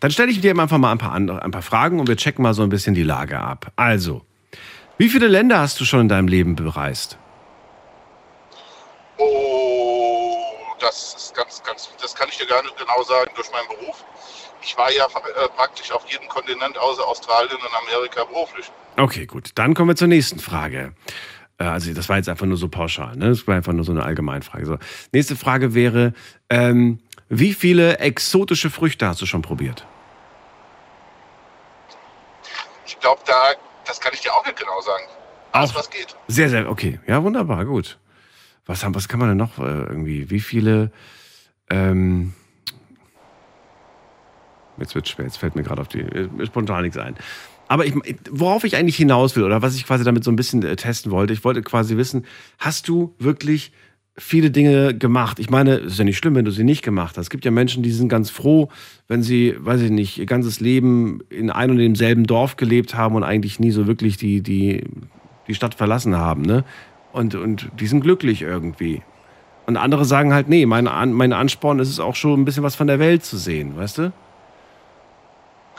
[0.00, 2.42] Dann stelle ich dir einfach mal ein paar, andere, ein paar Fragen und wir checken
[2.42, 3.70] mal so ein bisschen die Lage ab.
[3.76, 4.22] Also,
[4.98, 7.18] wie viele Länder hast du schon in deinem Leben bereist?
[9.18, 13.68] Oh, das ist ganz, ganz, das kann ich dir gar nicht genau sagen durch meinen
[13.68, 14.04] Beruf.
[14.62, 18.70] Ich war ja äh, praktisch auf jedem Kontinent außer Australien und Amerika beruflich.
[18.96, 19.50] Okay, gut.
[19.54, 20.94] Dann kommen wir zur nächsten Frage.
[21.58, 23.28] Äh, Also, das war jetzt einfach nur so pauschal, ne?
[23.28, 24.66] Das war einfach nur so eine Allgemeinfrage.
[24.66, 24.78] So.
[25.12, 26.14] Nächste Frage wäre:
[26.50, 29.84] ähm, Wie viele exotische Früchte hast du schon probiert?
[32.86, 33.52] Ich glaube, da,
[33.84, 35.04] das kann ich dir auch nicht genau sagen.
[35.52, 35.76] Alles, Auch.
[35.76, 36.16] was geht.
[36.28, 37.00] Sehr, sehr, okay.
[37.06, 37.98] Ja, wunderbar, gut.
[38.66, 40.30] Was, haben, was kann man denn noch äh, irgendwie?
[40.30, 40.90] Wie viele.
[41.70, 42.34] Ähm,
[44.78, 46.00] jetzt wird schwer, jetzt fällt mir gerade auf die.
[46.00, 47.16] äh, spontan nichts ein.
[47.68, 47.94] Aber ich,
[48.30, 51.10] worauf ich eigentlich hinaus will oder was ich quasi damit so ein bisschen äh, testen
[51.10, 52.24] wollte, ich wollte quasi wissen,
[52.58, 53.72] hast du wirklich
[54.16, 55.38] viele Dinge gemacht?
[55.38, 57.24] Ich meine, es ist ja nicht schlimm, wenn du sie nicht gemacht hast.
[57.24, 58.68] Es gibt ja Menschen, die sind ganz froh,
[59.08, 63.14] wenn sie, weiß ich nicht, ihr ganzes Leben in ein und demselben Dorf gelebt haben
[63.16, 64.84] und eigentlich nie so wirklich die, die,
[65.48, 66.64] die Stadt verlassen haben, ne?
[67.16, 69.02] Und, und die sind glücklich irgendwie.
[69.64, 72.76] Und andere sagen halt, nee, mein, mein Ansporn ist es auch schon ein bisschen was
[72.76, 74.12] von der Welt zu sehen, weißt du?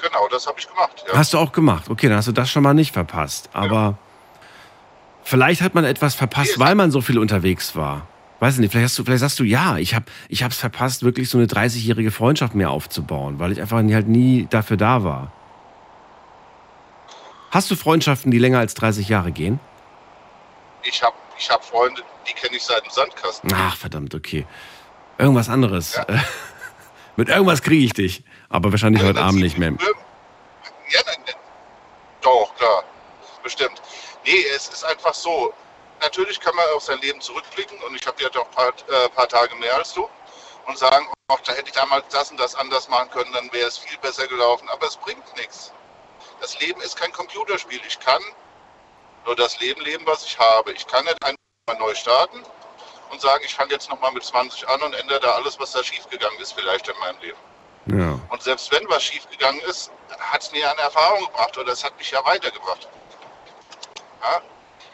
[0.02, 1.06] Genau, das habe ich gemacht.
[1.08, 1.16] Ja.
[1.16, 1.92] Hast du auch gemacht.
[1.92, 3.52] Okay, dann hast du das schon mal nicht verpasst.
[3.54, 4.00] Aber
[5.24, 8.08] vielleicht hat man etwas verpasst, weil man so viel unterwegs war.
[8.40, 11.04] Weiß ich nicht, vielleicht, hast du, vielleicht sagst du, ja, ich habe ich es verpasst,
[11.04, 15.32] wirklich so eine 30-jährige Freundschaft mir aufzubauen, weil ich einfach halt nie dafür da war.
[17.52, 19.60] Hast du Freundschaften, die länger als 30 Jahre gehen?
[20.82, 23.52] Ich habe ich hab Freunde, die kenne ich seit dem Sandkasten.
[23.54, 24.46] Ach, verdammt, okay.
[25.18, 26.00] Irgendwas anderes.
[27.16, 28.24] Mit irgendwas kriege ich dich.
[28.50, 29.72] Aber wahrscheinlich heute Abend nicht mehr.
[29.72, 31.36] Ja, nein, nein.
[32.22, 32.84] Doch, klar.
[33.44, 33.82] Bestimmt.
[34.26, 35.54] Nee, es ist einfach so.
[36.02, 39.10] Natürlich kann man auf sein Leben zurückblicken und ich habe ja doch ein paar, äh,
[39.10, 40.08] paar Tage mehr als du
[40.68, 43.68] und sagen, ach, da hätte ich damals das und das anders machen können, dann wäre
[43.68, 44.70] es viel besser gelaufen.
[44.70, 45.72] Aber es bringt nichts.
[46.40, 47.80] Das Leben ist kein Computerspiel.
[47.88, 48.22] Ich kann
[49.26, 50.72] nur das Leben leben, was ich habe.
[50.72, 52.42] Ich kann nicht einfach neu starten
[53.12, 55.84] und sagen, ich fange jetzt nochmal mit 20 an und ändere da alles, was da
[55.84, 57.38] schiefgegangen ist, vielleicht in meinem Leben.
[57.88, 58.20] Ja.
[58.30, 61.98] Und selbst wenn was schiefgegangen ist, hat es mir eine Erfahrung gebracht oder es hat
[61.98, 62.88] mich ja weitergebracht.
[64.22, 64.42] Ja?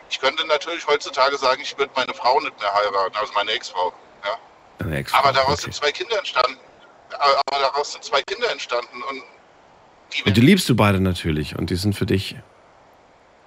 [0.10, 3.94] Ich könnte natürlich heutzutage sagen, ich würde meine Frau nicht mehr heiraten, also meine Ex-Frau.
[4.24, 4.92] Ja?
[4.92, 5.62] Ex Aber daraus okay.
[5.64, 6.60] sind zwei Kinder entstanden.
[7.18, 9.24] Aber daraus sind zwei Kinder entstanden und
[10.26, 12.36] Und die liebst du beide natürlich und die sind für dich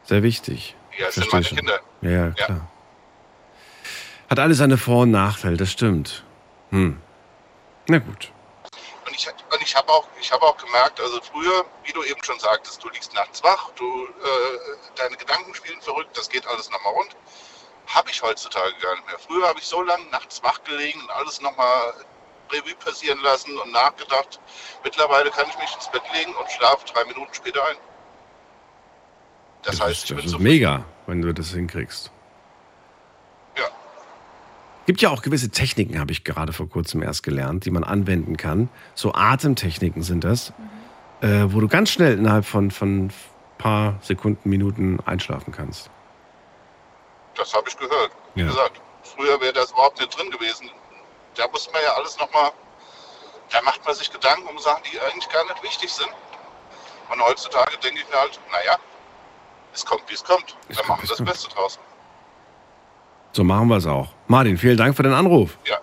[0.06, 0.76] sehr wichtig.
[0.98, 1.58] Ja, es sind meine schon.
[1.58, 1.80] Kinder.
[2.00, 2.68] Ja, ja, klar.
[4.28, 6.24] Hat alles seine Vor- und Nachteile, das stimmt.
[6.70, 7.00] Hm.
[7.88, 8.32] Na gut.
[9.06, 12.22] Und ich, und ich habe auch, ich hab auch gemerkt, also früher, wie du eben
[12.24, 14.58] schon sagtest, du liegst nachts wach, du, äh,
[14.96, 17.16] deine Gedanken spielen verrückt, das geht alles nochmal rund.
[17.86, 19.18] Habe ich heutzutage gar nicht mehr.
[19.18, 21.94] Früher habe ich so lange nachts wach gelegen und alles nochmal
[22.50, 24.40] Revue passieren lassen und nachgedacht.
[24.82, 27.76] Mittlerweile kann ich mich ins Bett legen und schlafe drei Minuten später ein.
[29.66, 32.10] Das, heißt, ich Das bin ist so mega, wenn du das hinkriegst.
[33.58, 33.64] Ja.
[34.86, 38.36] Gibt ja auch gewisse Techniken, habe ich gerade vor kurzem erst gelernt, die man anwenden
[38.36, 38.68] kann.
[38.94, 40.52] So Atemtechniken sind das,
[41.20, 43.12] äh, wo du ganz schnell innerhalb von ein
[43.58, 45.90] paar Sekunden, Minuten einschlafen kannst.
[47.34, 48.12] Das habe ich gehört.
[48.34, 48.46] Wie Ja.
[48.46, 50.70] gesagt, früher wäre das überhaupt nicht drin gewesen.
[51.34, 52.50] Da muss man ja alles nochmal,
[53.50, 56.08] da macht man sich Gedanken um Sachen, die eigentlich gar nicht wichtig sind.
[57.10, 58.76] Und heutzutage denke ich mir halt, naja,
[59.76, 60.56] es kommt, wie es kommt.
[60.68, 61.30] Wir kommt, machen es das kommt.
[61.30, 61.78] Beste draus.
[63.32, 64.08] So machen wir es auch.
[64.28, 65.58] Martin, vielen Dank für den Anruf.
[65.66, 65.76] Ja.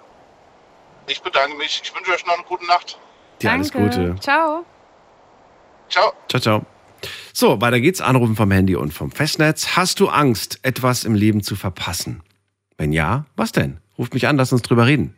[1.08, 1.82] Ich bedanke mich.
[1.84, 2.98] Ich wünsche euch noch eine gute Nacht.
[3.42, 4.16] Dir alles Gute.
[4.20, 4.66] Ciao.
[5.90, 6.14] Ciao.
[6.30, 6.66] Ciao, ciao.
[7.34, 8.02] So, weiter geht's.
[8.02, 9.76] Anrufen vom Handy und vom Festnetz.
[9.76, 12.24] Hast du Angst, etwas im Leben zu verpassen?
[12.78, 13.80] Wenn ja, was denn?
[13.98, 15.16] Ruft mich an, lass uns drüber reden.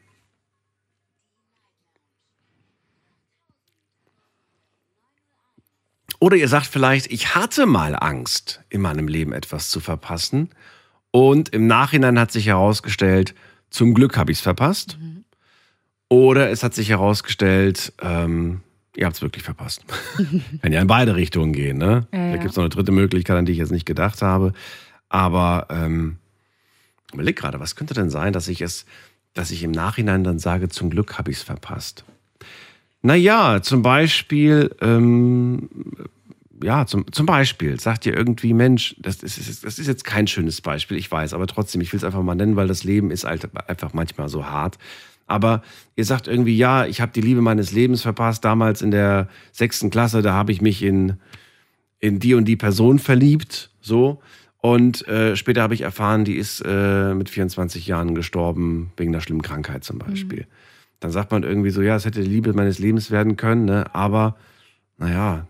[6.26, 10.50] Oder ihr sagt vielleicht, ich hatte mal Angst, in meinem Leben etwas zu verpassen.
[11.12, 13.36] Und im Nachhinein hat sich herausgestellt,
[13.70, 14.98] zum Glück habe ich es verpasst.
[16.10, 18.62] Oder es hat sich herausgestellt, ähm,
[18.96, 19.86] ihr habt es wirklich verpasst.
[20.64, 21.78] Kann ja in beide Richtungen gehen.
[21.78, 22.08] Ne?
[22.12, 24.54] Ja, Da gibt es noch eine dritte Möglichkeit, an die ich jetzt nicht gedacht habe.
[25.10, 26.18] Aber ähm,
[27.14, 28.88] überleg gerade, was könnte denn sein, dass ich es,
[29.36, 32.04] dass ich im Nachhinein dann sage, zum Glück habe ich es verpasst.
[33.04, 35.70] Naja, zum Beispiel, ähm,
[36.64, 40.62] ja, zum, zum Beispiel sagt ihr irgendwie, Mensch, das ist, das ist jetzt kein schönes
[40.62, 43.26] Beispiel, ich weiß, aber trotzdem, ich will es einfach mal nennen, weil das Leben ist
[43.26, 44.78] halt einfach manchmal so hart.
[45.28, 45.64] Aber
[45.96, 49.90] ihr sagt irgendwie, ja, ich habe die Liebe meines Lebens verpasst, damals in der sechsten
[49.90, 51.18] Klasse, da habe ich mich in,
[52.00, 54.22] in die und die Person verliebt, so.
[54.60, 59.22] Und äh, später habe ich erfahren, die ist äh, mit 24 Jahren gestorben, wegen einer
[59.22, 60.42] schlimmen Krankheit zum Beispiel.
[60.42, 60.48] Mhm.
[61.00, 63.94] Dann sagt man irgendwie so, ja, es hätte die Liebe meines Lebens werden können, ne?
[63.94, 64.38] aber
[64.98, 65.48] naja,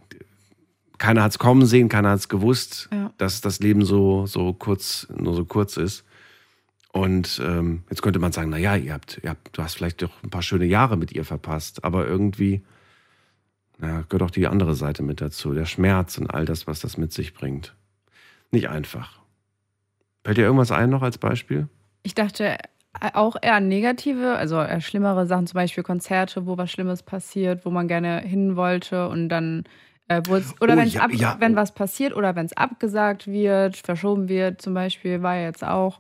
[0.98, 3.12] keiner hat es kommen sehen, keiner hat es gewusst, Ja.
[3.18, 6.06] dass das Leben so, so kurz, nur so kurz ist.
[6.92, 10.24] Und ähm, jetzt könnte man sagen, naja, ihr habt, ihr habt, du hast vielleicht doch
[10.24, 12.64] ein paar schöne Jahre mit ihr verpasst, aber irgendwie
[13.82, 16.98] ja, gehört auch die andere Seite mit dazu, der Schmerz und all das, was das
[16.98, 17.76] mit sich bringt.
[18.52, 19.20] Nicht einfach.
[20.24, 21.68] Fällt dir irgendwas ein noch als Beispiel?
[22.04, 22.58] Ich dachte äh,
[23.14, 27.70] auch eher negative, also eher schlimmere Sachen, zum Beispiel Konzerte, wo was Schlimmes passiert, wo
[27.70, 29.66] man gerne hin wollte und dann
[30.08, 31.36] äh, oder Oh, wenn's ja, ab, ja.
[31.40, 35.64] wenn was passiert oder wenn es abgesagt wird, verschoben wird, zum Beispiel, war ja jetzt
[35.64, 36.00] auch.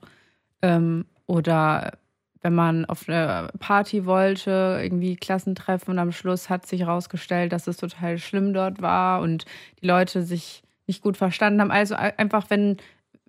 [0.61, 1.93] Ähm, oder
[2.41, 7.65] wenn man auf eine Party wollte, irgendwie Klassentreffen und am Schluss hat sich herausgestellt, dass
[7.67, 9.45] es total schlimm dort war und
[9.81, 11.71] die Leute sich nicht gut verstanden haben.
[11.71, 12.77] Also ein- einfach, wenn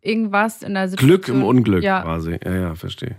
[0.02, 1.08] irgendwas in der Situation.
[1.08, 2.38] Glück im Unglück ja, quasi.
[2.44, 3.16] Ja, ja, verstehe.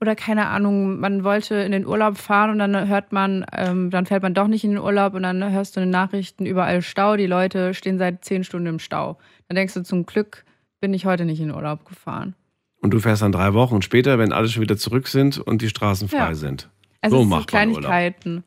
[0.00, 4.06] Oder keine Ahnung, man wollte in den Urlaub fahren und dann hört man, ähm, dann
[4.06, 6.80] fährt man doch nicht in den Urlaub und dann hörst du in den Nachrichten überall
[6.82, 9.18] Stau, die Leute stehen seit zehn Stunden im Stau.
[9.48, 10.44] Dann denkst du, zum Glück
[10.80, 12.34] bin ich heute nicht in den Urlaub gefahren.
[12.80, 15.68] Und du fährst dann drei Wochen später, wenn alle schon wieder zurück sind und die
[15.68, 16.34] Straßen frei Ja.
[16.34, 16.70] sind.
[17.02, 17.82] Also so es macht man Urlaub.
[17.84, 18.44] Kleinigkeiten.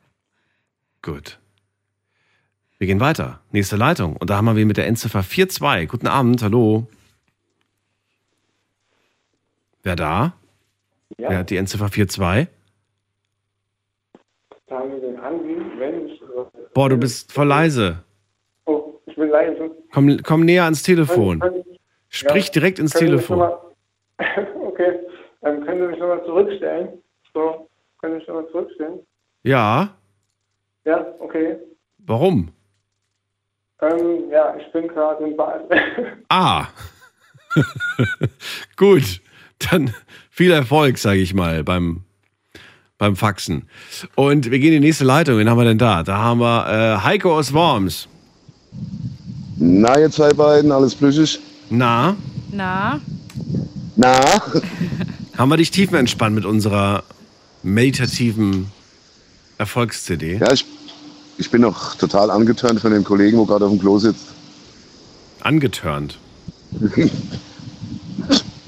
[1.04, 1.40] Gut.
[2.80, 3.42] Wir gehen weiter.
[3.52, 4.16] Nächste Leitung.
[4.18, 5.88] Und da haben wir wen mit der Endziffer 42.
[5.88, 6.88] Guten Abend, hallo.
[9.84, 10.34] Wer da?
[11.18, 11.30] Ja.
[11.30, 12.48] Wer hat die Endziffer 42?
[14.70, 16.22] Sagen den Andi, wenn ich.
[16.74, 18.04] Boah, du bist voll leise.
[18.66, 19.72] Oh, ich bin leise.
[19.94, 21.40] Komm, komm näher ans Telefon.
[21.40, 21.64] Können-
[22.10, 23.40] Sprich ja, direkt ins Telefon.
[23.40, 23.60] mal-
[24.62, 25.00] okay,
[25.42, 26.90] dann können Sie mich nochmal zurückstellen.
[27.34, 27.68] So,
[28.00, 29.00] können Sie mich nochmal zurückstellen?
[29.44, 29.96] Ja,
[30.86, 31.58] Ja, okay.
[32.00, 32.52] warum?
[33.82, 35.68] Ähm, ja, ich bin gerade in Basel.
[36.30, 36.68] Ah.
[38.78, 39.22] Gut,
[39.70, 39.94] dann
[40.34, 42.02] viel Erfolg, sage ich mal, beim,
[42.98, 43.68] beim Faxen.
[44.16, 45.38] Und wir gehen in die nächste Leitung.
[45.38, 46.02] Wen haben wir denn da?
[46.02, 48.08] Da haben wir äh, Heiko aus Worms.
[49.58, 51.40] Na, ihr zwei beiden, alles plüschig?
[51.70, 52.16] Na,
[52.52, 53.00] Na,
[53.96, 54.16] Na?
[55.38, 57.04] haben wir dich tiefenentspannt mit unserer
[57.62, 58.72] meditativen
[59.60, 60.38] Erfolgs-CD?
[60.40, 60.66] Ja, ich,
[61.38, 64.26] ich bin noch total angeturnt von dem Kollegen, wo gerade auf dem Klo sitzt.
[65.42, 66.18] Angeturnt.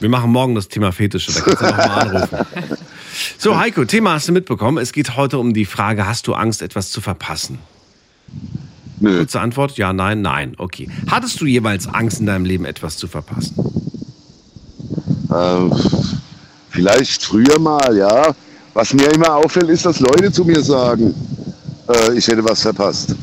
[0.05, 2.37] Wir machen morgen das Thema Fetische, da kannst du noch mal anrufen.
[3.39, 4.77] So, Heiko, Thema hast du mitbekommen.
[4.77, 7.57] Es geht heute um die Frage, hast du Angst, etwas zu verpassen?
[8.99, 9.17] Nö.
[9.17, 10.53] Kurze Antwort, ja, nein, nein.
[10.59, 10.91] Okay.
[11.09, 13.55] Hattest du jeweils Angst in deinem Leben, etwas zu verpassen?
[15.35, 15.73] Ähm,
[16.69, 18.35] vielleicht früher mal, ja.
[18.75, 21.15] Was mir immer auffällt, ist, dass Leute zu mir sagen,
[21.89, 23.15] äh, ich hätte was verpasst.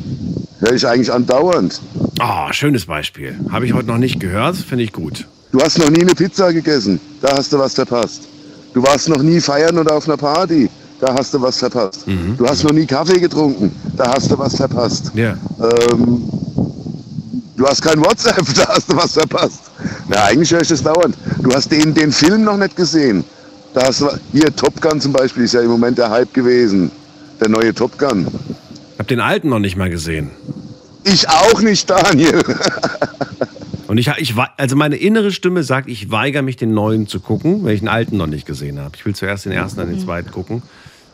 [0.58, 1.80] Höre ich eigentlich andauernd.
[2.18, 3.38] Ah, schönes Beispiel.
[3.52, 5.28] Habe ich heute noch nicht gehört, finde ich gut.
[5.52, 8.22] Du hast noch nie eine Pizza gegessen, da hast du was verpasst.
[8.72, 12.06] Du warst noch nie feiern oder auf einer Party, da hast du was verpasst.
[12.38, 15.12] Du hast noch nie Kaffee getrunken, da hast du was verpasst.
[15.14, 15.36] Ja.
[15.60, 16.22] Ähm,
[17.56, 19.60] du hast kein WhatsApp, da hast du was verpasst.
[20.08, 21.14] Na, eigentlich höre ich das dauernd.
[21.42, 23.22] Du hast den, den Film noch nicht gesehen.
[23.74, 26.90] Da hast du, hier, Top Gun zum Beispiel ist ja im Moment der Hype gewesen.
[27.40, 28.26] Der neue Top Gun.
[28.98, 30.30] Hab den alten noch nicht mal gesehen.
[31.04, 32.42] Ich auch nicht, Daniel.
[33.92, 37.62] Und ich, ich, also meine innere Stimme sagt, ich weigere mich, den neuen zu gucken,
[37.62, 38.96] weil ich den alten noch nicht gesehen habe.
[38.96, 40.62] Ich will zuerst den ersten, dann den zweiten gucken.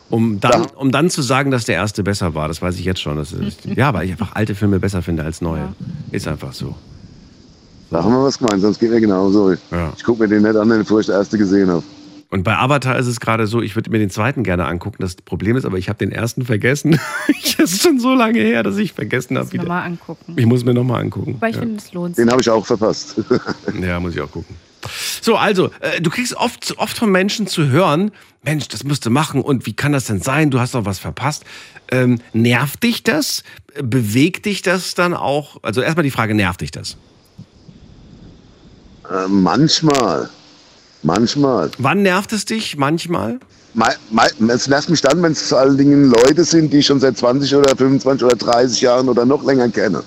[0.09, 2.47] Um dann, um dann zu sagen, dass der erste besser war.
[2.47, 3.17] Das weiß ich jetzt schon.
[3.17, 5.73] Das ist, ja, weil ich einfach alte Filme besser finde als neue.
[6.11, 6.73] Ist einfach so.
[7.91, 9.51] Da haben wir was gemeint, sonst geht mir genauso.
[9.71, 9.91] Ja.
[9.97, 11.83] Ich gucke mir den nicht an, bevor ich den erste gesehen habe.
[12.31, 14.97] Und bei Avatar ist es gerade so, ich würde mir den zweiten gerne angucken.
[14.99, 16.99] Das Problem ist aber, ich habe den ersten vergessen.
[17.61, 19.51] Es ist schon so lange her, dass ich vergessen habe.
[19.51, 20.33] wie der- nochmal angucken.
[20.37, 21.35] Ich muss mir nochmal angucken.
[21.37, 21.61] Aber ich ja.
[21.61, 22.23] finde, es lohnt sich.
[22.23, 23.21] Den habe ich auch verpasst.
[23.81, 24.55] ja, muss ich auch gucken.
[25.21, 28.11] So, also, äh, du kriegst oft, oft von Menschen zu hören,
[28.43, 30.51] Mensch, das musst du machen und wie kann das denn sein?
[30.51, 31.43] Du hast doch was verpasst.
[31.91, 33.43] Ähm, nervt dich das?
[33.83, 35.57] Bewegt dich das dann auch?
[35.63, 36.95] Also erstmal die Frage, nervt dich das?
[39.11, 40.29] Äh, manchmal.
[41.03, 41.71] Manchmal.
[41.77, 42.77] Wann nervt es dich?
[42.77, 43.39] Manchmal?
[44.49, 47.17] Es nervt mich dann, wenn es vor allen Dingen Leute sind, die ich schon seit
[47.17, 50.03] 20 oder 25 oder 30 Jahren oder noch länger kenne.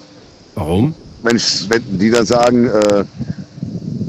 [0.54, 0.94] Warum?
[1.22, 3.04] Wenn, ich, wenn die dann sagen, äh,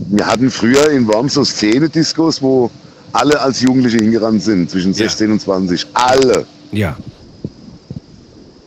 [0.10, 2.70] wir hatten früher in Worms so Szene-Diskos, wo
[3.14, 5.88] alle als Jugendliche hingerannt sind, zwischen 16 und 20.
[5.94, 6.46] Alle.
[6.72, 6.98] Ja.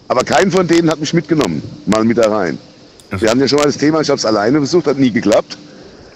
[0.08, 2.58] Aber keinen von denen hat mich mitgenommen, mal mit da rein.
[3.10, 5.58] Wir hatten ja schon mal das Thema, ich habe es alleine versucht, hat nie geklappt.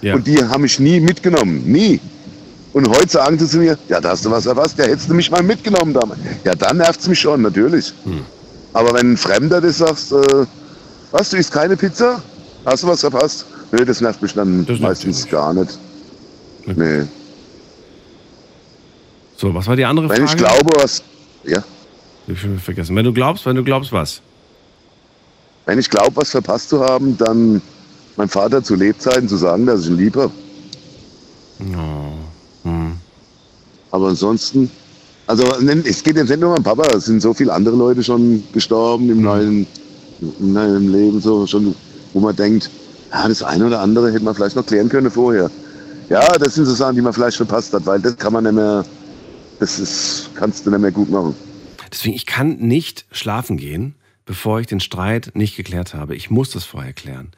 [0.01, 0.15] Ja.
[0.15, 1.99] Und die haben mich nie mitgenommen, nie.
[2.73, 5.13] Und heute sagen sie zu mir, ja, da hast du was verpasst, ja, hättest du
[5.13, 6.19] mich mal mitgenommen damals.
[6.43, 7.93] Ja, dann nervt es mich schon, natürlich.
[8.05, 8.21] Hm.
[8.73, 10.45] Aber wenn ein Fremder das sagst, äh,
[11.11, 12.21] was, du isst keine Pizza?
[12.65, 13.45] Hast du was verpasst?
[13.71, 15.77] Nö, das nervt mich dann meistens gar nicht.
[16.65, 17.03] Nee.
[19.35, 20.31] So, was war die andere Wenn Frage?
[20.31, 21.03] ich glaube, was,
[21.43, 21.63] ja,
[22.27, 22.95] Ich schon vergessen.
[22.95, 24.21] Wenn du glaubst, wenn du glaubst, was?
[25.65, 27.61] wenn ich glaube, was verpasst zu haben, dann
[28.21, 30.31] meinem Vater zu Lebzeiten zu sagen, dass ich ihn lieb habe.
[31.59, 32.69] Oh.
[32.69, 32.93] Hm.
[33.89, 34.69] Aber ansonsten,
[35.27, 38.03] also es geht jetzt nicht nur um meinen Papa, es sind so viele andere Leute
[38.03, 39.65] schon gestorben im neuen,
[40.21, 41.75] im neuen Leben, so schon,
[42.13, 42.69] wo man denkt,
[43.11, 45.49] ja, das eine oder andere hätte man vielleicht noch klären können vorher.
[46.09, 48.53] Ja, das sind so Sachen, die man vielleicht verpasst hat, weil das kann man nicht
[48.53, 48.85] mehr,
[49.59, 51.35] das ist, kannst du nicht mehr gut machen.
[51.91, 53.95] Deswegen, ich kann nicht schlafen gehen,
[54.25, 56.15] bevor ich den Streit nicht geklärt habe.
[56.15, 57.31] Ich muss das vorher klären.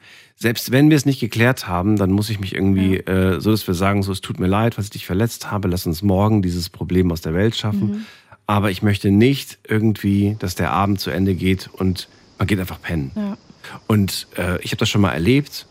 [0.44, 3.66] Selbst wenn wir es nicht geklärt haben, dann muss ich mich irgendwie, äh, so dass
[3.66, 6.42] wir sagen, so, es tut mir leid, was ich dich verletzt habe, lass uns morgen
[6.42, 7.90] dieses Problem aus der Welt schaffen.
[7.90, 8.04] Mhm.
[8.46, 12.78] Aber ich möchte nicht irgendwie, dass der Abend zu Ende geht und man geht einfach
[12.78, 13.10] pennen.
[13.16, 13.38] Ja.
[13.86, 15.64] Und äh, ich habe das schon mal erlebt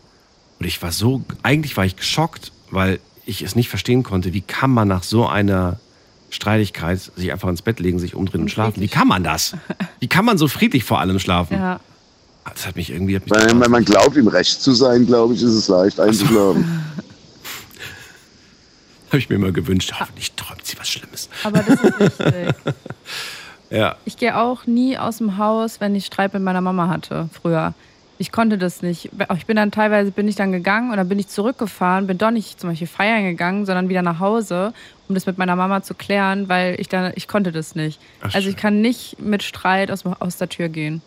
[0.58, 4.40] und ich war so, eigentlich war ich geschockt, weil ich es nicht verstehen konnte, wie
[4.40, 5.78] kann man nach so einer
[6.30, 8.80] Streitigkeit sich einfach ins Bett legen, sich umdrehen und, schlafen.
[8.80, 9.56] Wie kann man das?
[10.00, 11.58] Wie kann man so friedlich vor allem schlafen?
[11.58, 11.78] Ja.
[12.52, 13.16] Das hat mich irgendwie...
[13.16, 15.98] Hat mich Wenn, wenn man glaubt, im Recht zu sein, glaube ich, ist es leicht
[15.98, 16.64] einzuschlafen.
[19.08, 19.92] Habe ich mir immer gewünscht.
[19.98, 21.28] Hoffentlich träumt sie was Schlimmes.
[21.44, 22.54] Aber das ist wichtig.
[23.70, 23.96] Ja.
[24.04, 27.74] Ich gehe auch nie aus dem Haus, wenn ich Streit mit meiner Mama hatte, früher.
[28.18, 29.10] Ich konnte das nicht.
[29.36, 32.60] Ich bin dann teilweise bin ich dann gegangen oder bin ich zurückgefahren, bin doch nicht
[32.60, 34.72] zum Beispiel feiern gegangen, sondern wieder nach Hause,
[35.08, 38.00] um das mit meiner Mama zu klären, weil ich dann, ich konnte das nicht.
[38.20, 41.02] Ach, also ich kann nicht mit Streit aus, aus der Tür gehen.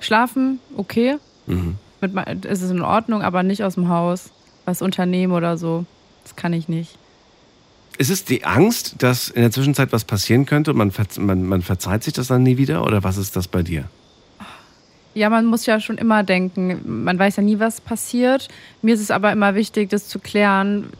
[0.00, 1.16] Schlafen, okay.
[1.46, 1.76] Mhm.
[2.00, 4.30] Mit, ist es in Ordnung, aber nicht aus dem Haus.
[4.64, 5.86] Was unternehmen oder so.
[6.24, 6.98] Das kann ich nicht.
[7.96, 11.62] Ist es die Angst, dass in der Zwischenzeit was passieren könnte und man, man, man
[11.62, 12.84] verzeiht sich das dann nie wieder?
[12.84, 13.84] Oder was ist das bei dir?
[15.14, 18.48] Ja, man muss ja schon immer denken, man weiß ja nie, was passiert.
[18.82, 20.90] Mir ist es aber immer wichtig, das zu klären.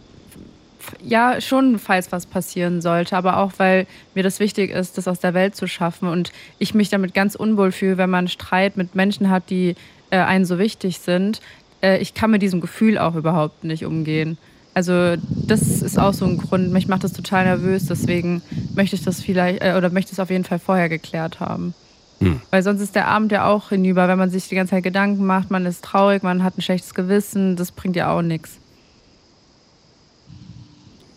[1.02, 5.20] Ja, schon, falls was passieren sollte, aber auch, weil mir das wichtig ist, das aus
[5.20, 8.94] der Welt zu schaffen und ich mich damit ganz unwohl fühle, wenn man Streit mit
[8.94, 9.74] Menschen hat, die
[10.10, 11.40] äh, einen so wichtig sind.
[11.82, 14.38] Äh, ich kann mit diesem Gefühl auch überhaupt nicht umgehen.
[14.74, 16.72] Also das ist auch so ein Grund.
[16.72, 18.42] Mich macht das total nervös, deswegen
[18.74, 21.74] möchte ich das vielleicht äh, oder möchte es auf jeden Fall vorher geklärt haben.
[22.50, 25.24] Weil sonst ist der Abend ja auch hinüber, wenn man sich die ganze Zeit Gedanken
[25.24, 28.57] macht, man ist traurig, man hat ein schlechtes Gewissen, das bringt ja auch nichts.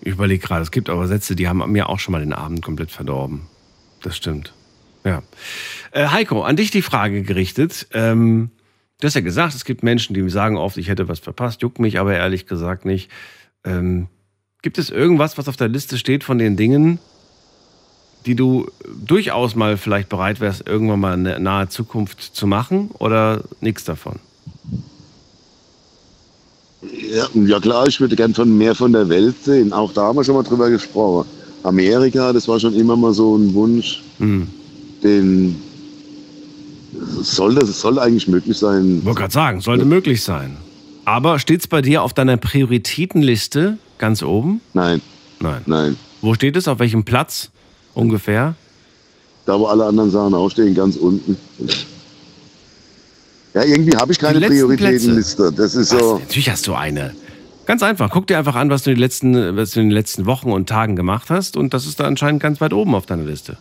[0.01, 2.61] Ich überlege gerade, es gibt aber Sätze, die haben mir auch schon mal den Abend
[2.61, 3.47] komplett verdorben.
[4.01, 4.53] Das stimmt.
[5.03, 5.21] Ja.
[5.91, 7.87] Äh, Heiko, an dich die Frage gerichtet.
[7.93, 8.49] Ähm,
[8.99, 11.79] du hast ja gesagt, es gibt Menschen, die sagen oft, ich hätte was verpasst, juckt
[11.79, 13.11] mich aber ehrlich gesagt nicht.
[13.63, 14.07] Ähm,
[14.61, 16.99] gibt es irgendwas, was auf der Liste steht von den Dingen,
[18.25, 18.69] die du
[19.05, 23.83] durchaus mal vielleicht bereit wärst, irgendwann mal in der nahe Zukunft zu machen oder nichts
[23.83, 24.19] davon?
[26.81, 29.71] Ja, ja klar, ich würde gern von mehr von der Welt sehen.
[29.71, 31.27] Auch da haben wir schon mal drüber gesprochen.
[31.63, 34.47] Amerika, das war schon immer mal so ein Wunsch, Hm.
[35.03, 35.55] den
[37.21, 39.01] soll das soll eigentlich möglich sein.
[39.05, 40.57] Wollte gerade sagen, sollte möglich sein.
[41.05, 44.61] Aber steht es bei dir auf deiner Prioritätenliste ganz oben?
[44.73, 45.01] Nein.
[45.39, 45.61] Nein.
[45.65, 45.97] Nein.
[46.21, 46.67] Wo steht es?
[46.67, 47.49] Auf welchem Platz
[47.93, 48.55] ungefähr?
[49.45, 51.35] Da, wo alle anderen Sachen aufstehen, ganz unten.
[53.53, 55.51] Ja, irgendwie habe ich keine Prioritätenliste.
[55.51, 55.99] Das ist Was?
[55.99, 56.19] so.
[56.19, 57.13] Natürlich hast du eine.
[57.65, 58.09] Ganz einfach.
[58.09, 60.67] Guck dir einfach an, was du, die letzten, was du in den letzten Wochen und
[60.69, 61.57] Tagen gemacht hast.
[61.57, 63.57] Und das ist da anscheinend ganz weit oben auf deiner Liste.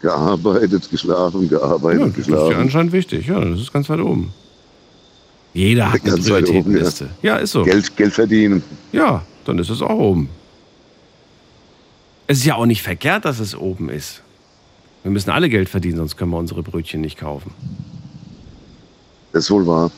[0.00, 2.60] Gearbeitet, geschlafen, gearbeitet, Ja, das ist ja geschlafen.
[2.60, 3.26] anscheinend wichtig.
[3.26, 4.32] Ja, das ist ganz weit oben.
[5.54, 7.10] Jeder hat eine Ganz oben, Prioritätenliste.
[7.22, 7.62] Ja, ist so.
[7.64, 8.62] Geld, Geld verdienen.
[8.92, 10.28] Ja, dann ist es auch oben.
[12.26, 14.22] Es ist ja auch nicht verkehrt, dass es oben ist.
[15.04, 17.52] Wir müssen alle Geld verdienen, sonst können wir unsere Brötchen nicht kaufen.
[19.32, 19.90] Das ist wohl wahr.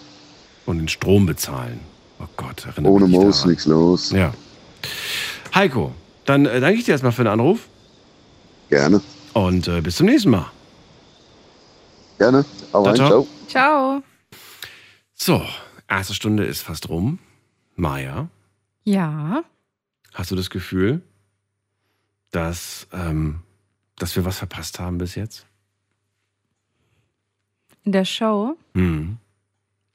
[0.66, 1.80] Und den Strom bezahlen.
[2.18, 4.10] Oh Gott, erinnere Ohne mich nicht Moos nichts los.
[4.10, 4.34] Ja.
[5.54, 5.92] Heiko,
[6.24, 7.68] dann äh, danke ich dir erstmal für den Anruf.
[8.68, 9.00] Gerne.
[9.32, 10.50] Und äh, bis zum nächsten Mal.
[12.18, 12.44] Gerne.
[12.72, 13.08] Hau Ciao, ciao.
[13.08, 13.26] ciao.
[13.46, 14.02] Ciao.
[15.14, 15.42] So,
[15.88, 17.18] erste Stunde ist fast rum.
[17.76, 18.28] Maja,
[18.84, 19.44] Ja.
[20.14, 21.02] hast du das Gefühl,
[22.32, 23.40] dass, ähm,
[23.98, 25.46] dass wir was verpasst haben bis jetzt?
[27.84, 28.56] In der Show?
[28.74, 29.18] Hm.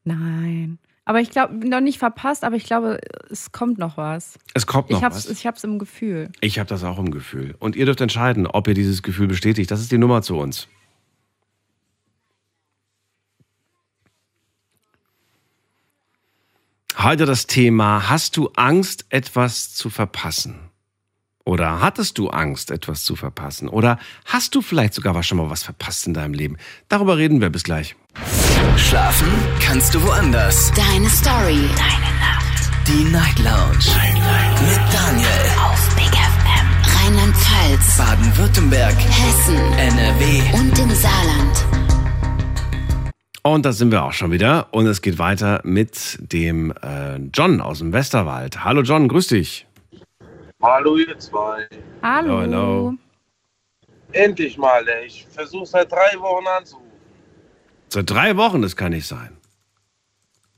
[0.04, 0.80] Nein.
[1.04, 3.00] Aber ich glaube, noch nicht verpasst, aber ich glaube,
[3.30, 4.40] es kommt noch was.
[4.54, 5.30] Es kommt noch ich was.
[5.30, 6.32] Ich hab's im Gefühl.
[6.40, 7.56] Ich habe das auch im Gefühl.
[7.60, 9.72] Und ihr dürft entscheiden, ob ihr dieses Gefühl bestätigt.
[9.72, 10.68] Das ist die Nummer zu uns.
[16.98, 20.71] Heute das Thema, hast du Angst, etwas zu verpassen?
[21.44, 23.68] Oder hattest du Angst, etwas zu verpassen?
[23.68, 26.58] Oder hast du vielleicht sogar was schon mal was verpasst in deinem Leben?
[26.88, 27.96] Darüber reden wir bis gleich.
[28.78, 29.28] Schlafen
[29.60, 30.72] kannst du woanders.
[30.74, 31.68] Deine Story.
[31.76, 32.88] Deine Nacht.
[32.88, 33.80] Die Night Lounge.
[33.98, 34.62] Night, Night.
[34.62, 35.28] Mit Daniel.
[35.64, 37.06] Auf Big FM.
[37.06, 37.98] Rheinland-Pfalz.
[37.98, 38.96] Baden-Württemberg.
[38.98, 39.58] Hessen.
[39.74, 40.42] NRW.
[40.54, 41.66] Und im Saarland.
[43.44, 44.68] Und da sind wir auch schon wieder.
[44.72, 48.64] Und es geht weiter mit dem äh, John aus dem Westerwald.
[48.64, 49.66] Hallo John, grüß dich.
[50.62, 51.68] Hallo ihr zwei.
[52.04, 52.38] Hallo.
[52.40, 52.94] Hallo.
[54.12, 55.08] Endlich mal, ey.
[55.08, 56.92] Ich versuche seit drei Wochen anzurufen.
[57.90, 59.36] Seit drei Wochen, das kann nicht sein.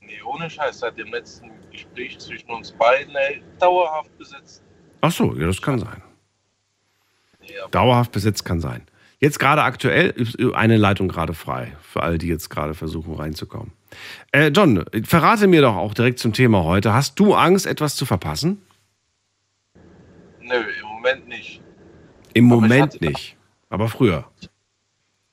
[0.00, 4.62] Nee, ohne Scheiß, seit dem letzten Gespräch zwischen uns beiden, ey, dauerhaft besetzt.
[5.00, 6.02] Ach so, ja, das kann sein.
[7.70, 8.86] Dauerhaft besetzt kann sein.
[9.20, 13.72] Jetzt gerade aktuell ist eine Leitung gerade frei, für alle, die jetzt gerade versuchen reinzukommen.
[14.32, 16.92] Äh, John, verrate mir doch auch direkt zum Thema heute.
[16.92, 18.60] Hast du Angst, etwas zu verpassen?
[20.44, 21.62] Nö, im Moment nicht.
[22.34, 23.36] Im Aber Moment hatte- nicht,
[23.70, 24.24] aber früher.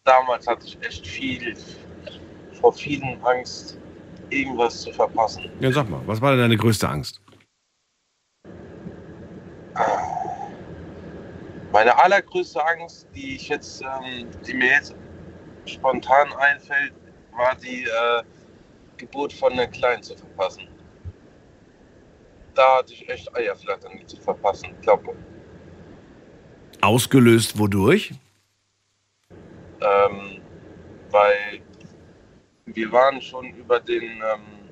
[0.06, 1.54] Damals hatte ich echt viel,
[2.54, 3.78] vor vielen Angst,
[4.30, 5.44] irgendwas zu verpassen.
[5.60, 7.20] Ja, sag mal, was war denn deine größte Angst?
[11.74, 14.96] Meine allergrößte Angst, die ich jetzt, ähm, die mir jetzt
[15.66, 16.94] spontan einfällt,
[17.36, 18.24] war die äh,
[18.98, 20.68] Geburt von einer Kleinen zu verpassen.
[22.56, 24.70] Da hatte ich echt Eierflattern, zu verpassen.
[24.76, 25.16] Ich glaube,
[26.82, 28.14] Ausgelöst wodurch?
[29.82, 30.42] ähm,
[31.10, 31.62] weil
[32.66, 34.70] wir waren schon über den ähm,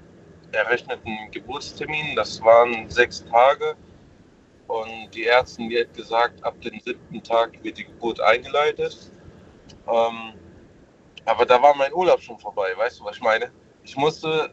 [0.51, 2.15] errechneten Geburtstermin.
[2.15, 3.75] Das waren sechs Tage.
[4.67, 9.11] Und die Ärztin die hat gesagt, ab dem siebten Tag wird die Geburt eingeleitet.
[9.87, 10.33] Ähm,
[11.25, 13.51] aber da war mein Urlaub schon vorbei, weißt du, was ich meine?
[13.83, 14.51] Ich musste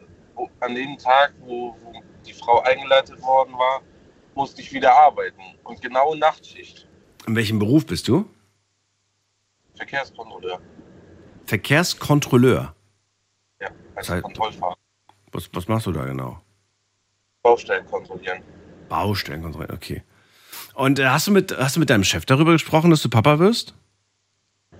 [0.59, 3.81] an dem Tag, wo, wo die Frau eingeleitet worden war,
[4.35, 5.41] musste ich wieder arbeiten.
[5.63, 6.87] Und genau Nachtschicht.
[7.25, 8.29] In welchem Beruf bist du?
[9.75, 10.59] Verkehrskontrolleur.
[11.45, 12.73] Verkehrskontrolleur.
[13.61, 14.75] Ja, als Das heißt- Kontrollfahrer.
[15.31, 16.41] Was, was machst du da genau?
[17.41, 18.41] Baustellen kontrollieren.
[18.89, 20.03] Baustellen kontrollieren, okay.
[20.73, 23.39] Und äh, hast, du mit, hast du mit deinem Chef darüber gesprochen, dass du Papa
[23.39, 23.73] wirst?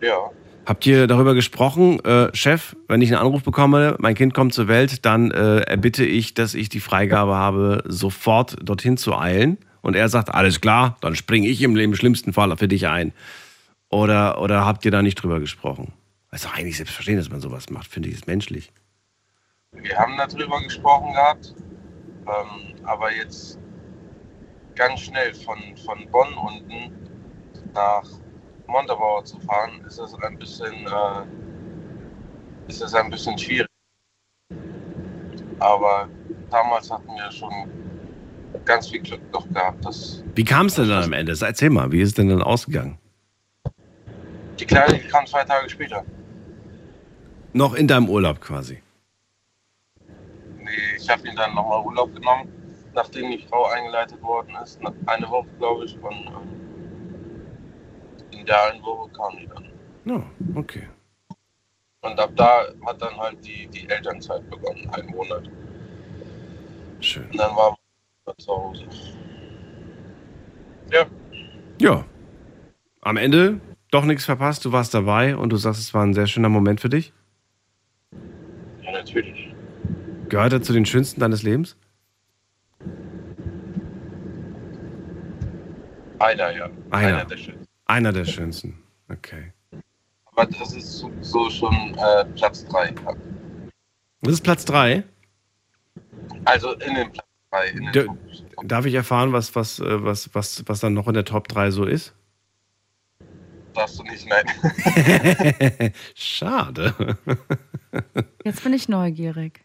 [0.02, 0.30] Ja.
[0.68, 4.68] Habt ihr darüber gesprochen, äh, Chef, wenn ich einen Anruf bekomme, mein Kind kommt zur
[4.68, 9.59] Welt, dann äh, erbitte ich, dass ich die Freigabe habe, sofort dorthin zu eilen.
[9.80, 13.13] Und er sagt, alles klar, dann springe ich im, im schlimmsten Fall für dich ein.
[13.88, 15.93] Oder, oder habt ihr da nicht drüber gesprochen?
[16.32, 18.74] Das ist doch eigentlich selbstverständlich, dass man sowas macht, finde ich, ist menschlich.
[19.72, 21.55] Wir haben darüber gesprochen gehabt,
[22.26, 23.57] ähm, aber jetzt
[24.76, 26.91] ganz schnell von, von Bonn unten
[27.74, 28.03] nach
[28.68, 31.24] Montabaur zu fahren, ist das ein bisschen, äh,
[32.68, 33.68] ist das ein bisschen schwierig.
[35.59, 36.07] Aber
[36.49, 37.51] damals hatten wir schon
[38.65, 41.36] ganz viel Glück noch gehabt, dass Wie kam es denn dann am Ende?
[41.39, 42.97] Erzähl mal, wie ist es denn dann ausgegangen?
[44.59, 46.03] die Kleine kam zwei Tage später.
[47.53, 48.82] Noch in deinem Urlaub quasi.
[50.59, 52.51] Nee, ich habe ihn dann nochmal Urlaub genommen,
[52.93, 54.80] nachdem die Frau eingeleitet worden ist.
[55.05, 55.97] Eine Woche, glaube ich.
[56.01, 56.28] Und
[58.74, 59.66] in Woche kam die dann.
[60.06, 60.24] Ja,
[60.56, 60.88] okay.
[62.02, 65.50] Und ab da hat dann halt die, die Elternzeit begonnen, einen Monat.
[67.00, 67.30] Schön.
[67.30, 67.76] Und dann war
[68.26, 68.86] man zu Hause.
[70.91, 71.06] Ja,
[71.80, 72.06] Ja.
[73.02, 73.60] Am Ende
[73.91, 76.82] doch nichts verpasst, du warst dabei und du sagst, es war ein sehr schöner Moment
[76.82, 77.14] für dich.
[78.82, 79.54] ja, natürlich.
[80.30, 81.78] Gehört er zu den schönsten deines Lebens?
[86.20, 86.70] Einer, ja.
[86.89, 87.26] Einer.
[87.26, 87.66] der schönsten.
[87.88, 88.83] Einer der schönsten.
[89.09, 89.53] Okay.
[90.25, 92.93] Aber das ist so, so schon äh, Platz 3.
[94.21, 95.03] Das ist Platz drei.
[96.45, 97.67] Also in den Platz 3.
[97.69, 98.07] In den D
[98.63, 101.71] darf ich erfahren, was, was, äh, was, was, was dann noch in der Top 3
[101.71, 102.13] so ist?
[103.77, 105.93] darfst du nicht, nein.
[106.15, 107.17] Schade.
[108.43, 109.63] Jetzt bin ich neugierig.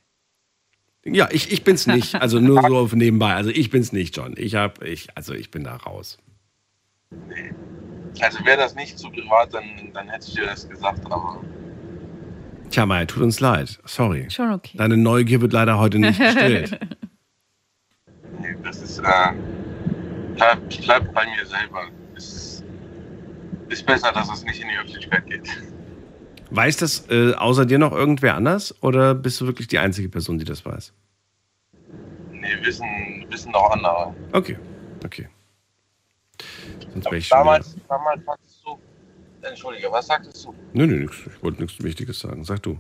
[1.05, 2.15] Ja, ich, ich bin's nicht.
[2.15, 3.35] Also nur so auf nebenbei.
[3.35, 4.35] Also ich bin's nicht, John.
[4.37, 6.19] Ich hab, ich, also ich bin da raus.
[8.21, 11.41] Also wäre das nicht zu privat, dann, dann hätte ich dir das gesagt, aber
[12.73, 13.79] Tja, Maya, tut uns leid.
[13.85, 14.31] Sorry.
[14.31, 14.79] Schon okay.
[14.79, 16.79] Deine Neugier wird leider heute nicht gestillt.
[18.41, 19.33] nee, das ist, äh,
[20.37, 21.89] bleib, ich bleib bei mir selber.
[22.17, 22.65] Es
[23.69, 25.51] ist besser, dass es nicht in die Öffentlichkeit geht.
[26.51, 30.39] Weiß das äh, außer dir noch irgendwer anders oder bist du wirklich die einzige Person,
[30.39, 30.95] die das weiß?
[32.31, 32.87] Nee, wissen,
[33.29, 34.15] wissen noch andere.
[34.33, 34.59] Okay,
[35.05, 35.29] okay.
[36.93, 38.79] Sonst wäre ich Damals, damals sagtest du,
[39.43, 40.53] Entschuldige, was sagtest du?
[40.53, 41.17] wieder- Nö, nö, nix.
[41.27, 42.45] Ich wollte nichts Wichtiges sagen.
[42.45, 42.79] Sag du.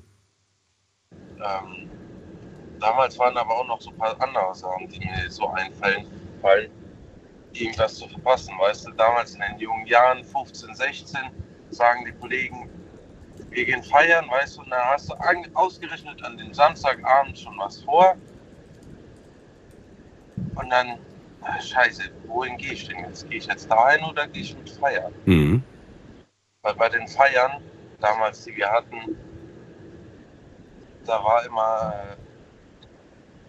[1.39, 1.91] Ähm,
[2.79, 6.07] damals waren aber auch noch so ein paar andere Sachen, die mir so einfallen,
[6.41, 6.71] fallen,
[7.53, 8.55] irgendwas zu verpassen.
[8.59, 11.19] Weißt du, damals in den jungen Jahren, 15, 16,
[11.71, 12.69] sagen die Kollegen,
[13.51, 17.59] wir gehen feiern, weißt du, und dann hast du an, ausgerechnet an dem Samstagabend schon
[17.59, 18.15] was vor.
[20.55, 20.99] Und dann,
[21.61, 23.28] scheiße, wohin gehe ich denn jetzt?
[23.28, 25.12] Gehe ich jetzt dahin oder gehe ich mit feiern?
[25.26, 25.62] Mhm.
[26.62, 27.62] Weil bei den Feiern,
[28.01, 29.16] damals, die wir hatten,
[31.05, 32.16] da war immer,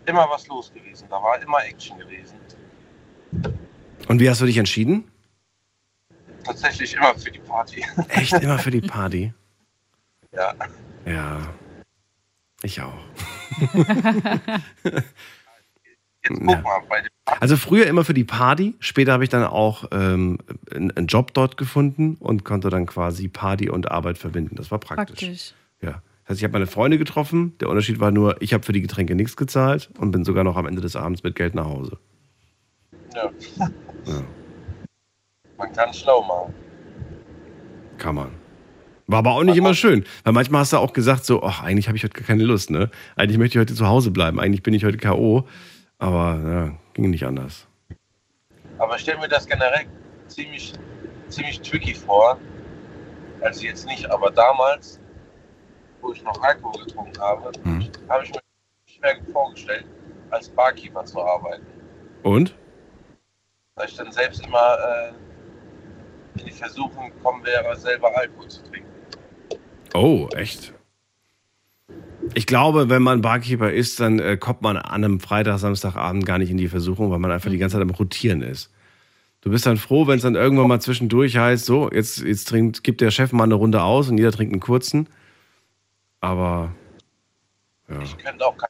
[0.05, 1.07] immer was los gewesen.
[1.09, 2.37] Da war immer Action gewesen.
[4.07, 5.09] Und wie hast du dich entschieden?
[6.43, 7.85] Tatsächlich immer für die Party.
[8.09, 9.33] Echt immer für die Party?
[10.31, 10.53] ja.
[11.05, 11.41] Ja.
[12.63, 12.93] Ich auch.
[16.27, 16.61] Jetzt guck Ja.
[16.61, 16.81] mal,
[17.39, 20.39] Also früher immer für die Party, später habe ich dann auch ähm,
[20.73, 24.55] einen einen Job dort gefunden und konnte dann quasi Party und Arbeit verbinden.
[24.55, 25.19] Das war praktisch.
[25.19, 25.53] Praktisch.
[25.81, 26.01] Ja.
[26.25, 27.53] Das heißt, ich habe meine Freunde getroffen.
[27.59, 30.55] Der Unterschied war nur, ich habe für die Getränke nichts gezahlt und bin sogar noch
[30.55, 31.97] am Ende des Abends mit Geld nach Hause.
[33.13, 33.29] ja.
[34.05, 34.21] Ja,
[35.57, 36.53] Man kann schlau machen.
[37.97, 38.29] kann man.
[39.07, 40.05] War aber auch nicht immer schön.
[40.23, 42.69] Weil manchmal hast du auch gesagt, so, ach, eigentlich habe ich heute gar keine Lust,
[42.71, 42.89] ne?
[43.17, 44.39] Eigentlich möchte ich heute zu Hause bleiben.
[44.39, 45.45] Eigentlich bin ich heute K.O.
[46.03, 47.65] Aber ja, ging nicht anders.
[48.77, 49.85] Aber ich stelle mir das generell
[50.27, 50.73] ziemlich,
[51.29, 52.37] ziemlich tricky vor.
[53.39, 54.99] Also jetzt nicht, aber damals,
[56.01, 57.87] wo ich noch Alkohol getrunken habe, Hm.
[58.09, 58.41] habe ich mir
[58.85, 59.85] schwer vorgestellt,
[60.29, 61.65] als Barkeeper zu arbeiten.
[62.23, 62.53] Und?
[63.75, 64.77] Weil ich dann selbst immer
[66.35, 68.91] äh, in die Versuchung gekommen wäre, selber Alkohol zu trinken.
[69.93, 70.73] Oh, echt?
[72.33, 76.37] Ich glaube, wenn man Barkeeper ist, dann äh, kommt man an einem Freitag, Samstagabend gar
[76.37, 78.71] nicht in die Versuchung, weil man einfach die ganze Zeit am Rotieren ist.
[79.41, 82.83] Du bist dann froh, wenn es dann irgendwann mal zwischendurch heißt, so, jetzt, jetzt trinkt,
[82.83, 85.09] gibt der Chef mal eine Runde aus und jeder trinkt einen kurzen.
[86.21, 86.73] Aber,
[87.89, 88.01] ja.
[88.01, 88.69] Ich könnte auch kein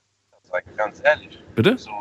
[0.53, 1.39] sein, ganz ehrlich.
[1.55, 1.77] Bitte?
[1.77, 1.91] So,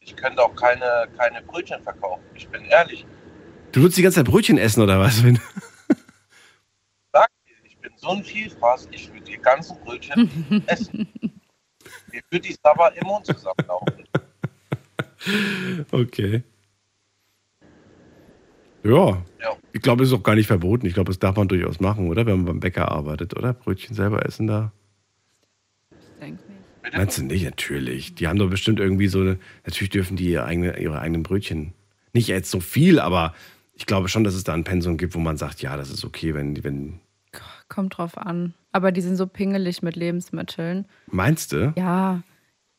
[0.00, 2.22] ich könnte auch keine, keine Brötchen verkaufen.
[2.34, 3.06] Ich bin ehrlich.
[3.72, 5.16] Du würdest die ganze Zeit Brötchen essen oder was?
[5.16, 5.28] Sag
[7.46, 11.08] dir, ich bin so ein Vielfraß, ich würde die ganzen Brötchen essen.
[12.12, 14.04] Mir würde die Sabber im Mund zusammenlaufen.
[15.90, 16.42] Okay.
[18.84, 19.22] Ja.
[19.40, 19.56] Ja.
[19.72, 20.86] Ich glaube, es ist auch gar nicht verboten.
[20.86, 22.26] Ich glaube, das darf man durchaus machen, oder?
[22.26, 23.52] Wenn man beim Bäcker arbeitet, oder?
[23.52, 24.72] Brötchen selber essen da.
[26.92, 27.44] Meinst du nicht?
[27.44, 28.14] Natürlich.
[28.14, 29.38] Die haben doch bestimmt irgendwie so eine.
[29.64, 31.72] Natürlich dürfen die ihre, eigene, ihre eigenen Brötchen.
[32.12, 33.34] Nicht jetzt so viel, aber
[33.74, 36.04] ich glaube schon, dass es da ein Pensum gibt, wo man sagt, ja, das ist
[36.04, 36.62] okay, wenn.
[36.64, 37.00] wenn
[37.72, 38.52] Kommt drauf an.
[38.72, 40.84] Aber die sind so pingelig mit Lebensmitteln.
[41.06, 41.72] meinst du?
[41.74, 42.22] Ja,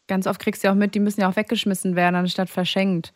[0.08, 3.12] ganz oft kriegst du ja auch mit, die müssen ja auch weggeschmissen werden, anstatt verschenkt.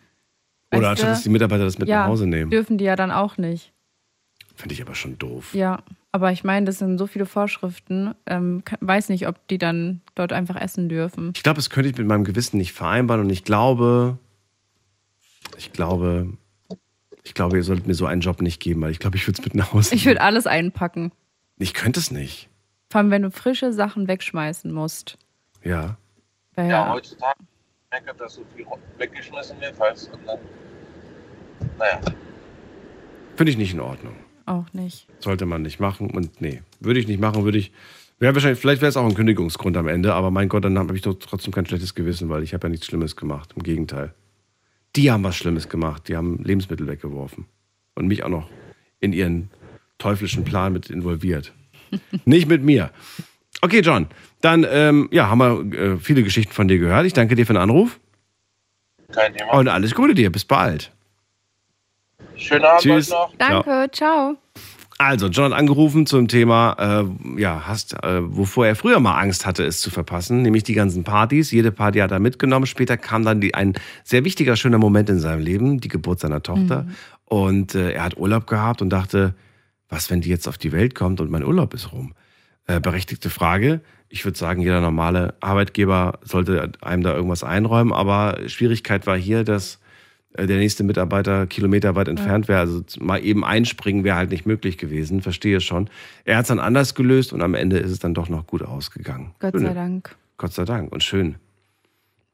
[0.72, 1.12] Oder Weißt anstatt, du?
[1.12, 2.50] dass die Mitarbeiter das mit ja, nach Hause nehmen.
[2.50, 3.74] dürfen die ja dann auch nicht.
[4.56, 5.54] Finde ich aber schon doof.
[5.54, 8.16] Ja, aber ich meine, das sind so viele Vorschriften.
[8.26, 11.32] Ähm, weiß nicht, ob die dann dort einfach essen dürfen.
[11.36, 14.18] Ich glaube, das könnte ich mit meinem Gewissen nicht vereinbaren und ich glaube,
[15.58, 16.34] ich glaube,
[17.24, 19.40] ich glaube, ihr solltet mir so einen Job nicht geben, weil ich glaube, ich würde
[19.40, 19.94] es mit nach Hause.
[19.94, 21.12] Ich würde alles einpacken.
[21.58, 22.50] Ich könnte es nicht.
[22.90, 25.18] Vor allem, wenn du frische Sachen wegschmeißen musst.
[25.64, 25.98] Ja.
[26.56, 27.40] Weil Ja, ja, heutzutage
[27.92, 28.66] merke dass so viel
[28.98, 30.40] weggeschmissen wird, und dann,
[31.78, 32.00] naja,
[33.36, 34.16] Finde ich nicht in Ordnung.
[34.46, 35.08] auch nicht.
[35.20, 36.10] Sollte man nicht machen.
[36.10, 37.72] Und nee, würde ich nicht machen, würde ich.
[38.20, 40.96] Wäre wahrscheinlich, vielleicht wäre es auch ein Kündigungsgrund am Ende, aber mein Gott, dann habe
[40.96, 43.54] ich doch trotzdem kein schlechtes Gewissen, weil ich habe ja nichts Schlimmes gemacht.
[43.56, 44.14] Im Gegenteil.
[44.96, 46.08] Die haben was Schlimmes gemacht.
[46.08, 47.46] Die haben Lebensmittel weggeworfen.
[47.94, 48.50] Und mich auch noch
[49.00, 49.52] in ihren
[49.98, 51.54] teuflischen Plan mit involviert.
[52.26, 52.92] nicht mit mir.
[53.62, 54.08] Okay, John.
[54.42, 57.06] Dann ähm, ja, haben wir äh, viele Geschichten von dir gehört.
[57.06, 58.00] Ich danke dir für den Anruf.
[59.12, 59.54] kein Thema.
[59.54, 60.32] Und alles Gute dir.
[60.32, 60.92] Bis bald.
[62.36, 63.10] Schönen Abend Tschüss.
[63.10, 63.34] noch.
[63.38, 64.38] Danke, ciao.
[65.00, 67.06] Also, John hat angerufen zum Thema,
[67.38, 70.74] äh, ja, hast, äh, wovor er früher mal Angst hatte, es zu verpassen, nämlich die
[70.74, 71.52] ganzen Partys.
[71.52, 72.66] Jede Party hat er mitgenommen.
[72.66, 76.42] Später kam dann die, ein sehr wichtiger, schöner Moment in seinem Leben, die Geburt seiner
[76.42, 76.88] Tochter.
[77.26, 79.36] Und äh, er hat Urlaub gehabt und dachte,
[79.90, 82.14] was, wenn die jetzt auf die Welt kommt und mein Urlaub ist rum?
[82.66, 83.82] Äh, berechtigte Frage.
[84.10, 87.94] Ich würde sagen, jeder normale Arbeitgeber sollte einem da irgendwas einräumen.
[87.94, 89.80] Aber Schwierigkeit war hier, dass
[90.34, 92.60] äh, der nächste Mitarbeiter kilometerweit entfernt wäre.
[92.60, 95.22] Also mal eben einspringen wäre halt nicht möglich gewesen.
[95.22, 95.90] Verstehe schon.
[96.26, 98.64] Er hat es dann anders gelöst und am Ende ist es dann doch noch gut
[98.64, 99.34] ausgegangen.
[99.40, 100.16] Gott Schöne- sei Dank.
[100.38, 101.36] Gott sei Dank und schön.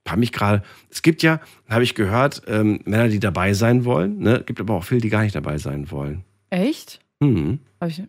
[0.08, 1.40] Hab mich gerade, es gibt ja,
[1.70, 4.44] habe ich gehört, ähm, Männer, die dabei sein wollen, ne?
[4.46, 6.26] gibt aber auch viele, die gar nicht dabei sein wollen.
[6.50, 7.00] Echt?
[7.24, 7.60] Hm.
[7.80, 8.04] Habe ich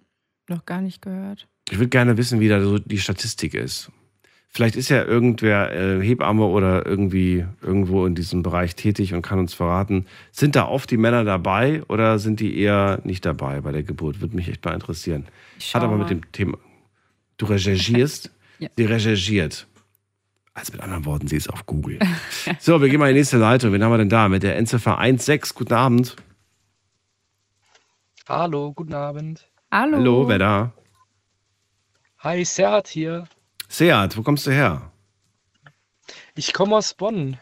[0.49, 1.47] noch gar nicht gehört.
[1.71, 3.91] Ich würde gerne wissen, wie da so die Statistik ist.
[4.49, 9.41] Vielleicht ist ja irgendwer äh, Hebamme oder irgendwie irgendwo in diesem Bereich tätig und kann
[9.41, 13.73] uns verraten, sind da oft die Männer dabei oder sind die eher nicht dabei bei
[13.73, 14.21] der Geburt?
[14.21, 15.27] Würde mich echt mal interessieren.
[15.59, 16.59] Ich Hat aber mit dem Thema.
[17.37, 18.31] Du recherchierst?
[18.61, 18.69] Ja.
[18.77, 19.67] Sie recherchiert.
[20.55, 21.99] Also mit anderen Worten, sie ist auf Google.
[22.61, 23.73] so, wir gehen mal in die nächste Leitung.
[23.73, 24.29] Wen haben wir denn da?
[24.29, 25.41] Mit der Endziffer 16.
[25.57, 26.15] Guten Abend.
[28.29, 29.47] Hallo, guten Abend.
[29.71, 29.97] Hallo.
[29.99, 30.73] Hallo, wer da?
[32.21, 33.27] Hi, Serhat hier.
[33.69, 34.91] Seat, wo kommst du her?
[36.35, 37.39] Ich komme aus Bonn,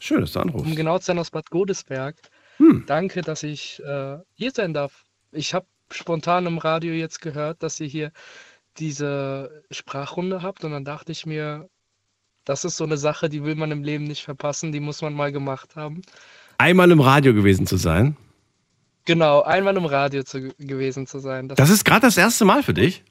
[0.00, 0.66] Schön, dass du anrufst.
[0.66, 2.16] um genau zu sein aus Bad Godesberg.
[2.58, 2.84] Hm.
[2.86, 5.04] Danke, dass ich äh, hier sein darf.
[5.32, 8.12] Ich habe spontan im Radio jetzt gehört, dass ihr hier
[8.78, 11.68] diese Sprachrunde habt und dann dachte ich mir,
[12.44, 15.14] das ist so eine Sache, die will man im Leben nicht verpassen, die muss man
[15.14, 16.02] mal gemacht haben.
[16.58, 18.16] Einmal im Radio gewesen zu sein.
[19.08, 21.48] Genau, einmal im Radio zu, gewesen zu sein.
[21.48, 23.02] Das ist gerade das erste Mal für dich?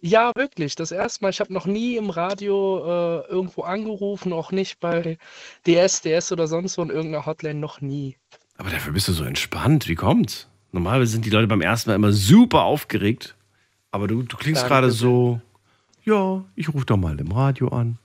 [0.00, 0.74] Ja, wirklich.
[0.74, 1.30] Das erste Mal.
[1.30, 5.16] Ich habe noch nie im Radio äh, irgendwo angerufen, auch nicht bei
[5.64, 8.16] DSDS oder sonst wo in irgendeiner Hotline, noch nie.
[8.56, 9.86] Aber dafür bist du so entspannt.
[9.86, 10.48] Wie kommt's?
[10.72, 13.36] Normalerweise sind die Leute beim ersten Mal immer super aufgeregt.
[13.92, 15.40] Aber du, du klingst gerade so,
[16.02, 17.98] ja, ich rufe doch mal im Radio an.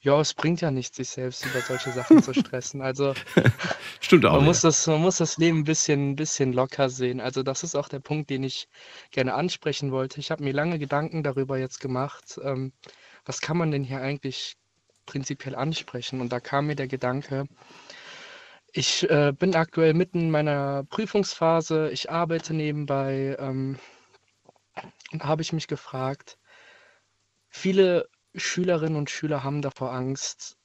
[0.00, 2.82] Ja, es bringt ja nichts, sich selbst über solche Sachen zu stressen.
[2.82, 3.14] Also
[4.00, 4.32] Stimmt auch.
[4.32, 4.46] man ja.
[4.46, 7.20] muss das, man muss das Leben ein bisschen, ein bisschen locker sehen.
[7.20, 8.68] Also das ist auch der Punkt, den ich
[9.10, 10.20] gerne ansprechen wollte.
[10.20, 12.72] Ich habe mir lange Gedanken darüber jetzt gemacht, ähm,
[13.24, 14.56] was kann man denn hier eigentlich
[15.04, 16.20] prinzipiell ansprechen?
[16.20, 17.46] Und da kam mir der Gedanke,
[18.72, 23.78] ich äh, bin aktuell mitten in meiner Prüfungsphase, ich arbeite nebenbei ähm,
[25.10, 26.38] und habe ich mich gefragt,
[27.48, 30.56] viele Schülerinnen und Schüler haben davor Angst,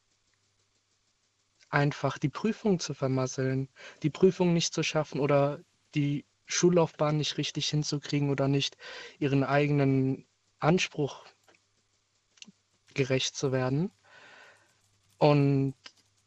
[1.70, 3.68] einfach die Prüfung zu vermasseln,
[4.04, 5.60] die Prüfung nicht zu schaffen oder
[5.96, 8.78] die Schullaufbahn nicht richtig hinzukriegen oder nicht
[9.20, 10.26] ihren eigenen
[10.60, 11.26] Anspruch
[12.94, 13.92] gerecht zu werden.
[15.18, 15.74] Und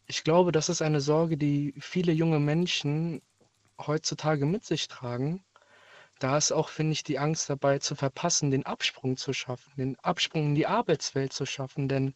[0.06, 3.22] ich glaube, das ist eine Sorge, die viele junge Menschen
[3.78, 5.44] heutzutage mit sich tragen.
[6.18, 9.98] Da ist auch, finde ich, die Angst dabei zu verpassen, den Absprung zu schaffen, den
[10.01, 11.88] Absprung in die Arbeitswelt zu schaffen.
[11.88, 12.14] Denn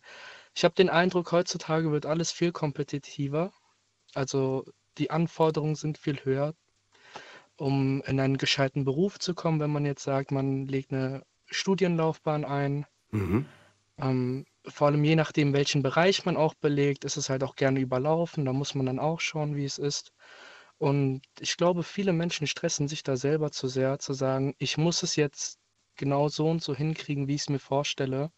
[0.54, 3.52] ich habe den Eindruck, heutzutage wird alles viel kompetitiver.
[4.14, 4.64] Also
[4.98, 6.54] die Anforderungen sind viel höher,
[7.56, 12.44] um in einen gescheiten Beruf zu kommen, wenn man jetzt sagt, man legt eine Studienlaufbahn
[12.44, 12.86] ein.
[13.10, 13.46] Mhm.
[13.98, 17.80] Ähm, vor allem je nachdem, welchen Bereich man auch belegt, ist es halt auch gerne
[17.80, 18.44] überlaufen.
[18.44, 20.12] Da muss man dann auch schauen, wie es ist.
[20.80, 25.02] Und ich glaube, viele Menschen stressen sich da selber zu sehr, zu sagen, ich muss
[25.02, 25.58] es jetzt
[25.96, 28.32] genau so und so hinkriegen, wie ich es mir vorstelle.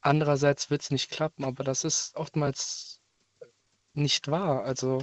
[0.00, 3.00] Andererseits wird es nicht klappen, aber das ist oftmals
[3.94, 4.62] nicht wahr.
[4.62, 5.02] Also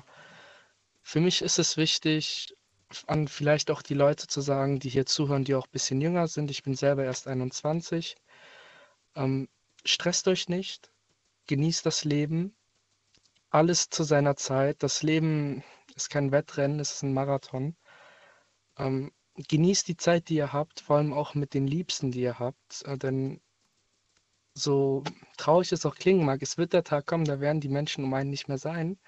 [1.02, 2.56] für mich ist es wichtig,
[3.08, 6.30] an vielleicht auch die Leute zu sagen, die hier zuhören, die auch ein bisschen jünger
[6.30, 6.50] sind.
[6.50, 8.16] Ich bin selber erst 21.
[9.16, 9.50] Ähm,
[9.84, 10.94] stresst euch nicht,
[11.48, 12.56] genießt das Leben,
[13.50, 14.82] alles zu seiner Zeit.
[14.82, 15.62] Das Leben
[15.96, 17.76] ist kein Wettrennen, es ist ein Marathon.
[18.78, 22.40] Ähm, genießt die Zeit, die ihr habt, vor allem auch mit den Liebsten, die ihr
[22.40, 23.42] habt, äh, denn
[24.54, 25.04] so
[25.38, 28.14] traurig es auch klingen mag, es wird der Tag kommen, da werden die Menschen um
[28.14, 29.00] einen nicht mehr sein.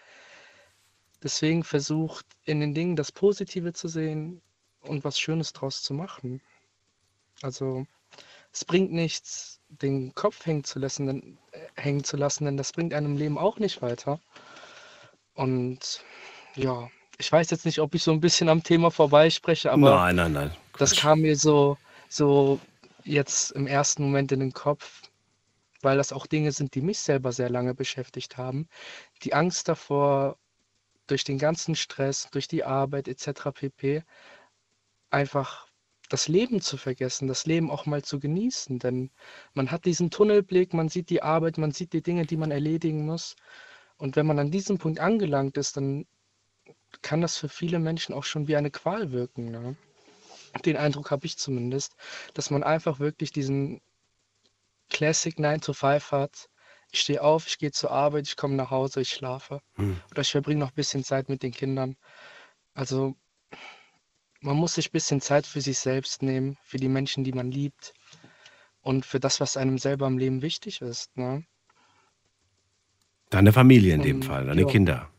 [1.22, 4.42] Deswegen versucht in den Dingen das Positive zu sehen
[4.82, 6.42] und was Schönes draus zu machen.
[7.42, 7.86] Also
[8.52, 12.72] es bringt nichts, den Kopf hängen zu lassen, denn, äh, hängen zu lassen, denn das
[12.72, 14.20] bringt einem Leben auch nicht weiter.
[15.34, 16.04] Und
[16.56, 20.16] ja, ich weiß jetzt nicht, ob ich so ein bisschen am Thema vorbeispreche, aber nein,
[20.16, 20.52] nein, nein.
[20.78, 21.78] das kam mir so,
[22.10, 22.60] so
[23.04, 25.02] jetzt im ersten Moment in den Kopf,
[25.82, 28.68] weil das auch Dinge sind, die mich selber sehr lange beschäftigt haben.
[29.24, 30.38] Die Angst davor,
[31.08, 33.52] durch den ganzen Stress, durch die Arbeit etc.
[33.54, 34.04] pp.
[35.10, 35.68] einfach
[36.10, 38.80] das Leben zu vergessen, das Leben auch mal zu genießen.
[38.80, 39.12] Denn
[39.54, 43.06] man hat diesen Tunnelblick, man sieht die Arbeit, man sieht die Dinge, die man erledigen
[43.06, 43.36] muss.
[43.98, 46.06] Und wenn man an diesem Punkt angelangt ist, dann
[47.02, 49.52] kann das für viele Menschen auch schon wie eine Qual wirken.
[49.52, 49.76] Ne?
[50.66, 51.96] Den Eindruck habe ich zumindest,
[52.34, 53.82] dass man einfach wirklich diesen
[54.90, 56.50] Classic 9 to 5 hat.
[56.92, 59.62] Ich stehe auf, ich gehe zur Arbeit, ich komme nach Hause, ich schlafe.
[59.76, 60.00] Hm.
[60.12, 61.96] Oder ich verbringe noch ein bisschen Zeit mit den Kindern.
[62.76, 63.16] Also
[64.42, 67.50] man muss sich ein bisschen Zeit für sich selbst nehmen, für die Menschen, die man
[67.50, 67.94] liebt
[68.82, 71.16] und für das, was einem selber im Leben wichtig ist.
[71.18, 71.44] Ne?
[73.30, 74.68] Deine Familie in dem Fall, deine ja.
[74.68, 75.10] Kinder.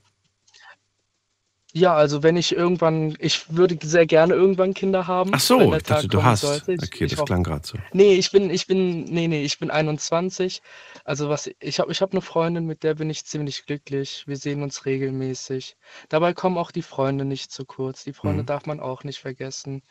[1.77, 5.83] Ja, also wenn ich irgendwann, ich würde sehr gerne irgendwann Kinder haben, Ach so, ich
[5.83, 6.41] dachte, du hast.
[6.43, 6.73] sollte.
[6.81, 7.79] Okay, ich das hoffe, klang gerade so.
[7.93, 10.63] Nee, ich bin, ich bin, nee, nee, ich bin 21.
[11.05, 14.25] Also was, ich habe, ich habe eine Freundin, mit der bin ich ziemlich glücklich.
[14.27, 15.77] Wir sehen uns regelmäßig.
[16.09, 18.05] Dabei kommen auch die Freunde nicht zu kurz.
[18.05, 18.47] Die Freunde Mhm.
[18.47, 19.83] darf man auch nicht vergessen.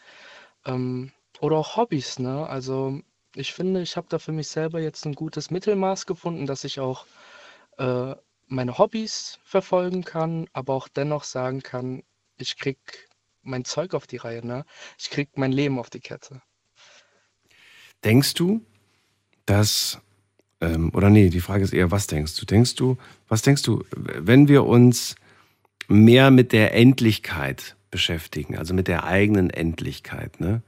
[0.66, 1.12] Ähm,
[1.42, 2.48] oder auch Hobbys, ne?
[2.48, 3.00] Also
[3.36, 6.80] Ich finde, ich habe da für mich selber jetzt ein gutes Mittelmaß gefunden, dass ich
[6.80, 7.08] auch
[7.78, 8.16] äh,
[8.54, 12.04] meine Hobbys verfolgen kann, aber auch dennoch sagen kann,
[12.38, 12.78] ich krieg
[13.42, 14.66] mein Zeug auf die Reihe, ne?
[14.98, 16.42] Ich krieg mein Leben auf die Kette.
[18.04, 18.66] Denkst du,
[19.46, 20.00] dass,
[20.62, 22.46] ähm, oder nee, die Frage ist eher, was denkst du?
[22.46, 22.98] Denkst du,
[23.28, 25.16] was denkst du, wenn wir uns
[25.88, 30.64] mehr mit der Endlichkeit beschäftigen, also mit der eigenen Endlichkeit, ne?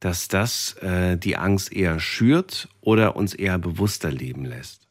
[0.00, 4.87] dass das äh, die Angst eher schürt oder uns eher bewusster leben lässt?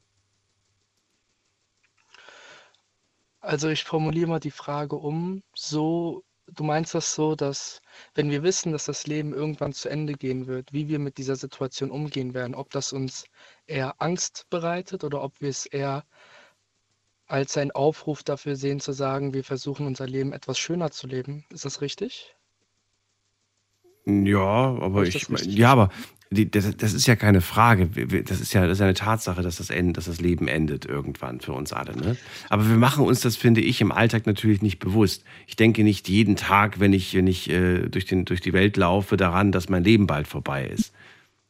[3.48, 7.82] Also ich formuliere mal die Frage um, so, du meinst das so, dass
[8.14, 11.38] wenn wir wissen, dass das Leben irgendwann zu Ende gehen wird, wie wir mit dieser
[11.38, 13.26] Situation umgehen werden, ob das uns
[13.66, 16.04] eher Angst bereitet oder ob wir es eher
[17.28, 21.46] als einen Aufruf dafür sehen, zu sagen, wir versuchen unser Leben etwas schöner zu leben.
[21.50, 22.37] Ist das richtig?
[24.08, 25.90] Ja, aber ich ich, ja, aber
[26.30, 27.88] die, das, das ist ja keine Frage.
[28.24, 30.86] Das ist ja, das ist ja eine Tatsache, dass das, End, dass das Leben endet
[30.86, 31.96] irgendwann für uns alle.
[31.96, 32.18] Ne?
[32.50, 35.24] Aber wir machen uns das, finde ich, im Alltag natürlich nicht bewusst.
[35.46, 38.76] Ich denke nicht jeden Tag, wenn ich, wenn ich äh, durch, den, durch die Welt
[38.78, 40.92] laufe, daran, dass mein Leben bald vorbei ist.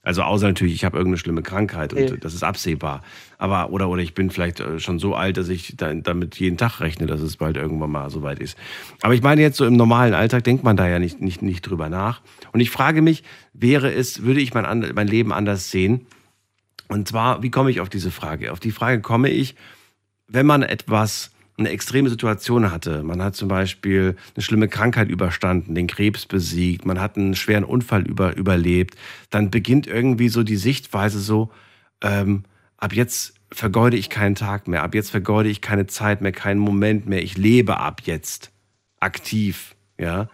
[0.03, 2.13] Also außer natürlich, ich habe irgendeine schlimme Krankheit und Nee.
[2.21, 3.01] das ist absehbar.
[3.37, 6.55] Aber oder oder ich bin vielleicht äh, schon so alt, dass ich da, damit jeden
[6.55, 8.57] Tag rechne, dass es bald irgendwann mal so weit ist.
[9.01, 11.61] Aber ich meine jetzt so im normalen Alltag denkt man da ja nicht nicht nicht
[11.63, 12.21] drüber nach.
[12.57, 13.21] Und ich frage mich,
[13.53, 16.07] wäre es, würde ich mein, mein Leben anders sehen?
[16.87, 18.51] Und zwar, wie komme ich auf diese Frage?
[18.51, 19.53] Auf die Frage komme ich,
[20.27, 21.29] wenn man etwas,
[21.59, 26.87] eine extreme Situation hatte, man hat zum Beispiel eine schlimme Krankheit überstanden, den Krebs besiegt,
[26.87, 28.95] man hat einen schweren Unfall über, überlebt,
[29.29, 31.51] dann beginnt irgendwie so die Sichtweise so,
[32.01, 32.43] ähm,
[32.77, 36.59] ab jetzt vergeude ich keinen Tag mehr, ab jetzt vergeude ich keine Zeit mehr, keinen
[36.59, 38.51] Moment mehr, ich lebe ab jetzt
[38.99, 40.27] aktiv, ja.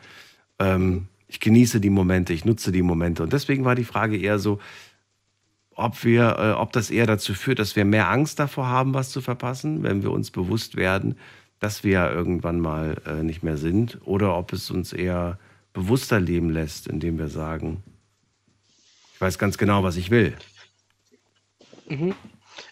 [0.57, 3.23] Ähm, ich genieße die Momente, ich nutze die Momente.
[3.23, 4.59] Und deswegen war die Frage eher so,
[5.71, 9.09] ob wir, äh, ob das eher dazu führt, dass wir mehr Angst davor haben, was
[9.09, 11.17] zu verpassen, wenn wir uns bewusst werden,
[11.59, 15.39] dass wir ja irgendwann mal äh, nicht mehr sind, oder ob es uns eher
[15.73, 17.83] bewusster leben lässt, indem wir sagen,
[19.15, 20.35] ich weiß ganz genau, was ich will.
[21.89, 22.13] Mhm.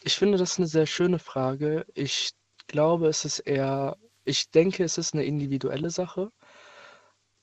[0.04, 1.88] Ich finde das eine sehr schöne Frage.
[1.96, 2.30] Ich
[2.68, 6.30] glaube, es ist eher, ich denke, es ist eine individuelle Sache.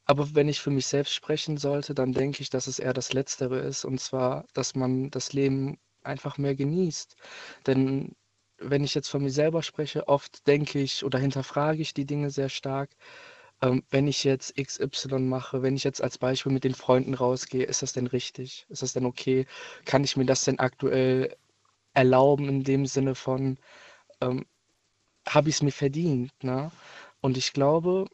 [0.09, 3.13] Aber wenn ich für mich selbst sprechen sollte, dann denke ich, dass es eher das
[3.13, 3.85] Letztere ist.
[3.85, 7.17] Und zwar, dass man das Leben einfach mehr genießt.
[7.67, 8.17] Denn
[8.59, 12.31] wenn ich jetzt von mir selber spreche, oft denke ich oder hinterfrage ich die Dinge
[12.31, 12.91] sehr stark.
[13.63, 17.65] Ähm, wenn ich jetzt XY mache, wenn ich jetzt als Beispiel mit den Freunden rausgehe,
[17.65, 18.67] ist das denn richtig?
[18.71, 19.47] Ist das denn okay?
[19.87, 21.37] Kann ich mir das denn aktuell
[21.95, 23.59] erlauben in dem Sinne von,
[24.23, 24.47] ähm,
[25.29, 26.71] habe ich es mir verdient, ne?
[27.21, 28.07] Und ich glaube,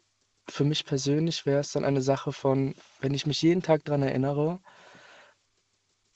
[0.47, 4.03] für mich persönlich wäre es dann eine Sache von, wenn ich mich jeden Tag daran
[4.03, 4.59] erinnere,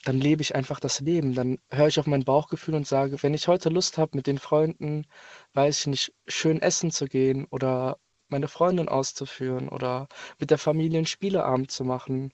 [0.06, 1.35] dann lebe ich einfach das Leben.
[1.35, 4.38] Dann höre ich auf mein Bauchgefühl und sage, wenn ich heute Lust habe, mit den
[4.39, 5.06] Freunden,
[5.53, 7.97] weiß ich nicht, schön essen zu gehen oder
[8.30, 10.07] meine Freundin auszuführen oder
[10.39, 12.34] mit der Familie einen Spieleabend zu machen,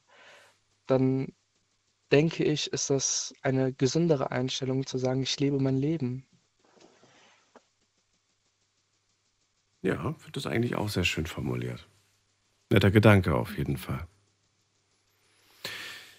[0.88, 1.34] dann
[2.12, 6.28] denke ich, ist das eine gesündere Einstellung zu sagen, ich lebe mein Leben.
[9.86, 11.88] Ja, finde das eigentlich auch sehr schön formuliert.
[12.72, 14.08] Netter Gedanke auf jeden Fall.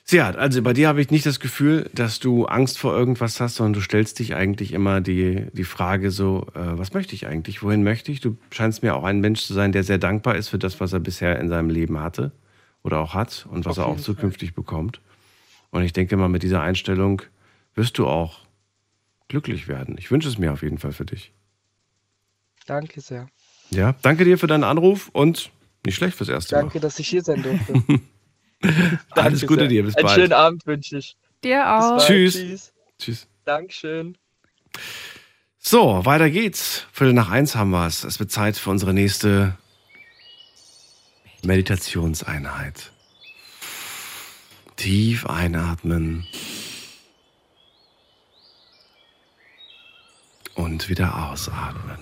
[0.05, 3.57] Siad, also bei dir habe ich nicht das Gefühl, dass du Angst vor irgendwas hast,
[3.57, 7.61] sondern du stellst dich eigentlich immer die, die Frage so, äh, was möchte ich eigentlich,
[7.65, 8.21] wohin möchte ich?
[8.21, 10.93] Du scheinst mir auch ein Mensch zu sein, der sehr dankbar ist für das, was
[10.93, 12.31] er bisher in seinem Leben hatte
[12.85, 15.01] oder auch hat und was Auf er auch zukünftig bekommt.
[15.71, 17.23] Und ich denke mal, mit dieser Einstellung
[17.75, 18.47] wirst du auch
[19.27, 19.97] glücklich werden.
[19.99, 21.33] Ich wünsche es mir auf jeden Fall für dich.
[22.65, 23.29] Danke sehr.
[23.71, 25.51] Ja, danke dir für deinen Anruf und
[25.85, 26.63] nicht schlecht fürs erste Mal.
[26.63, 27.73] Danke, dass ich hier sein durfte.
[29.11, 29.69] Alles Danke Gute sehr.
[29.69, 30.21] dir, bis Einen bald.
[30.21, 31.17] schönen Abend wünsche ich.
[31.45, 32.05] Dir auch.
[32.05, 32.35] Tschüss.
[32.35, 32.73] Tschüss.
[32.99, 33.29] Tschüss.
[33.45, 34.17] Dankeschön.
[35.59, 36.87] So, weiter geht's.
[36.93, 38.05] Viertel nach eins haben wir es.
[38.05, 39.57] Es wird Zeit für unsere nächste
[41.45, 42.93] Meditationseinheit.
[44.77, 46.27] Tief einatmen.
[50.55, 51.99] Und wieder ausatmen.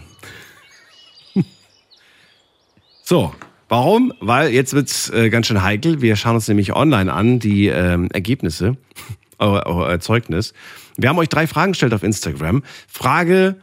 [3.06, 3.34] So,
[3.68, 4.14] warum?
[4.20, 6.00] Weil jetzt wird's äh, ganz schön heikel.
[6.00, 8.78] Wir schauen uns nämlich online an, die ähm, Ergebnisse,
[9.38, 10.54] euer, euer Erzeugnis.
[10.96, 12.62] Wir haben euch drei Fragen gestellt auf Instagram.
[12.88, 13.60] Frage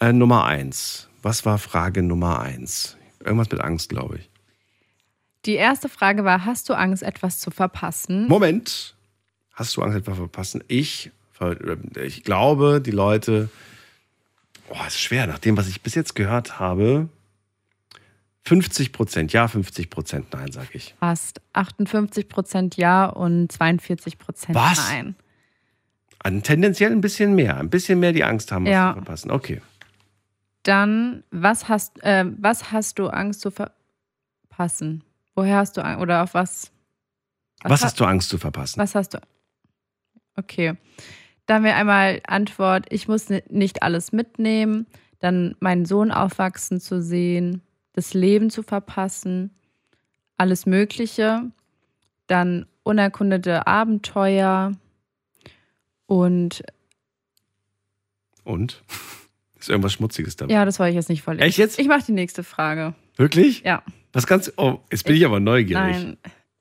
[0.00, 1.10] äh, Nummer eins.
[1.20, 2.96] Was war Frage Nummer eins?
[3.22, 4.30] Irgendwas mit Angst, glaube ich.
[5.44, 8.28] Die erste Frage war: Hast du Angst, etwas zu verpassen?
[8.28, 8.96] Moment.
[9.52, 10.64] Hast du Angst, etwas zu verpassen?
[10.68, 11.10] Ich,
[12.02, 13.50] ich glaube, die Leute.
[14.70, 15.26] Oh, ist schwer.
[15.26, 17.10] Nach dem, was ich bis jetzt gehört habe,
[18.44, 20.94] 50 Prozent ja, 50 Prozent nein, sage ich.
[20.98, 24.78] Fast 58 Prozent Ja und 42 Prozent Was?
[24.90, 25.14] Nein.
[26.22, 27.56] An tendenziell ein bisschen mehr.
[27.58, 28.88] Ein bisschen mehr die Angst haben, was Ja.
[28.90, 29.30] zu verpassen.
[29.30, 29.60] Okay.
[30.62, 35.02] Dann, was hast, äh, was hast du Angst zu verpassen?
[35.34, 36.00] Woher hast du Angst?
[36.02, 36.70] Oder auf was?
[37.62, 38.78] Was ha- hast du Angst zu verpassen?
[38.80, 39.18] Was hast du?
[40.36, 40.74] Okay.
[41.46, 44.86] Dann wäre einmal Antwort, ich muss ni- nicht alles mitnehmen.
[45.18, 47.62] Dann meinen Sohn aufwachsen zu sehen,
[47.92, 49.50] das Leben zu verpassen,
[50.36, 51.50] alles Mögliche.
[52.26, 54.72] Dann unerkundete Abenteuer
[56.06, 56.62] und
[58.44, 58.82] Und?
[59.58, 60.54] Ist irgendwas Schmutziges dabei?
[60.54, 61.46] ja, das wollte ich jetzt nicht vorlesen.
[61.46, 61.78] Echt jetzt?
[61.78, 62.94] Ich mache die nächste Frage.
[63.16, 63.62] Wirklich?
[63.62, 63.82] Ja.
[64.12, 64.50] Was ganz.
[64.56, 65.74] Oh, jetzt bin ich aber neugierig.
[65.96, 66.16] Nein.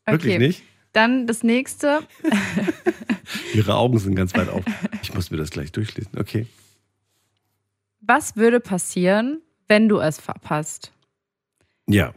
[0.05, 0.47] Wirklich Okay.
[0.47, 0.63] nicht?
[0.91, 1.99] Dann das nächste.
[3.53, 4.63] Ihre Augen sind ganz weit auf.
[5.01, 6.11] Ich muss mir das gleich durchlesen.
[6.19, 6.47] Okay.
[8.01, 10.91] Was würde passieren, wenn du es verpasst?
[11.89, 12.13] Ja.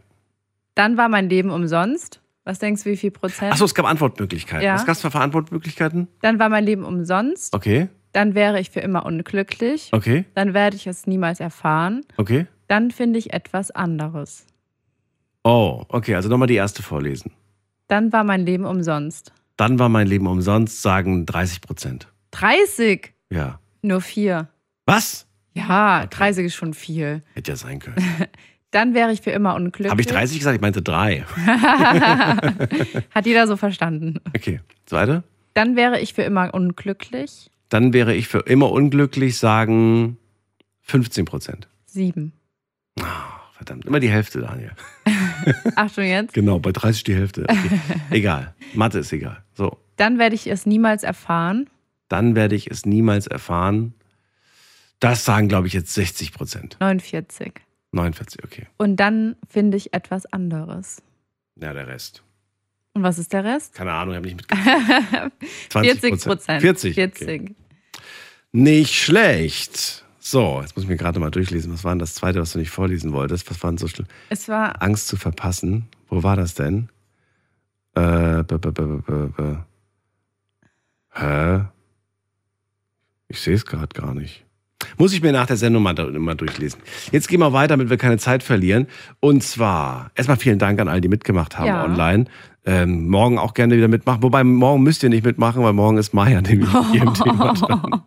[0.75, 2.21] Dann war mein Leben umsonst.
[2.45, 3.53] Was denkst du, wie viel Prozent?
[3.53, 4.65] Achso, es gab Antwortmöglichkeiten.
[4.65, 4.75] Ja.
[4.75, 6.07] Was gab es für Antwortmöglichkeiten?
[6.21, 7.53] Dann war mein Leben umsonst.
[7.55, 7.87] Okay.
[8.11, 9.89] Dann wäre ich für immer unglücklich.
[9.91, 10.25] Okay.
[10.35, 12.01] Dann werde ich es niemals erfahren.
[12.17, 12.47] Okay.
[12.67, 14.45] Dann finde ich etwas anderes.
[15.43, 16.15] Oh, okay.
[16.15, 17.31] Also nochmal die erste vorlesen.
[17.87, 19.33] Dann war mein Leben umsonst.
[19.57, 22.07] Dann war mein Leben umsonst, sagen 30 Prozent.
[22.31, 23.13] 30?
[23.29, 23.59] Ja.
[23.81, 24.49] Nur vier.
[24.85, 25.27] Was?
[25.53, 27.23] Ja, 30 ist schon viel.
[27.33, 27.97] Hätte ja sein können.
[28.73, 29.91] Dann wäre ich für immer unglücklich.
[29.91, 30.55] Habe ich 30 gesagt?
[30.55, 31.25] Ich meinte drei.
[33.11, 34.19] Hat jeder so verstanden.
[34.35, 34.61] Okay.
[34.87, 35.23] Zweite.
[35.53, 37.51] Dann wäre ich für immer unglücklich.
[37.69, 40.17] Dann wäre ich für immer unglücklich, sagen
[40.81, 41.67] 15 Prozent.
[41.85, 42.33] Sieben.
[43.53, 44.71] Verdammt, immer die Hälfte, Daniel.
[45.75, 46.33] Achtung jetzt.
[46.33, 47.43] Genau, bei 30 die Hälfte.
[47.43, 47.79] Okay.
[48.09, 48.55] egal.
[48.73, 49.43] Mathe ist egal.
[49.53, 49.77] So.
[49.97, 51.69] Dann werde ich es niemals erfahren.
[52.09, 53.93] Dann werde ich es niemals erfahren.
[54.99, 56.77] Das sagen, glaube ich, jetzt 60 Prozent.
[56.79, 57.61] 49.
[57.93, 58.67] 49, okay.
[58.77, 61.01] Und dann finde ich etwas anderes.
[61.55, 62.23] Ja, der Rest.
[62.93, 63.73] Und was ist der Rest?
[63.73, 65.31] Keine Ahnung, ich habe nicht mitgezählt.
[65.69, 66.61] 20 40 Prozent.
[66.61, 66.95] 40.
[66.95, 67.55] 40.
[68.51, 70.05] Nicht schlecht.
[70.19, 71.73] So, jetzt muss ich mir gerade mal durchlesen.
[71.73, 73.49] Was war denn das zweite, was du nicht vorlesen wolltest?
[73.49, 74.07] Was war denn so schlimm?
[74.29, 75.89] Es war Angst zu verpassen.
[76.07, 76.89] Wo war das denn?
[77.95, 79.63] Äh, b -b -b -b -b -b.
[81.11, 81.65] Hä?
[83.27, 84.45] Ich sehe es gerade gar nicht.
[84.97, 86.79] Muss ich mir nach der Sendung mal, mal durchlesen.
[87.11, 88.87] Jetzt gehen wir weiter, damit wir keine Zeit verlieren.
[89.19, 91.83] Und zwar, erstmal vielen Dank an all die mitgemacht haben Ja.
[91.83, 92.25] online.
[92.65, 94.23] Ähm, morgen auch gerne wieder mitmachen.
[94.23, 98.03] Wobei, morgen müsst ihr nicht mitmachen, weil morgen ist Maya nämlich mit ihrem Thema dran.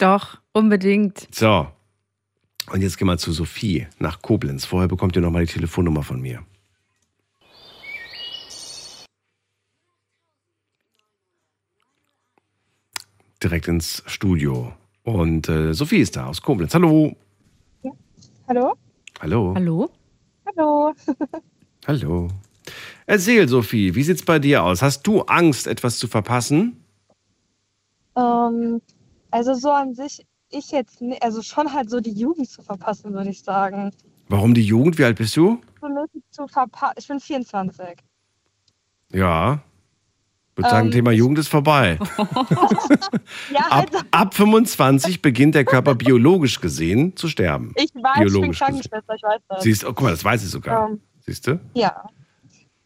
[0.00, 1.28] Doch, unbedingt.
[1.32, 1.68] So.
[2.72, 4.64] Und jetzt gehen wir zu Sophie nach Koblenz.
[4.64, 6.40] Vorher bekommt ihr nochmal die Telefonnummer von mir.
[13.42, 14.72] Direkt ins Studio.
[15.08, 16.74] Und äh, Sophie ist da aus Koblenz.
[16.74, 17.16] Hallo.
[18.46, 18.74] Hallo?
[19.20, 19.54] Hallo.
[19.56, 19.90] Hallo?
[20.46, 20.94] Hallo.
[21.86, 22.28] Hallo.
[23.06, 24.82] Erzähl, Sophie, wie sieht's bei dir aus?
[24.82, 26.84] Hast du Angst, etwas zu verpassen?
[28.16, 28.82] ähm,
[29.30, 33.14] also so an sich, ich jetzt, ni- also schon halt so die Jugend zu verpassen,
[33.14, 33.92] würde ich sagen.
[34.28, 34.98] Warum die Jugend?
[34.98, 35.60] Wie alt bist du?
[36.98, 37.86] Ich bin 24.
[39.12, 39.62] Ja.
[40.58, 41.98] Ich würde sagen, Ähm, Thema Jugend ist vorbei.
[43.52, 47.72] Ja, Ab, also ab 25 beginnt der Körper biologisch gesehen zu sterben.
[47.76, 48.58] ich weiß, ich bin biologisch.
[48.58, 49.62] Krankenschwester, ich weiß das.
[49.62, 50.88] Siehst, oh, guck mal, das weiß ich sogar.
[50.88, 51.60] Ähm, Siehst du?
[51.74, 52.08] Ja.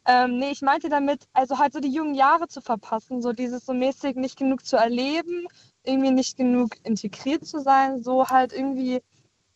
[0.07, 3.65] Ähm, nee, ich meinte damit, also halt so die jungen Jahre zu verpassen, so dieses
[3.65, 5.47] so mäßig nicht genug zu erleben,
[5.85, 9.01] irgendwie nicht genug integriert zu sein, so halt irgendwie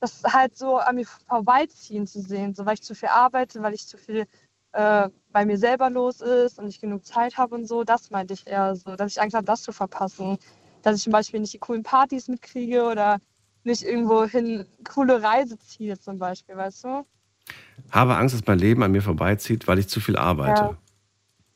[0.01, 3.75] das halt so an mir vorbeiziehen zu sehen, so weil ich zu viel arbeite, weil
[3.75, 4.27] ich zu viel
[4.77, 8.35] äh, bei mir selber los ist und nicht genug Zeit habe und so, das meinte
[8.35, 10.39] ich eher so, dass ich Angst habe, das zu verpassen,
[10.83, 13.19] dass ich zum Beispiel nicht die coolen Partys mitkriege oder
[13.65, 17.07] nicht irgendwo hin coole Reiseziele zum Beispiel, weißt du?
[17.91, 20.63] Habe Angst, dass mein Leben an mir vorbeizieht, weil ich zu viel arbeite.
[20.63, 20.77] Ja.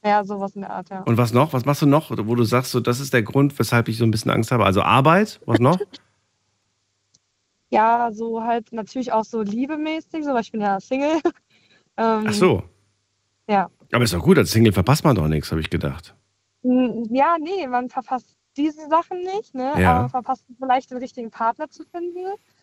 [0.02, 1.02] Ja, sowas in der Art, ja.
[1.02, 1.52] Und was noch?
[1.52, 4.04] Was machst du noch, wo du sagst, so, das ist der Grund, weshalb ich so
[4.04, 4.64] ein bisschen Angst habe?
[4.64, 5.78] Also Arbeit, was noch?
[7.72, 11.20] Ja, so halt natürlich auch so liebemäßig, so, weil ich bin ja Single.
[11.96, 12.64] ähm, Ach so.
[13.48, 13.68] Ja.
[13.92, 16.14] Aber ist doch gut, als Single verpasst man doch nichts, habe ich gedacht.
[16.62, 19.72] Hm, Ja, nee, man verpasst diese Sachen nicht, ne?
[19.78, 19.90] Ja.
[19.92, 22.18] Aber man verpasst vielleicht den richtigen Partner zu finden.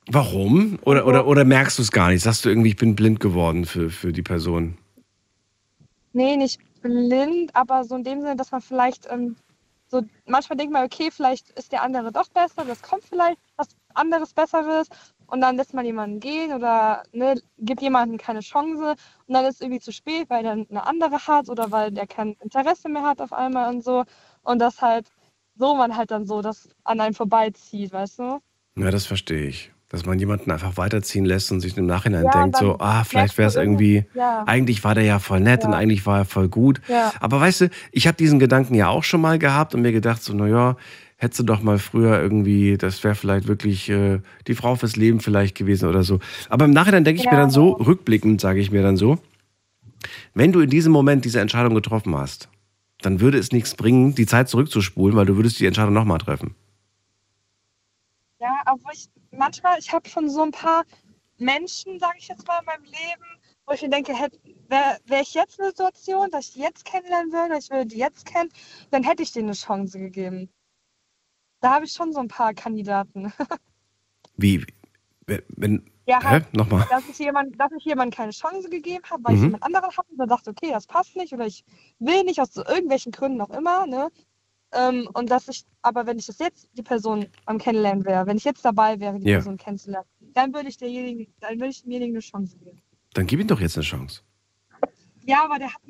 [0.10, 0.80] Warum?
[0.84, 2.24] Oder, oder, oder merkst du es gar nicht?
[2.24, 4.78] Sagst du irgendwie, ich bin blind geworden für, für die Person?
[6.14, 9.36] Nee, nicht blind, aber so in dem Sinne, dass man vielleicht ähm,
[9.88, 13.70] so manchmal denkt man, okay, vielleicht ist der andere doch besser, das kommt vielleicht was
[13.94, 14.90] anderes Besseres
[15.28, 18.96] und dann lässt man jemanden gehen oder ne, gibt jemandem keine Chance
[19.26, 22.08] und dann ist es irgendwie zu spät, weil dann eine andere hat oder weil der
[22.08, 24.04] kein Interesse mehr hat auf einmal und so
[24.44, 25.10] und das halt
[25.56, 28.40] so man halt dann so das an einem vorbeizieht, weißt du?
[28.76, 29.72] Ja, das verstehe ich.
[29.90, 33.38] Dass man jemanden einfach weiterziehen lässt und sich im Nachhinein Ja, denkt, so, ah, vielleicht
[33.38, 34.44] wäre es irgendwie, Ja.
[34.46, 35.78] eigentlich war der ja voll nett und Ja.
[35.78, 36.82] eigentlich war er voll gut.
[37.22, 40.22] Aber weißt du, ich habe diesen Gedanken ja auch schon mal gehabt und mir gedacht,
[40.22, 40.76] so, naja,
[41.16, 45.22] hättest du doch mal früher irgendwie, das wäre vielleicht wirklich äh, die Frau fürs Leben
[45.22, 46.20] vielleicht gewesen oder so.
[46.50, 49.18] Aber im Nachhinein denke ich mir dann so, rückblickend sage ich mir dann so,
[50.34, 52.50] wenn du in diesem Moment diese Entscheidung getroffen hast,
[53.02, 56.56] dann würde es nichts bringen, die Zeit zurückzuspulen, weil du würdest die Entscheidung nochmal treffen.
[58.40, 60.84] Ja, obwohl ich manchmal, ich habe schon so ein paar
[61.38, 63.26] Menschen, sage ich jetzt mal, in meinem Leben,
[63.66, 66.86] wo ich mir denke, wäre wär ich jetzt in einer Situation, dass ich die jetzt
[66.86, 68.50] kennenlernen würde, ich würde die jetzt kennen,
[68.92, 70.50] dann hätte ich denen eine Chance gegeben.
[71.62, 73.32] Da habe ich schon so ein paar Kandidaten.
[74.38, 74.66] Wie,
[75.26, 76.42] wenn, Ja, hä?
[76.54, 76.86] Nochmal.
[76.90, 79.46] dass ich jemand, dass ich jemandem keine Chance gegeben habe, weil ich Mhm.
[79.48, 81.64] jemand anderen hatte und dann dachte, okay, das passt nicht oder ich
[82.00, 84.10] will nicht aus so irgendwelchen Gründen auch immer, ne?
[84.74, 88.38] Ähm, und dass ich, aber wenn ich das jetzt die Person am Kennenlernen wäre, wenn
[88.38, 89.38] ich jetzt dabei wäre, die Ja.
[89.38, 92.82] Person kennenzulernen, dann würde ich derjenigen, dann würde ich demjenigen eine Chance geben.
[93.14, 94.22] Dann gib ihm doch jetzt eine Chance.
[95.26, 95.82] Ja, aber der hat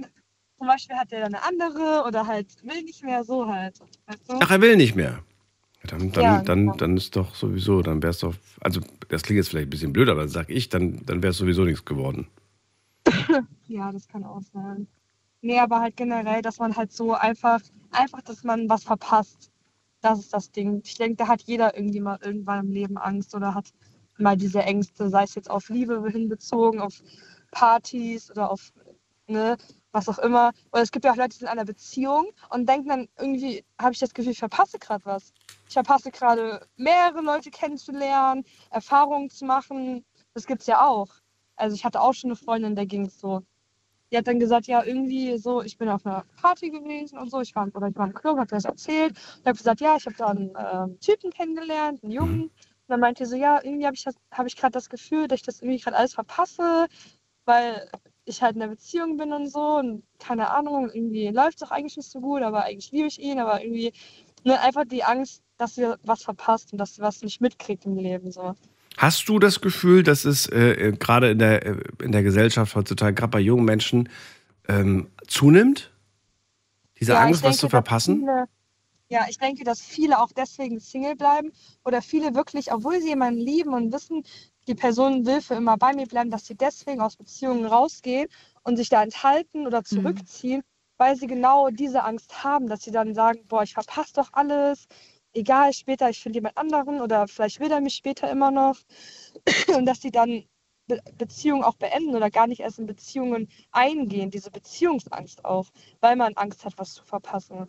[0.58, 3.80] zum Beispiel hat der dann eine andere oder halt will nicht mehr so halt.
[4.06, 4.34] Weißt du?
[4.40, 5.24] Ach, er will nicht mehr.
[5.84, 6.76] Dann, dann, Ja, dann, genau.
[6.76, 9.94] dann ist doch sowieso, dann wäre es doch, also das klingt jetzt vielleicht ein bisschen
[9.94, 12.28] blöd, aber sag ich, dann, dann wäre es sowieso nichts geworden.
[13.68, 14.88] Ja, das kann auch sein.
[15.41, 17.61] Nee, aber halt generell, dass man halt so einfach,
[17.91, 19.51] einfach, dass man was verpasst.
[20.01, 20.81] Das ist das Ding.
[20.84, 23.72] Ich denke, da hat jeder irgendwie mal irgendwann im Leben Angst oder hat
[24.18, 27.01] mal diese Ängste, sei es jetzt auf Liebe hinbezogen, auf
[27.51, 28.72] Partys oder auf,
[29.27, 29.57] ne,
[29.91, 30.51] was auch immer.
[30.72, 33.64] Oder es gibt ja auch Leute, die sind in einer Beziehung und denken dann irgendwie,
[33.80, 35.34] habe ich das Gefühl, ich verpasse gerade was.
[35.68, 40.05] Ich verpasse gerade mehrere Leute kennenzulernen, Erfahrungen zu machen.
[40.34, 41.09] Das gibt's ja auch.
[41.55, 43.43] Also ich hatte auch schon eine Freundin, der ging es so.
[44.11, 47.41] Die hat dann gesagt, ja, irgendwie so, ich bin auf einer Party gewesen und so,
[47.41, 49.11] ich war, oder ich war im Club, hat das erzählt.
[49.39, 52.41] Und habe gesagt, ja, ich habe da einen ähm, Typen kennengelernt, einen Jungen.
[52.43, 52.51] Und
[52.88, 55.39] dann meinte sie so, ja, irgendwie habe ich, das- hab ich gerade das Gefühl, dass
[55.41, 56.88] ich das irgendwie gerade alles verpasse,
[57.45, 57.89] weil
[58.25, 61.71] ich halt in einer Beziehung bin und so und keine Ahnung, irgendwie läuft es doch
[61.71, 63.93] eigentlich nicht so gut, aber eigentlich liebe ich ihn, aber irgendwie
[64.43, 67.97] ne, einfach die Angst, dass sie was verpasst und dass sie was nicht mitkriegt im
[67.97, 68.53] Leben so.
[68.98, 72.76] Hast du das Gefühl, dass es äh, äh, gerade in der, äh, in der Gesellschaft
[72.76, 74.10] heutzutage, gerade bei jungen Menschen,
[74.68, 75.91] ähm, zunimmt?
[76.99, 78.15] Diese Ja, Angst, ich was denke, zu verpassen?
[78.22, 78.45] Viele,
[79.10, 81.52] ja, ich denke, dass viele auch deswegen Single bleiben
[81.86, 84.24] oder viele wirklich, obwohl sie jemanden lieben und wissen,
[84.68, 88.28] die Person will für immer bei mir bleiben, dass sie deswegen aus Beziehungen rausgehen
[88.64, 90.64] und sich da enthalten oder zurückziehen,
[90.98, 94.88] weil sie genau diese Angst haben, dass sie dann sagen, boah, ich verpasse doch alles,
[95.38, 98.77] egal, später, ich finde jemand anderen oder vielleicht will er mich später immer noch
[99.76, 100.43] und dass sie dann
[100.88, 105.68] Be Beziehungen auch beenden oder gar nicht erst in Beziehungen eingehen, diese Beziehungsangst auch,
[105.99, 107.68] weil man Angst hat, was zu verpassen.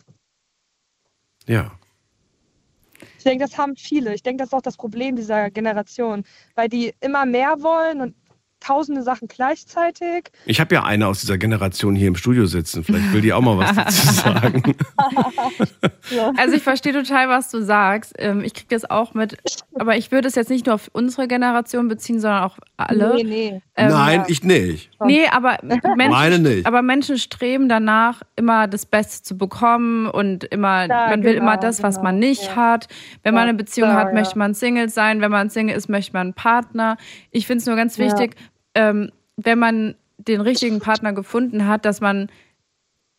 [1.45, 1.71] Ja.
[3.17, 4.13] Ich denke, das haben viele.
[4.13, 6.23] Ich denke, das ist auch das Problem dieser Generation,
[6.55, 8.15] weil die immer mehr wollen und
[8.59, 10.31] tausende Sachen gleichzeitig.
[10.45, 12.83] Ich habe ja eine aus dieser Generation hier im Studio sitzen.
[12.83, 14.63] Vielleicht will die auch mal was dazu sagen.
[16.37, 18.13] Also ich verstehe total, was du sagst.
[18.17, 19.37] Ähm, Ich kriege das auch mit,
[19.75, 23.15] aber ich würde es jetzt nicht nur auf unsere Generation beziehen, sondern auch alle.
[23.15, 23.61] Nee, nee.
[23.75, 24.89] Ähm, Nein, ich nicht.
[25.03, 26.65] Nee, aber Menschen, Meine nicht.
[26.65, 31.43] aber Menschen streben danach, immer das Beste zu bekommen und immer, Ja, man will genau,
[31.45, 32.55] immer das, was genau, man nicht ja.
[32.55, 32.87] hat.
[33.23, 34.13] Wenn man Ja, eine Beziehung hat, ja.
[34.13, 35.21] möchte man Single sein.
[35.21, 36.97] Wenn man Single ist, möchte man einen Partner.
[37.31, 38.05] Ich finde es nur ganz Ja.
[38.05, 38.35] wichtig,
[38.75, 42.29] ähm, wenn man den richtigen Partner gefunden hat, dass man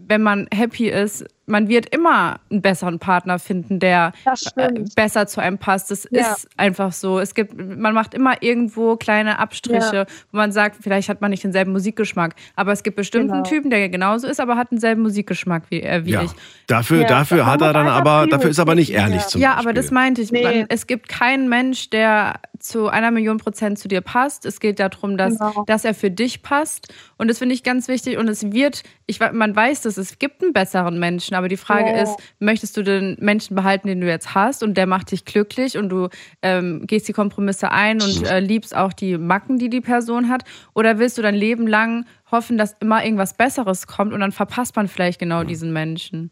[0.02, 4.12] wenn man happy ist, man wird immer einen besseren Partner finden, der
[4.56, 5.90] äh, besser zu einem passt.
[5.90, 6.32] Das Ja.
[6.32, 7.18] ist einfach so.
[7.18, 10.04] Es gibt, man macht immer irgendwo kleine Abstriche, Ja.
[10.32, 12.34] wo man sagt, vielleicht hat man nicht denselben Musikgeschmack.
[12.56, 13.54] Aber es gibt bestimmt einen Genau.
[13.54, 16.22] Typen, der genauso ist, aber hat denselben Musikgeschmack wie, äh, wie Ja.
[16.22, 16.30] ich.
[16.66, 19.28] Dafür, Ja, dafür hat er dann aber, dafür ist er aber nicht ehrlich ja.
[19.28, 20.32] zum ja, aber das meinte ich.
[20.32, 20.42] Nee.
[20.42, 24.44] Man, es gibt keinen Mensch, der zu einer Million Prozent zu dir passt.
[24.46, 25.64] Es geht darum, dass, Genau.
[25.66, 26.92] dass er für dich passt.
[27.16, 28.18] Und das finde ich ganz wichtig.
[28.18, 31.34] Und es wird, ich, man weiß, dass es gibt einen besseren Menschen.
[31.34, 32.02] Aber die Frage Ja.
[32.02, 35.76] ist, möchtest du den Menschen behalten, den du jetzt hast und der macht dich glücklich
[35.78, 36.08] und du
[36.42, 40.44] ähm, gehst die Kompromisse ein und äh, liebst auch die Macken, die die Person hat?
[40.74, 44.76] Oder willst du dein Leben lang hoffen, dass immer irgendwas Besseres kommt und dann verpasst
[44.76, 46.30] man vielleicht genau diesen Menschen?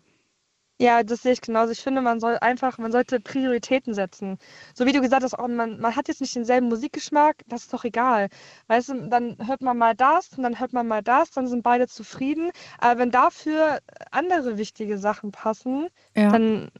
[0.80, 1.72] Ja, das sehe ich genauso.
[1.72, 4.38] Ich finde, man soll einfach, man sollte Prioritäten setzen.
[4.74, 7.72] So wie du gesagt hast, auch man, man hat jetzt nicht denselben Musikgeschmack, das ist
[7.72, 8.28] doch egal.
[8.68, 11.64] Weißt du, dann hört man mal das und dann hört man mal das, dann sind
[11.64, 12.52] beide zufrieden.
[12.78, 13.80] Aber wenn dafür
[14.12, 16.30] andere wichtige Sachen passen, Ja.
[16.30, 16.70] dann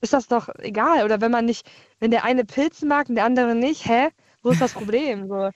[0.00, 1.04] ist das doch egal.
[1.04, 1.68] Oder wenn man nicht,
[2.00, 4.08] wenn der eine Pilze mag und der andere nicht, hä?
[4.42, 5.28] Wo ist das Problem?
[5.28, 5.50] So.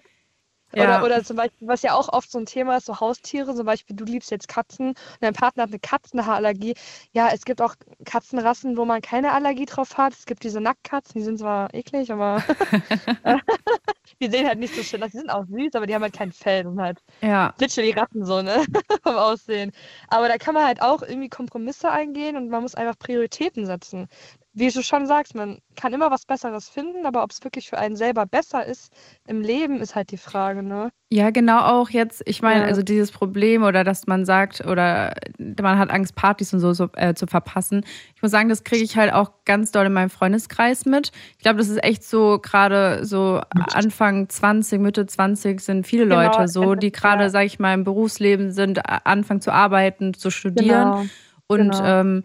[0.74, 1.00] Ja.
[1.00, 3.66] Oder, oder zum Beispiel, was ja auch oft so ein Thema ist, so Haustiere, zum
[3.66, 6.74] Beispiel, du liebst jetzt Katzen und dein Partner hat eine Katzenhaarallergie.
[7.12, 7.74] Ja, es gibt auch
[8.04, 10.12] Katzenrassen, wo man keine Allergie drauf hat.
[10.14, 12.42] Es gibt diese Nacktkatzen, die sind zwar eklig, aber
[14.20, 15.10] die sehen halt nicht so schön aus.
[15.10, 17.54] Die sind auch süß, aber die haben halt kein Fell und halt Ja.
[17.58, 18.64] literally Ratten so, ne?
[19.02, 19.72] Vom Aussehen.
[20.08, 24.08] Aber da kann man halt auch irgendwie Kompromisse eingehen und man muss einfach Prioritäten setzen.
[24.52, 27.78] Wie du schon sagst, man kann immer was Besseres finden, aber ob es wirklich für
[27.78, 28.92] einen selber besser ist
[29.26, 30.90] im Leben, ist halt die Frage, ne?
[31.12, 32.22] Ja, genau auch jetzt.
[32.26, 32.66] Ich meine, Ja.
[32.66, 35.14] also dieses Problem oder dass man sagt oder
[35.60, 37.84] man hat Angst, Partys und so, so äh, zu verpassen.
[38.14, 41.10] Ich muss sagen, das kriege ich halt auch ganz doll in meinem Freundeskreis mit.
[41.36, 46.22] Ich glaube, das ist echt so gerade so Anfang 20, Mitte 20 sind viele Genau,
[46.22, 47.30] Leute so, die gerade, ja.
[47.30, 50.90] sage ich mal, im Berufsleben sind, anfangen zu arbeiten, zu studieren.
[50.92, 51.04] Genau,
[51.46, 51.84] Und genau.
[51.84, 52.24] ähm,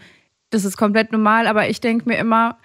[0.56, 2.58] das ist komplett normal, aber ich denke mir immer,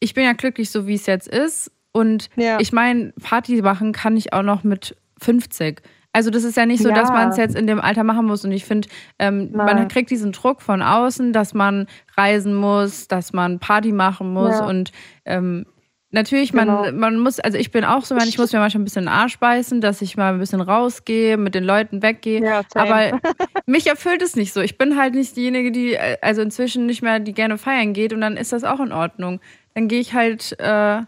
[0.00, 1.70] ich bin ja glücklich, so wie es jetzt ist.
[1.92, 5.80] Und ich meine, Party machen kann ich auch noch mit 50.
[6.12, 7.14] Also das ist ja nicht so, dass Ja.
[7.14, 8.44] man es jetzt in dem Alter machen muss.
[8.44, 8.88] Und ich finde,
[9.18, 14.32] ähm, man kriegt diesen Druck von außen, dass man reisen muss, dass man Party machen
[14.32, 14.58] muss.
[14.58, 14.66] Ja.
[14.66, 14.92] Und
[15.24, 15.66] ähm,
[16.10, 16.92] natürlich, man, Genau.
[16.92, 19.38] man muss, also ich bin auch so, ich muss mir manchmal ein bisschen den Arsch
[19.38, 22.40] beißen, dass ich mal ein bisschen rausgehe, mit den Leuten weggehe.
[22.72, 23.12] same.
[23.12, 23.20] Aber
[23.66, 24.60] mich erfüllt es nicht so.
[24.60, 28.12] Ich bin halt nicht diejenige, die äh, also inzwischen nicht mehr, die gerne feiern geht
[28.12, 29.40] und dann ist das auch in Ordnung.
[29.74, 31.02] Dann gehe ich halt äh,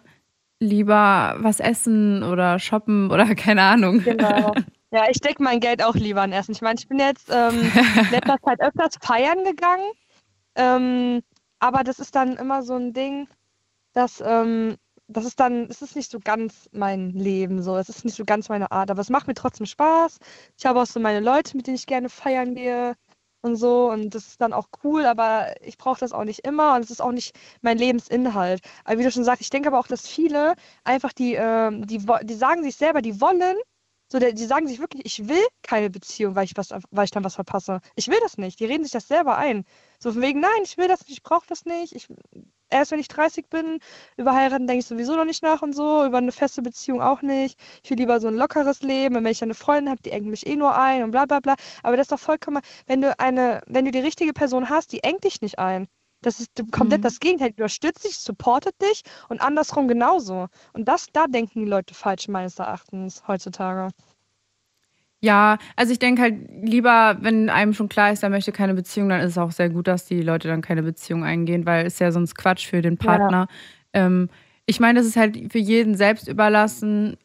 [0.61, 4.03] lieber was essen oder shoppen oder keine Ahnung.
[4.03, 4.55] Genau.
[4.93, 6.51] Ja, ich stecke mein Geld auch lieber in Essen.
[6.51, 9.85] Ich meine, ich bin jetzt ähm, in letzter Zeit öfters feiern gegangen.
[10.57, 11.21] Ähm,
[11.61, 13.29] aber das ist dann immer so ein Ding,
[13.93, 14.75] dass ähm,
[15.11, 17.77] das ist dann, es ist nicht so ganz mein Leben so.
[17.77, 18.91] Es ist nicht so ganz meine Art.
[18.91, 20.19] Aber es macht mir trotzdem Spaß.
[20.57, 22.97] Ich habe auch so meine Leute, mit denen ich gerne feiern gehe
[23.43, 23.91] und so.
[23.91, 26.91] Und das ist dann auch cool, aber ich brauche das auch nicht immer und es
[26.91, 28.61] ist auch nicht mein Lebensinhalt.
[28.85, 30.55] Aber wie du schon sagst, ich denke aber auch, dass viele
[30.85, 33.57] einfach die, ähm, die, die sagen sich selber, die wollen,
[34.13, 37.25] so, die sagen sich wirklich, ich will keine Beziehung, weil ich, was, weil ich dann
[37.25, 37.81] was verpasse.
[37.95, 38.59] Ich will das nicht.
[38.59, 39.65] Die reden sich das selber ein.
[40.01, 41.95] So von wegen, nein, ich will das nicht, ich brauche das nicht.
[41.95, 42.09] Ich,
[42.71, 43.79] erst wenn ich 30 bin,
[44.17, 47.23] über heiraten denke ich sowieso noch nicht nach und so, über eine feste Beziehung auch
[47.23, 47.59] nicht.
[47.83, 49.17] Ich will lieber so ein lockeres Leben.
[49.17, 51.41] Und wenn ich eine Freundin habe, die engt mich eh nur ein und bla bla
[51.41, 51.55] bla.
[51.83, 55.03] Aber das ist doch vollkommen, wenn du eine, wenn du die richtige Person hast, die
[55.03, 55.87] engt dich nicht ein.
[56.23, 57.03] Das ist komplett Mhm.
[57.03, 57.51] das Gegenteil.
[57.53, 60.47] Die unterstützt dich, supportet dich und andersrum genauso.
[60.73, 63.89] Und das, da denken die Leute falsch, meines Erachtens, heutzutage.
[65.23, 69.11] Ja, also ich denke halt lieber, wenn einem schon klar ist, er möchte keine Beziehung,
[69.11, 71.99] dann ist es auch sehr gut, dass die Leute dann keine Beziehung eingehen, weil es
[71.99, 73.47] ja sonst Quatsch für den Partner.
[73.93, 74.31] Ähm,
[74.65, 77.19] ich meine, das ist halt für jeden selbst überlassen.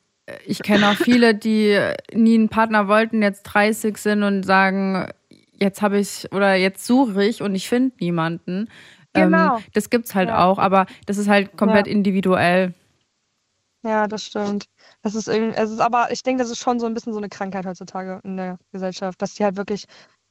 [0.45, 1.79] Ich kenne auch viele, die
[2.13, 5.07] nie einen Partner wollten, jetzt 30 sind und sagen,
[5.53, 8.67] jetzt habe ich oder jetzt suche ich und ich finde niemanden.
[9.13, 9.57] Genau.
[9.57, 10.43] Ähm, das gibt's halt Ja.
[10.45, 11.93] auch, aber das ist halt komplett Ja.
[11.93, 12.73] individuell.
[13.83, 14.65] Ja, das stimmt.
[15.05, 17.19] Das ist irgendwie, es ist aber, ich denke, das ist schon so ein bisschen so
[17.19, 19.85] eine Krankheit heutzutage in der Gesellschaft, dass die halt wirklich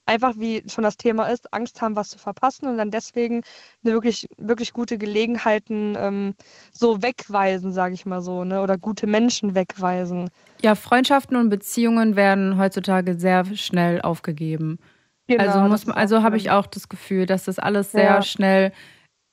[0.04, 3.42] einfach, wie schon das Thema ist, Angst haben, was zu verpassen und dann deswegen
[3.84, 6.34] eine wirklich, wirklich gute Gelegenheiten ähm,
[6.72, 8.62] so wegweisen, sage ich mal so, ne?
[8.62, 10.28] Oder gute Menschen wegweisen.
[10.60, 14.80] Ja, Freundschaften und Beziehungen werden heutzutage sehr schnell aufgegeben.
[15.28, 18.02] Genau, also muss man, auch also habe ich auch das Gefühl, dass das alles sehr
[18.14, 18.22] Ja.
[18.22, 18.72] schnell.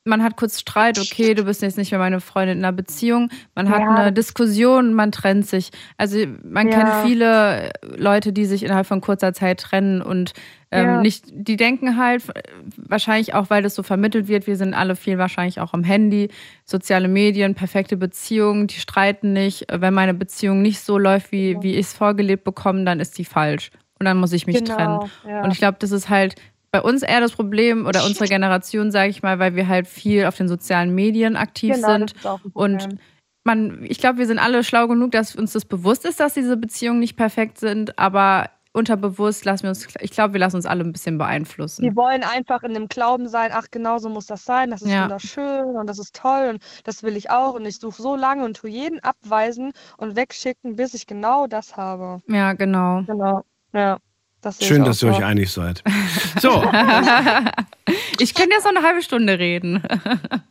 [0.04, 3.30] Man hat kurz Streit, okay, du bist jetzt nicht mehr meine Freundin in einer Beziehung.
[3.54, 3.90] Man hat Ja.
[3.90, 5.70] eine Diskussion, man trennt sich.
[5.96, 6.78] Also man Ja.
[6.80, 10.34] kennt viele Leute, die sich innerhalb von kurzer Zeit trennen und
[10.72, 11.02] ähm, Ja.
[11.02, 12.42] nicht, die denken halt, äh,
[12.78, 16.30] wahrscheinlich auch, weil das so vermittelt wird, wir sind alle viel wahrscheinlich auch am Handy,
[16.66, 19.66] soziale Medien, perfekte Beziehungen, die streiten nicht.
[19.72, 23.26] Wenn meine Beziehung nicht so läuft, wie, wie ich es vorgelebt bekomme, dann ist die
[23.26, 23.70] falsch.
[24.00, 25.00] Und dann muss ich mich Genau, trennen.
[25.28, 25.44] ja.
[25.44, 26.34] Und ich glaube, das ist halt
[26.72, 30.26] bei uns eher das Problem oder unsere Generation, sage ich mal, weil wir halt viel
[30.26, 32.16] auf den sozialen Medien aktiv Genau, das sind.
[32.16, 32.98] ist auch ein Und
[33.44, 36.58] man, ich glaube, wir sind alle schlau genug, dass uns das bewusst ist, dass diese
[36.58, 40.84] Beziehungen nicht perfekt sind, aber unterbewusst lassen wir uns, ich glaube, wir lassen uns alle
[40.84, 41.90] ein bisschen beeinflussen.
[41.90, 44.92] Die wollen einfach in dem Glauben sein, ach genau so muss das sein, das ist
[44.92, 45.04] Ja.
[45.04, 48.46] wunderschön und das ist toll und das will ich auch und ich suche so lange
[48.46, 52.22] und tue jeden abweisen und wegschicken, bis ich genau das habe.
[52.28, 53.02] Ja, genau.
[53.08, 53.42] Genau,
[53.74, 53.98] ja.
[54.42, 55.24] Das Schön, dass ihr euch so.
[55.24, 55.84] einig seid.
[56.40, 56.64] So,
[58.20, 59.84] ich könnte jetzt noch eine halbe Stunde reden.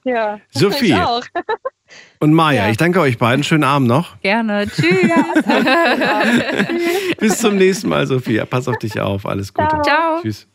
[0.05, 0.87] Ja, Sophie.
[0.87, 1.23] ich auch.
[2.21, 3.43] und Maja, ich danke euch beiden.
[3.43, 4.21] Schönen Abend noch.
[4.21, 4.69] Gerne.
[4.69, 5.11] Tschüss.
[7.19, 8.45] Bis zum nächsten Mal, Sophia.
[8.45, 9.27] Pass auf dich auf.
[9.27, 9.81] Alles Gute.
[9.83, 10.21] Ciao.
[10.23, 10.47] Tschüss.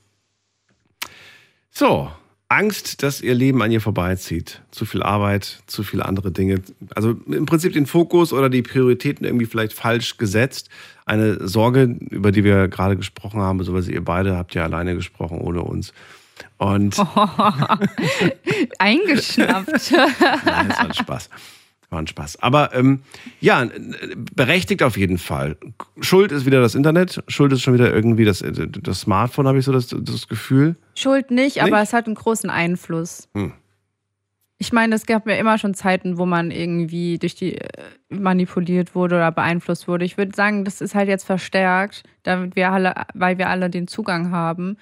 [1.72, 2.12] So,
[2.48, 4.62] Angst, dass ihr Leben an ihr vorbeizieht.
[4.72, 6.62] Zu viel Arbeit, zu viele andere Dinge.
[6.94, 10.70] Also im Prinzip den Fokus oder die Prioritäten irgendwie vielleicht falsch gesetzt.
[11.06, 15.40] Eine Sorge, über die wir gerade gesprochen haben, beziehungsweise ihr beide habt ja alleine gesprochen,
[15.40, 15.94] ohne uns.
[16.58, 16.98] Und
[18.80, 19.92] Eingeschnappt.
[19.92, 21.30] Nein, das war ein Spaß.
[21.90, 22.42] War ein Spaß.
[22.42, 23.02] Aber ähm,
[23.40, 23.68] ja,
[24.36, 25.58] berechtigt auf jeden Fall.
[26.02, 27.24] Schuld ist wieder das Internet.
[27.28, 30.76] Schuld ist schon wieder irgendwie das, das Smartphone, habe ich so das, das Gefühl.
[30.96, 31.90] Schuld nicht, aber Nicht?
[31.90, 33.30] es hat einen großen Einfluss.
[33.34, 33.54] Hm.
[34.58, 37.68] Ich meine, es gab ja immer schon Zeiten, wo man irgendwie durch die äh,
[38.10, 40.06] manipuliert wurde oder beeinflusst wurde.
[40.06, 43.88] Ich würde sagen, das ist halt jetzt verstärkt, damit wir alle, weil wir alle den
[43.88, 44.78] Zugang haben.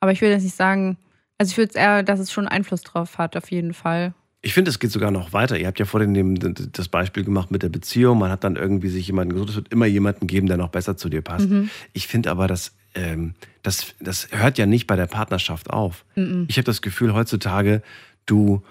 [0.00, 0.98] Aber ich würde jetzt nicht sagen,
[1.38, 4.12] also ich würde eher, dass es schon Einfluss drauf hat, auf jeden Fall.
[4.44, 5.58] Ich finde, es geht sogar noch weiter.
[5.58, 6.38] Ihr habt ja vorhin
[6.72, 8.18] das Beispiel gemacht mit der Beziehung.
[8.18, 9.48] Man hat dann irgendwie sich jemanden gesucht.
[9.48, 11.48] Es wird immer jemanden geben, der noch besser zu dir passt.
[11.48, 11.70] Mhm.
[11.94, 16.04] Ich finde aber, dass, ähm, das, das hört ja nicht bei der Partnerschaft auf.
[16.14, 16.44] Mhm.
[16.48, 17.80] Ich habe das Gefühl, heutzutage,
[18.26, 18.62] du,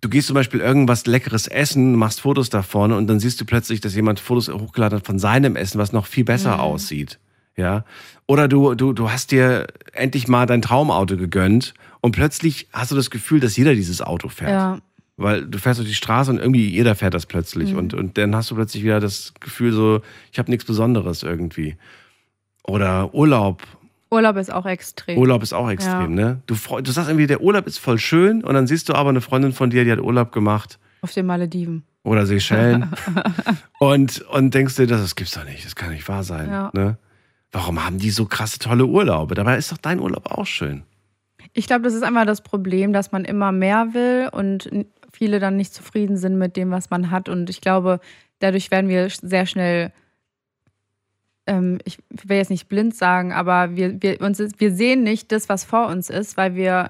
[0.00, 3.80] du gehst zum Beispiel irgendwas Leckeres essen, machst Fotos davon und dann siehst du plötzlich,
[3.80, 6.60] dass jemand Fotos hochgeladen hat von seinem Essen, was noch viel besser Mhm.
[6.62, 7.20] aussieht.
[7.56, 7.84] Ja.
[8.26, 12.96] Oder du, du, du hast dir endlich mal dein Traumauto gegönnt und plötzlich hast du
[12.96, 14.50] das Gefühl, dass jeder dieses Auto fährt.
[14.50, 14.78] Ja.
[15.16, 17.72] Weil du fährst durch die Straße und irgendwie jeder fährt das plötzlich.
[17.72, 17.78] Mhm.
[17.78, 20.00] Und, und dann hast du plötzlich wieder das Gefühl, so,
[20.32, 21.76] ich habe nichts Besonderes irgendwie.
[22.64, 23.62] Oder Urlaub.
[24.10, 25.18] Urlaub ist auch extrem.
[25.18, 26.24] Urlaub ist auch extrem, Ja.
[26.26, 26.42] ne?
[26.46, 29.20] Du, du sagst irgendwie, der Urlaub ist voll schön und dann siehst du aber eine
[29.20, 31.84] Freundin von dir, die hat Urlaub gemacht Auf den Malediven.
[32.02, 32.90] oder Seychellen
[33.78, 36.48] und, und denkst dir, das, das gibt's doch nicht, das kann nicht wahr sein.
[36.50, 36.70] Ja.
[36.72, 36.98] Ne?
[37.52, 39.34] Warum haben die so krasse tolle Urlaube?
[39.34, 40.82] Dabei ist doch dein Urlaub auch schön.
[41.52, 44.70] Ich glaube, das ist einfach das Problem, dass man immer mehr will und
[45.12, 47.28] viele dann nicht zufrieden sind mit dem, was man hat.
[47.28, 48.00] Und ich glaube,
[48.38, 49.92] dadurch werden wir sehr schnell,
[51.46, 55.48] ähm, ich will jetzt nicht blind sagen, aber wir, wir, uns wir sehen nicht das,
[55.48, 56.88] was vor uns ist, weil wir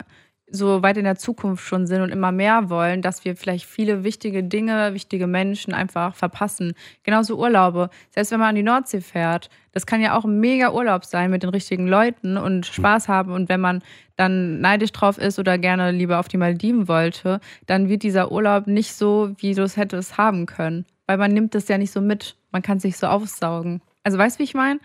[0.50, 4.04] so weit in der Zukunft schon sind und immer mehr wollen, dass wir vielleicht viele
[4.04, 6.74] wichtige Dinge, wichtige Menschen einfach verpassen.
[7.02, 7.90] Genauso Urlaube.
[8.10, 11.30] Selbst wenn man an die Nordsee fährt, das kann ja auch ein mega Urlaub sein
[11.30, 13.32] mit den richtigen Leuten und Spaß haben.
[13.32, 13.82] Und wenn man
[14.16, 18.66] dann neidisch drauf ist oder gerne lieber auf die Maldiven wollte, dann wird dieser Urlaub
[18.66, 20.86] nicht so, wie du es hättest haben können.
[21.06, 22.36] Weil man nimmt das ja nicht so mit.
[22.50, 23.80] Man kann es sich so aufsaugen.
[24.02, 24.80] Also weißt du, wie ich meine?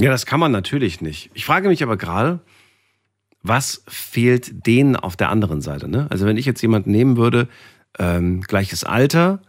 [0.00, 1.30] Ja, das kann man natürlich nicht.
[1.34, 2.40] Ich frage mich aber gerade,
[3.48, 5.88] was fehlt denen auf der anderen Seite?
[5.88, 6.06] Ne?
[6.10, 7.48] Also wenn ich jetzt jemanden nehmen würde,
[7.98, 9.40] ähm, gleiches Alter,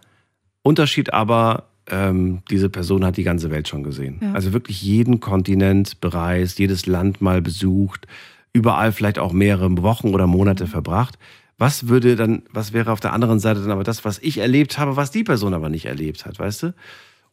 [0.64, 4.20] Unterschied aber, ähm, diese Person hat die ganze Welt schon gesehen.
[4.22, 4.34] Ja.
[4.34, 8.08] Also wirklich jeden Kontinent bereist, jedes Land mal besucht,
[8.54, 11.18] überall vielleicht auch mehrere Wochen oder Monate verbracht.
[11.58, 14.78] Was würde dann, was wäre auf der anderen Seite dann aber das, was ich erlebt
[14.78, 16.74] habe, was die Person aber nicht erlebt hat, weißt du?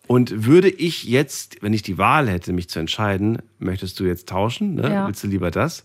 [0.08, 4.28] Und würde ich jetzt, wenn ich die Wahl hätte, mich zu entscheiden, möchtest du jetzt
[4.28, 4.74] tauschen?
[4.74, 4.92] Ne?
[4.92, 5.06] Ja.
[5.06, 5.84] Willst du lieber das?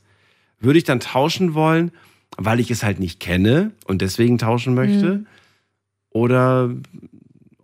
[0.61, 1.91] Würde ich dann tauschen wollen,
[2.37, 5.15] weil ich es halt nicht kenne und deswegen tauschen möchte?
[5.15, 5.27] Mhm.
[6.11, 6.69] Oder,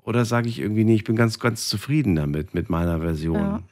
[0.03, 3.36] oder sage ich irgendwie, nee, ich bin ganz, ganz zufrieden damit, mit meiner Version?
[3.36, 3.64] Ja.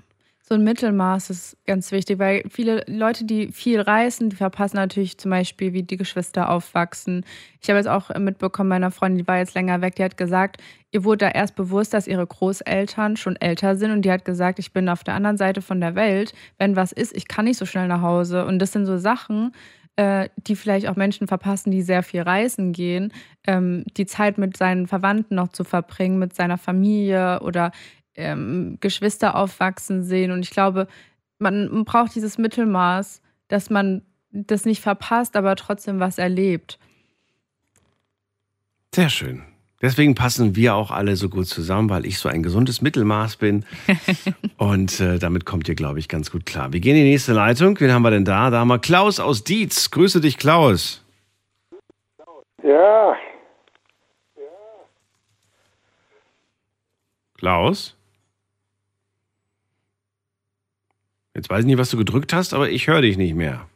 [0.48, 5.18] So ein Mittelmaß ist ganz wichtig, weil viele Leute, die viel reisen, die verpassen natürlich
[5.18, 7.26] zum Beispiel, wie die Geschwister aufwachsen.
[7.64, 10.62] Ich habe jetzt auch mitbekommen, meiner Freundin, die war jetzt länger weg, die hat gesagt,
[10.92, 14.60] ihr wurde da erst bewusst, dass ihre Großeltern schon älter sind und die hat gesagt,
[14.60, 16.34] ich bin auf der anderen Seite von der Welt.
[16.60, 18.46] Wenn was ist, ich kann nicht so schnell nach Hause.
[18.46, 19.52] Und das sind so Sachen,
[19.96, 23.12] äh, die vielleicht auch Menschen verpassen, die sehr viel reisen gehen,
[23.48, 27.72] ähm, die Zeit mit seinen Verwandten noch zu verbringen, mit seiner Familie oder
[28.16, 30.32] ähm, Geschwister aufwachsen sehen.
[30.32, 30.88] Und ich glaube,
[31.40, 34.02] man braucht dieses Mittelmaß, dass man
[34.32, 36.80] das nicht verpasst, aber trotzdem was erlebt.
[38.94, 39.44] Sehr schön.
[39.82, 43.66] Deswegen passen wir auch alle so gut zusammen, weil ich so ein gesundes Mittelmaß bin.
[44.58, 46.74] Und äh, damit kommt ihr, glaube ich, ganz gut klar.
[46.74, 47.80] Wir gehen in die nächste Leitung.
[47.80, 48.50] Wen haben wir denn da?
[48.50, 49.92] Da haben wir Klaus aus Dietz.
[49.92, 51.04] Grüße dich, Klaus.
[52.64, 53.16] Ja,
[57.38, 57.96] Klaus?
[61.36, 63.68] Jetzt weiß ich nicht, was du gedrückt hast, aber ich höre dich nicht mehr.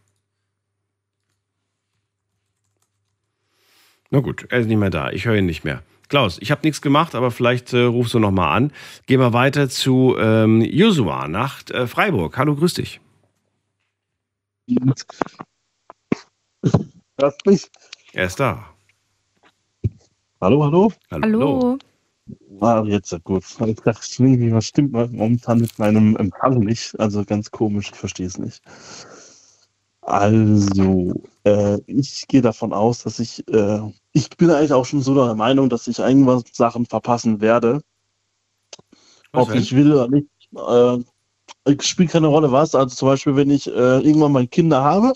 [4.09, 5.11] Na gut, er ist nicht mehr da.
[5.11, 5.83] Ich höre ihn nicht mehr.
[6.07, 8.71] Klaus, ich habe nichts gemacht, aber vielleicht äh, rufst du noch mal an.
[9.05, 12.35] Gehen wir weiter zu ähm, Josua nach äh, Freiburg.
[12.37, 12.99] Hallo, grüß dich.
[18.13, 18.73] Er ist da.
[20.41, 20.93] Hallo, hallo?
[21.11, 21.77] Hallo.
[22.59, 23.43] Ah, jetzt gut.
[23.43, 26.99] Ich dachte, irgendwie was stimmt momentan mit meinem Empfang nicht.
[26.99, 28.61] Also ganz komisch, ich verstehe es nicht.
[30.01, 33.81] Also, äh, ich gehe davon aus, dass ich, äh,
[34.11, 37.81] ich bin eigentlich auch schon so der Meinung, dass ich irgendwas Sachen verpassen werde.
[39.31, 39.61] Was Ob denn?
[39.61, 40.27] ich will oder nicht.
[40.55, 42.73] Äh, spielt keine Rolle was.
[42.75, 45.13] Also zum Beispiel, wenn ich äh, irgendwann mal Kinder habe,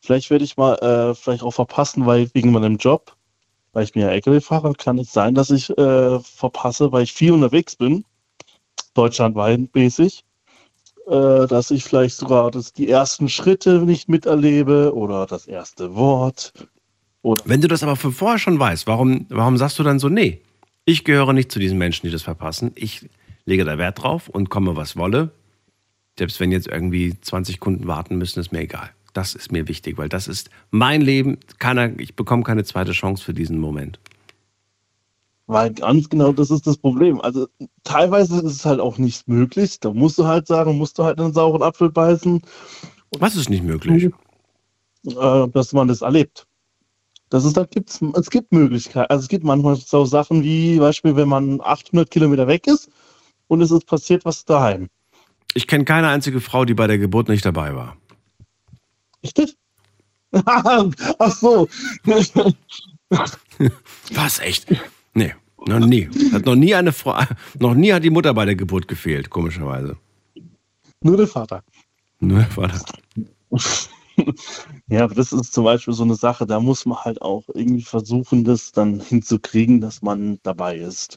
[0.00, 3.16] vielleicht werde ich mal äh, vielleicht auch verpassen, weil wegen meinem Job,
[3.72, 7.12] weil ich mir ja LKW fahre, kann es sein, dass ich äh, verpasse, weil ich
[7.12, 8.04] viel unterwegs bin,
[8.94, 10.24] deutschlandweit mäßig,
[11.06, 16.52] äh, dass ich vielleicht sogar das, die ersten Schritte nicht miterlebe oder das erste Wort.
[17.44, 20.42] Wenn du das aber von vorher schon weißt, warum, warum sagst du dann so, nee,
[20.84, 22.72] ich gehöre nicht zu diesen Menschen, die das verpassen.
[22.74, 23.08] Ich
[23.44, 25.30] lege da Wert drauf und komme, was wolle.
[26.18, 28.90] Selbst wenn jetzt irgendwie 20 Kunden warten müssen, ist mir egal.
[29.12, 31.38] Das ist mir wichtig, weil das ist mein Leben.
[31.58, 33.98] Keiner, ich bekomme keine zweite Chance für diesen Moment.
[35.46, 37.20] Weil ganz genau das ist das Problem.
[37.20, 37.48] Also
[37.82, 39.80] teilweise ist es halt auch nicht möglich.
[39.80, 42.40] Da musst du halt sagen, musst du halt einen sauren Apfel beißen.
[43.18, 44.10] Was ist nicht möglich?
[45.06, 46.46] Äh, dass man das erlebt.
[47.30, 49.10] Das ist, da gibt's, es gibt Möglichkeiten.
[49.10, 52.88] Also es gibt manchmal so Sachen wie, Beispiel, wenn man 800 Kilometer weg ist
[53.48, 54.88] und es ist passiert was daheim.
[55.54, 57.96] Ich kenne keine einzige Frau, die bei der Geburt nicht dabei war.
[59.22, 59.56] Echt?
[60.44, 61.68] Ach so.
[64.14, 64.66] Was, echt?
[65.14, 65.34] Nee,
[65.66, 66.08] noch nie.
[66.32, 67.20] Hat noch nie eine Frau,
[67.58, 69.96] noch nie hat die Mutter bei der Geburt gefehlt, komischerweise.
[71.02, 71.64] Nur der Vater.
[72.20, 72.84] Nur der Vater.
[74.88, 77.82] Ja, aber das ist zum Beispiel so eine Sache, da muss man halt auch irgendwie
[77.82, 81.16] versuchen, das dann hinzukriegen, dass man dabei ist.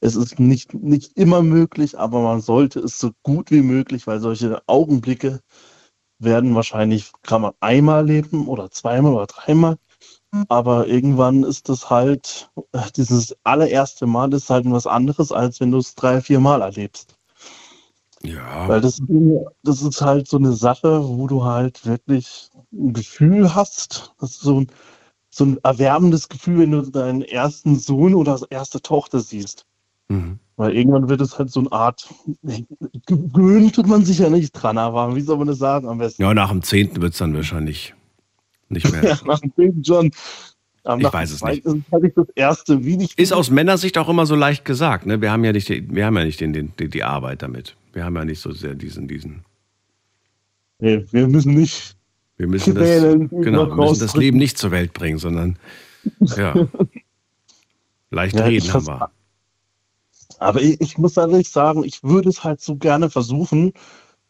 [0.00, 4.20] Es ist nicht, nicht immer möglich, aber man sollte es so gut wie möglich, weil
[4.20, 5.40] solche Augenblicke
[6.20, 9.76] werden wahrscheinlich, kann man einmal leben oder zweimal oder dreimal.
[10.48, 15.72] Aber irgendwann ist das halt, äh, dieses allererste Mal ist halt was anderes, als wenn
[15.72, 17.16] du es drei, vier Mal erlebst.
[18.22, 18.68] Ja.
[18.68, 19.00] Weil das,
[19.62, 24.14] das ist halt so eine Sache, wo du halt wirklich ein Gefühl hast.
[24.20, 24.70] Das ist so ein,
[25.30, 29.66] so ein erwärmendes Gefühl, wenn du deinen ersten Sohn oder erste Tochter siehst.
[30.10, 30.38] Mhm.
[30.56, 32.06] Weil irgendwann wird es halt so eine Art,
[33.06, 36.20] gewöhnt tut man sich ja nicht dran, aber wie soll man das sagen am besten?
[36.20, 37.00] Ja, nach dem 10.
[37.00, 37.94] wird es dann wahrscheinlich
[38.68, 39.02] nicht mehr.
[39.04, 40.10] Ja, nach dem Film schon.
[40.84, 43.18] Aber Ich weiß es zweiten ist halt nicht das erste, wie nicht.
[43.18, 45.06] Ist aus Männersicht auch immer so leicht gesagt.
[45.06, 45.20] Ne?
[45.20, 47.76] Wir haben ja nicht, die, wir haben ja nicht den, den, die, die Arbeit damit.
[47.92, 49.44] Wir haben ja nicht so sehr diesen, diesen.
[50.78, 51.96] Nee, wir müssen nicht.
[52.36, 54.16] Wir müssen das, Quälen, genau, wir müssen das.
[54.16, 55.58] Leben nicht zur Welt bringen, sondern
[56.36, 56.54] ja,
[58.10, 59.10] leicht Ja, reden ich haben wir.
[60.40, 63.72] Aber ich, ich muss ehrlich sagen, ich würde es halt so gerne versuchen,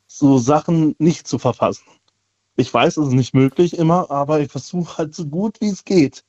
[0.06, 1.84] so Sachen nicht zu verfassen.
[2.56, 5.84] Ich weiß, es ist nicht möglich immer, aber ich versuche halt so gut wie es
[5.84, 6.24] geht.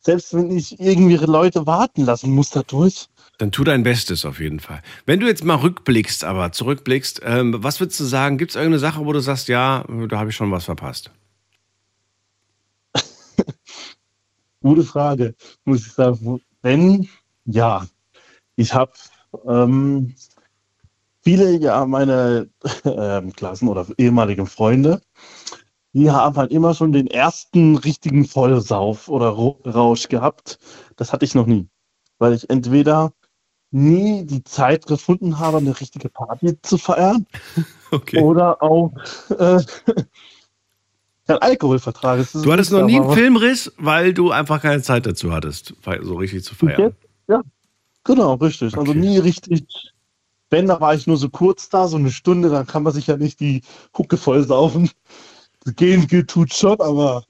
[0.00, 3.08] Selbst wenn ich irgendwie Leute warten lassen muss dadurch.
[3.36, 4.80] Dann tu dein Bestes auf jeden Fall.
[5.04, 8.38] Wenn du jetzt mal rückblickst, aber zurückblickst, ähm, was würdest du sagen?
[8.38, 11.10] Gibt es irgendeine Sache, wo du sagst, ja, da habe ich schon was verpasst?
[14.62, 15.34] Gute Frage,
[15.66, 16.40] muss ich sagen.
[16.62, 17.08] Wenn,
[17.44, 17.86] ja.
[18.56, 18.92] Ich habe
[19.46, 20.14] ähm,
[21.22, 22.48] viele ja meine
[22.84, 25.00] ähm, Klassen oder ehemaligen Freunde,
[25.92, 30.58] die haben halt immer schon den ersten richtigen Vollsauf oder Rausch gehabt.
[30.96, 31.66] Das hatte ich noch nie.
[32.18, 33.12] Weil ich entweder
[33.70, 37.26] nie die Zeit gefunden habe, eine richtige Party zu feiern.
[38.20, 38.92] Oder auch
[39.30, 39.60] äh,
[41.26, 42.26] kein Alkohol vertrage.
[42.32, 46.44] Du hattest noch nie einen Filmriss, weil du einfach keine Zeit dazu hattest, so richtig
[46.44, 46.94] zu feiern.
[47.28, 47.42] Ja,
[48.08, 48.76] genau, richtig.
[48.76, 49.66] Also nie richtig.
[50.50, 53.06] Wenn, da war ich nur so kurz da, so eine Stunde, dann kann man sich
[53.06, 53.62] ja nicht die
[53.96, 54.90] Hucke voll saufen.
[55.76, 57.24] Gehen geht tut schon, aber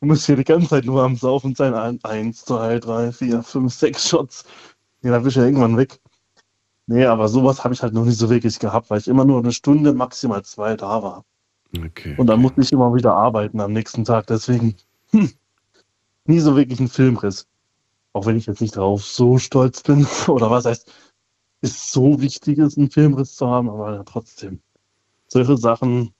[0.00, 1.74] man muss hier die ganze Zeit nur am Saufen sein.
[1.74, 4.44] Ein, eins, zwei, drei, vier, fünf, sechs Shots.
[5.02, 5.98] Ja, dann bist du ja irgendwann weg.
[6.86, 9.38] Nee, aber sowas habe ich halt noch nicht so wirklich gehabt, weil ich immer nur
[9.38, 11.24] eine Stunde, maximal zwei da war.
[11.76, 12.14] Okay.
[12.18, 14.26] Und dann musste ich immer wieder arbeiten am nächsten Tag.
[14.26, 14.74] Deswegen
[15.10, 15.30] hm,
[16.24, 17.46] nie so wirklich ein Filmriss.
[18.18, 20.04] Auch wenn ich jetzt nicht darauf so stolz bin.
[20.26, 20.92] Oder was heißt,
[21.60, 24.60] ist so wichtig ist, einen Filmriss zu haben, aber ja, trotzdem.
[25.28, 26.10] Solche Sachen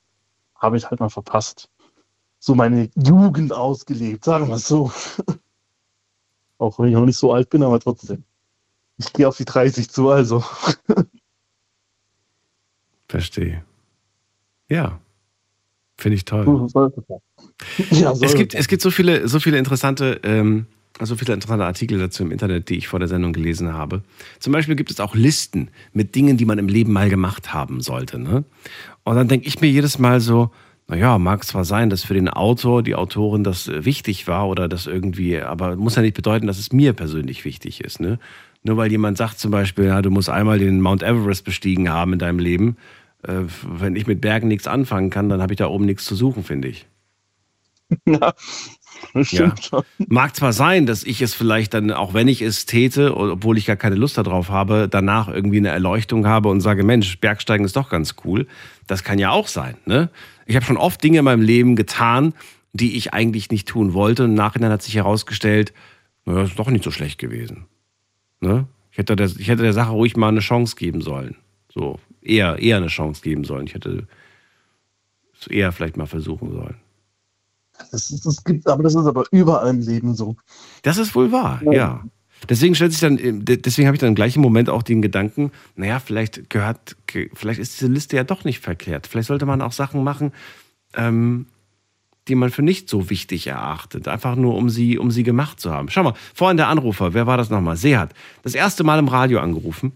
[0.55, 1.69] habe ich halt mal verpasst.
[2.39, 4.93] So meine Jugend ausgelebt, sagen wir es so.
[6.59, 8.23] Auch wenn ich noch nicht so alt bin, aber trotzdem.
[8.99, 10.45] Ich gehe auf die 30 zu, also.
[13.09, 13.65] Verstehe.
[14.69, 15.01] Ja.
[15.97, 16.69] Finde ich toll.
[17.91, 20.69] Ja, es gibt, es gibt so viele, so viele interessante, ähm,
[21.07, 24.03] so viele interessante Artikel dazu im Internet, die ich vor der Sendung gelesen habe.
[24.41, 27.81] Zum Beispiel gibt es auch Listen mit Dingen, die man im Leben mal gemacht haben
[27.81, 28.19] sollte.
[28.19, 28.45] Ne?
[29.05, 30.51] Und dann denke ich mir jedes Mal so,
[30.89, 34.69] naja, mag zwar sein, dass für den Autor, die Autorin das äh, wichtig war oder
[34.69, 38.01] das irgendwie, aber muss ja nicht bedeuten, dass es mir persönlich wichtig ist.
[38.01, 38.19] Ne?
[38.63, 42.15] Nur weil jemand sagt zum Beispiel, ja, du musst einmal den Mount Everest bestiegen haben
[42.15, 42.77] in deinem Leben.
[43.23, 46.15] Äh, wenn ich mit Bergen nichts anfangen kann, dann habe ich da oben nichts zu
[46.15, 46.87] suchen, finde ich.
[48.07, 48.35] Ja,
[49.15, 49.55] das Ja.
[49.61, 49.83] schon.
[50.09, 53.67] Mag zwar sein, dass ich es vielleicht dann, auch wenn ich es täte, obwohl ich
[53.67, 57.77] gar keine Lust darauf habe, danach irgendwie eine Erleuchtung habe und sage, Mensch, Bergsteigen ist
[57.77, 58.47] doch ganz cool.
[58.87, 59.77] Das kann ja auch sein.
[59.87, 60.11] Ne?
[60.47, 62.35] Ich habe schon oft Dinge in meinem Leben getan,
[62.73, 64.25] die ich eigentlich nicht tun wollte.
[64.25, 65.73] Und im Nachhinein hat sich herausgestellt,
[66.25, 67.67] naja, ist doch nicht so schlecht gewesen.
[68.41, 68.67] Ne?
[68.93, 71.37] Ich, hätte der, ich hätte der Sache ruhig mal eine Chance geben sollen.
[71.73, 73.67] So, eher, eher eine Chance geben sollen.
[73.67, 74.07] Ich hätte
[75.41, 76.77] es eher vielleicht mal versuchen sollen.
[77.91, 80.37] Das, ist, das gibt, aber das ist aber überall im Leben so.
[80.83, 82.03] Das ist wohl wahr, ja.
[82.49, 85.51] Deswegen stellt sich dann, äh, deswegen habe ich dann im gleichen Moment auch den Gedanken,
[85.75, 89.09] naja, vielleicht gehört, ge- vielleicht ist diese Liste ja doch nicht verkehrt.
[89.09, 90.33] Vielleicht sollte man auch Sachen machen,
[90.95, 91.47] ähm,
[92.29, 94.07] die man für nicht so wichtig erachtet.
[94.07, 95.89] Einfach nur, um sie, um sie gemacht zu haben.
[95.89, 97.77] Schau mal, vorhin der Anrufer, wer war das nochmal?
[97.77, 98.15] Sehat.
[98.45, 99.93] Das erste Mal im Radio angerufen.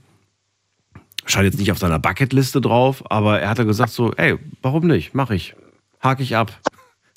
[1.24, 4.88] Scheint jetzt nicht auf seiner Bucketliste drauf, aber er hat ja gesagt so, ey, warum
[4.88, 5.14] nicht?
[5.14, 5.54] Mach ich.
[6.00, 6.58] Hake ich ab.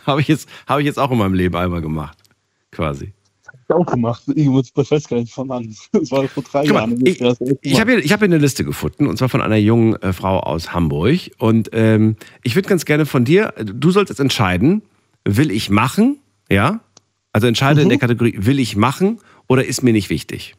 [0.06, 2.18] Habe ich, jetzt, habe ich jetzt auch in meinem Leben einmal gemacht.
[2.72, 3.14] Quasi.
[3.70, 4.24] auch gemacht.
[4.36, 5.76] Ich weiß gar nicht von wann.
[5.92, 7.06] Das war vor drei mal, Jahren.
[7.06, 7.22] ich
[7.62, 10.14] ich habe hier, ich hab hier eine Liste gefunden, und zwar von einer jungen äh,
[10.14, 11.32] Frau aus Hamburg.
[11.38, 14.82] Und ähm, ich würde ganz gerne von dir, du sollst jetzt entscheiden,
[15.24, 16.20] will ich machen,
[16.50, 16.82] ja?
[17.32, 20.56] Also entscheide in der Kategorie, will ich machen oder ist mir nicht wichtig?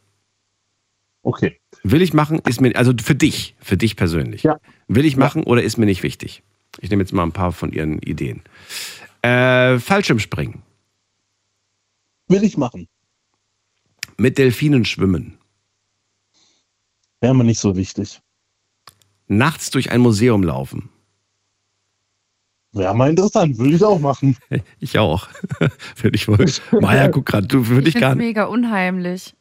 [1.23, 1.59] Okay.
[1.83, 4.43] Will ich machen, ist mir, also für dich, für dich persönlich.
[4.43, 4.59] Ja.
[4.89, 6.43] Will ich machen oder ist mir nicht wichtig?
[6.81, 8.43] Ich nehme jetzt mal ein paar von ihren Ideen.
[9.27, 10.63] Äh, Fallschirmspringen.
[12.29, 12.89] Will ich machen.
[14.19, 15.39] Mit Delfinen schwimmen.
[17.21, 18.21] Wäre mir nicht so wichtig.
[19.27, 20.89] Nachts durch ein Museum laufen.
[22.73, 24.37] Wäre mal interessant, würde ich auch machen.
[24.81, 25.29] Ich auch.
[25.97, 26.47] Finde ich wohl.
[26.81, 28.27] Maja, guck gerade, du würde Ich ich finde gar es nicht.
[28.27, 29.35] mega unheimlich.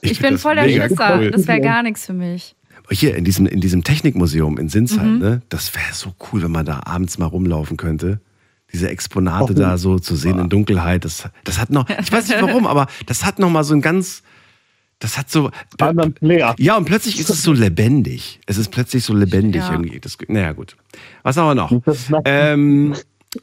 [0.00, 1.18] Ich, find bin voll der Schisser.
[1.18, 1.30] cool.
[1.30, 2.56] Das wäre gar nichts für mich.
[2.90, 5.18] Hier in diesem, in diesem Technikmuseum in Sinsheim, Mhm.
[5.18, 5.42] ne?
[5.50, 8.20] Das wäre so cool, wenn man da abends mal rumlaufen könnte.
[8.72, 11.04] Diese Exponate da so zu sehen in Dunkelheit.
[11.04, 13.80] Das, das hat noch, ich weiß nicht warum, aber das hat noch mal so ein
[13.80, 14.22] ganz,
[14.98, 15.50] das hat so.
[16.58, 18.40] Ja, und plötzlich ist es so lebendig.
[18.46, 19.72] Es ist plötzlich so lebendig Ja.
[19.72, 20.00] irgendwie.
[20.00, 20.76] Das, naja, gut.
[21.22, 21.72] Was haben wir noch?
[22.26, 22.94] Ähm,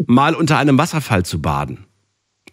[0.05, 1.85] mal unter einem Wasserfall zu baden.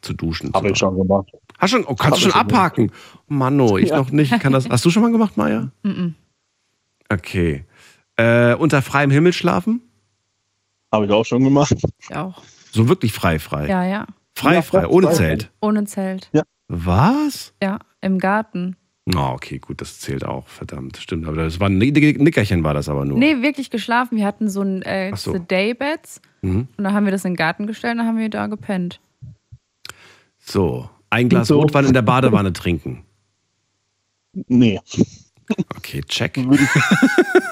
[0.00, 0.52] Zu duschen.
[0.54, 1.28] Habe ich schon gemacht.
[1.58, 2.90] Hast schon, oh, kannst du schon schon abhaken?
[3.28, 3.98] Manno, ich Ja.
[3.98, 4.40] noch nicht.
[4.40, 5.70] Kann das, hast du schon mal gemacht, Maja?
[7.08, 7.64] Okay.
[8.16, 9.80] Äh, unter freiem Himmel schlafen?
[10.90, 11.74] Habe ich auch schon gemacht.
[11.98, 12.42] Ich auch.
[12.72, 13.68] So wirklich frei, frei.
[13.68, 14.06] Ja, ja.
[14.34, 15.14] Frei, Ja, frei, ohne frei.
[15.14, 15.50] Zelt.
[15.60, 16.30] Ohne Zelt.
[16.68, 17.52] Was?
[17.62, 18.76] Ja, im Garten.
[19.04, 20.96] Na, okay, gut, das zählt auch, verdammt.
[20.96, 23.18] Stimmt, aber das war ein Nickerchen, war das aber nur.
[23.18, 24.16] Nee, wirklich geschlafen.
[24.16, 25.36] Wir hatten so ein äh, so.
[25.38, 26.66] Daybeds Mhm.
[26.76, 29.00] und dann haben wir das in den Garten gestellt und dann haben wir da gepennt.
[30.38, 31.60] So, ein Glas So.
[31.60, 33.04] Rotwein in der Badewanne trinken.
[34.48, 34.80] Nee.
[35.76, 36.38] Okay, check.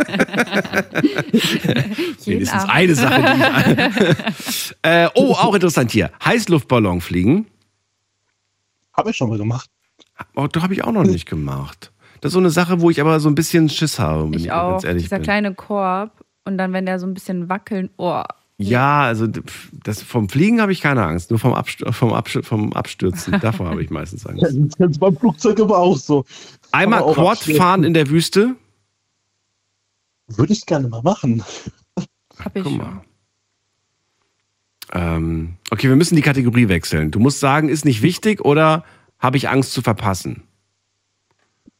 [2.24, 2.74] Wenigstens Abend.
[2.74, 3.32] eine Sache, die
[4.48, 4.74] ich.
[4.82, 6.10] äh, oh, auch interessant hier.
[6.24, 7.46] Heißluftballon fliegen.
[8.96, 9.68] Habe ich schon mal gemacht.
[10.36, 11.92] Oh, das habe ich auch noch nicht gemacht.
[12.20, 14.44] Das ist so eine Sache, wo ich aber so ein bisschen Schiss habe, wenn ich,
[14.46, 14.72] Ich auch.
[14.72, 15.24] ganz ehrlich Dieser bin.
[15.24, 16.10] kleine Korb
[16.44, 18.22] und dann, wenn der so ein bisschen wackeln, oh.
[18.58, 22.74] Ja, also das, vom Fliegen habe ich keine Angst, nur vom, Abstür vom, Abstür vom
[22.74, 23.40] Abstürzen.
[23.40, 24.42] Davor habe ich meistens Angst.
[24.78, 26.26] Das ist beim Flugzeug aber auch so.
[26.70, 28.56] Einmal Quad fahren in der Wüste.
[30.36, 31.42] Würde ich gerne mal machen.
[32.38, 32.78] Hab ich Guck schon.
[32.78, 33.04] mal.
[34.92, 37.10] Ähm, okay, wir müssen die Kategorie wechseln.
[37.10, 38.84] Du musst sagen, ist nicht wichtig oder
[39.18, 40.42] habe ich Angst zu verpassen?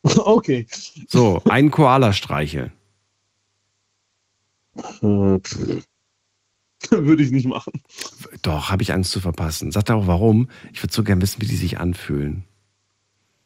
[0.16, 0.66] Okay.
[1.08, 2.72] So, einen Koala streicheln.
[5.02, 5.42] Würde
[7.22, 7.82] ich nicht machen.
[8.40, 9.72] Doch, habe ich Angst zu verpassen.
[9.72, 10.48] Sag doch auch warum.
[10.72, 12.44] Ich würde so gern wissen, wie die sich anfühlen.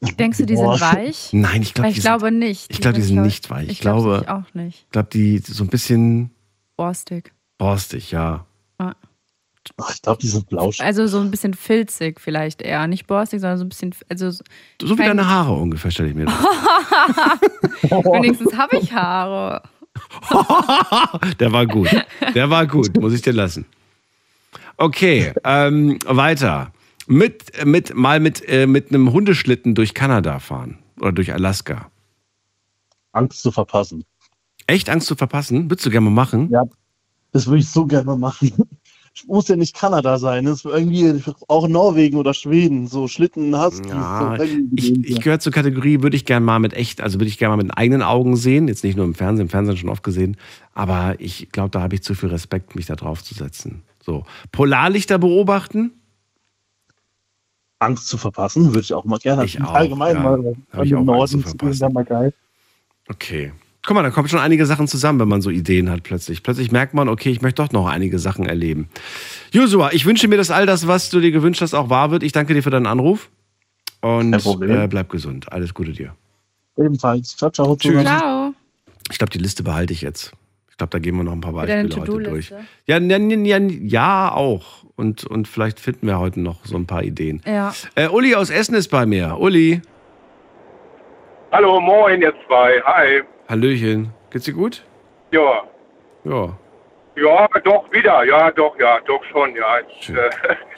[0.01, 0.81] Denkst du, die sind Boah.
[0.81, 1.31] weich?
[1.33, 2.71] Nein, ich die ich sind, glaube nicht.
[2.71, 3.65] ich glaube, die sind glaub- nicht weich.
[3.65, 4.83] Ich, Ich glaube ich auch nicht.
[4.85, 6.31] ich glaube, die so ein bisschen
[6.77, 7.33] Borstig.
[7.59, 8.45] borstig, ja.
[8.79, 8.93] Ah.
[9.81, 10.81] Ach, ich glaube, die sind blausch.
[10.81, 12.87] Also so ein bisschen filzig vielleicht eher.
[12.87, 13.95] Nicht borstig, sondern so ein bisschen.
[14.11, 14.45] Also so
[14.99, 16.35] wie deine Haare ungefähr, stelle ich mir das.
[18.05, 19.62] Wenigstens habe ich Haare.
[21.41, 21.89] Der war gut.
[22.35, 23.65] Der war gut, muss ich dir lassen.
[24.77, 26.73] Okay, ähm, weiter.
[27.06, 31.90] Mit, mit, mal mit, äh, mit einem Hundeschlitten durch Kanada fahren oder durch Alaska.
[33.12, 34.05] Angst zu verpassen.
[34.66, 35.70] Echt Angst zu verpassen?
[35.70, 36.48] Würdest du gerne mal machen?
[36.51, 36.64] Ja,
[37.32, 38.52] das würde ich so gerne mal machen.
[39.28, 43.86] Muss ja nicht Kanada sein, das ist irgendwie auch Norwegen oder Schweden, so Schlitten hast
[43.86, 44.36] Ja,
[44.74, 47.56] ich, ich gehöre zur Kategorie, würde ich gerne mal mit echt, also würde ich gerne
[47.56, 50.36] mal mit eigenen Augen sehen, jetzt nicht nur im Fernsehen, im Fernsehen schon oft gesehen,
[50.72, 53.85] aber ich glaube, da habe ich zu viel Respekt, mich da drauf zu setzen.
[54.05, 55.93] So, Polarlichter beobachten?
[57.85, 59.44] Angst zu verpassen, würde ich auch mal gerne.
[59.44, 60.23] Ich auch, Allgemein ja.
[60.23, 62.32] mal Hab ich auch Norden zu gehen, wäre mal geil.
[63.09, 63.52] Okay.
[63.86, 66.43] Guck mal, da kommen schon einige Sachen zusammen, wenn man so Ideen hat plötzlich.
[66.43, 68.89] Plötzlich merkt man, okay, ich möchte doch noch einige Sachen erleben.
[69.52, 72.23] Joshua, ich wünsche mir, dass all das, was du dir gewünscht hast, auch wahr wird.
[72.23, 73.28] Ich danke dir für deinen Anruf
[74.01, 74.70] und Kein Problem.
[74.70, 75.52] äh, bleib gesund.
[75.52, 76.15] Alles Gute dir.
[76.78, 77.36] Ebenfalls.
[77.36, 77.77] Ciao, ciao.
[77.77, 78.02] Tschüss.
[78.02, 78.55] Ciao.
[79.11, 80.32] Ich glaube, die Liste behalte ich jetzt.
[80.75, 82.51] Ich glaube, da gehen wir noch ein paar Beispiele heute durch.
[82.87, 84.83] Ja, ja, ja, ja, ja, auch.
[84.97, 87.43] Und, und vielleicht finden wir heute noch so ein paar Ideen.
[87.47, 87.73] Ja.
[87.95, 89.37] Äh, Uli aus Essen ist bei mir.
[89.39, 89.83] Uli,
[91.53, 92.83] Hallo, moin, ihr zwei.
[92.85, 93.23] Hi.
[93.49, 94.13] Hallöchen.
[94.31, 94.85] Geht's dir gut?
[95.31, 95.63] Ja.
[96.25, 96.59] Ja.
[97.15, 98.25] Ja, doch, wieder.
[98.25, 99.79] Ja, doch, ja, doch schon, ja.
[100.01, 100.31] Ich äh,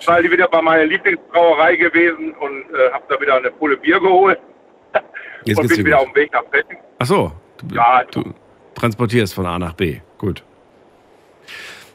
[0.06, 4.39] war wieder bei meiner Lieblingsbrauerei gewesen und äh, habe da wieder eine Pulle Bier geholt.
[5.47, 6.06] Jetzt und geht's bin dir wieder gut.
[6.09, 6.77] auf dem Weg nach Fetten.
[6.98, 7.32] Ach so.
[7.56, 8.35] Du, Ja, du
[8.76, 10.00] transportierst von A nach B.
[10.18, 10.44] Gut.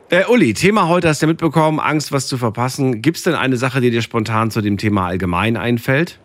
[0.10, 3.02] Äh, Uli, Thema heute hast du ja mitbekommen, Angst, was zu verpassen.
[3.02, 6.20] Gibt es denn eine Sache, die dir spontan zu dem Thema allgemein einfällt?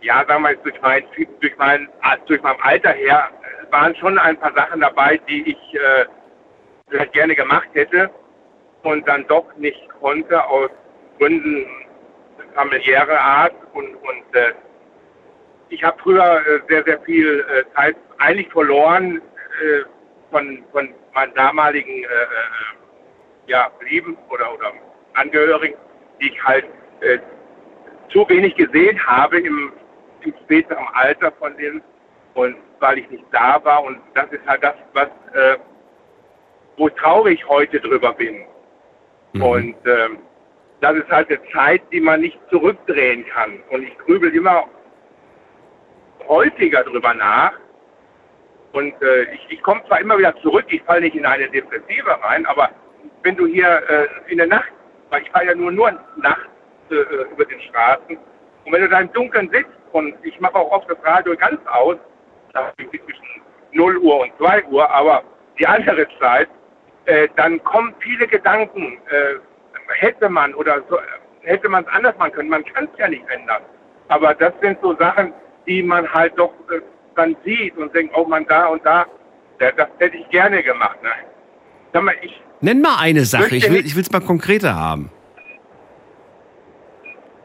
[0.00, 1.02] Ja, sagen wir mal, durch mein,
[1.40, 1.88] durch mein,
[2.26, 6.06] durch mein Alter her äh, waren schon ein paar Sachen dabei, die ich äh,
[6.88, 8.10] vielleicht gerne gemacht hätte
[8.82, 10.70] und dann doch nicht konnte aus
[11.18, 11.66] Gründen,
[12.54, 14.52] familiäre Art und, und äh,
[15.72, 19.22] ich habe früher äh, sehr, sehr viel äh, Zeit eigentlich verloren
[19.62, 19.82] äh,
[20.30, 22.04] von, von meinen damaligen
[23.46, 24.72] ja, Lieben oder, oder
[25.12, 25.76] Angehörigen,
[26.20, 26.64] die ich halt
[28.08, 29.72] zu wenig gesehen habe im,
[30.22, 31.82] im späteren Alter von denen
[32.32, 35.58] und weil ich nicht da war und das ist halt das, was äh,
[36.78, 38.46] wo traurig heute drüber bin.
[39.34, 39.42] Mhm.
[39.42, 40.18] Und ähm,
[40.80, 43.62] das ist halt eine Zeit, die man nicht zurückdrehen kann.
[43.68, 44.66] Und ich grübel immer
[46.28, 47.52] häufiger drüber nach.
[48.72, 52.22] Und äh, ich, ich komme zwar immer wieder zurück, ich falle nicht in eine Depressive
[52.22, 52.70] rein, aber
[53.22, 54.72] wenn du hier äh, in der Nacht,
[55.10, 56.48] weil ich fahre ja nur nur nachts
[56.90, 56.94] äh,
[57.32, 58.16] über den Straßen,
[58.64, 61.60] und wenn du da im Dunkeln sitzt und ich mache auch oft das Radio ganz
[61.66, 61.96] aus,
[62.76, 63.42] zwischen
[63.72, 65.22] 0 Uhr und 2 Uhr, aber
[65.58, 66.48] die andere Zeit,
[67.06, 69.34] äh, dann kommen viele Gedanken, äh,
[69.98, 70.98] hätte man oder so,
[71.42, 72.48] hätte man es anders machen können.
[72.48, 73.62] Man kann es ja nicht ändern.
[74.08, 75.32] Aber das sind so Sachen,
[75.66, 76.80] die man halt doch äh,
[77.14, 79.06] dann sieht und denkt, oh man, da und da,
[79.58, 81.02] das, das hätte ich gerne gemacht.
[81.02, 81.10] Ne?
[81.92, 85.10] Sag mal, ich, Nenn mal eine Sache, ich will es mal konkreter haben.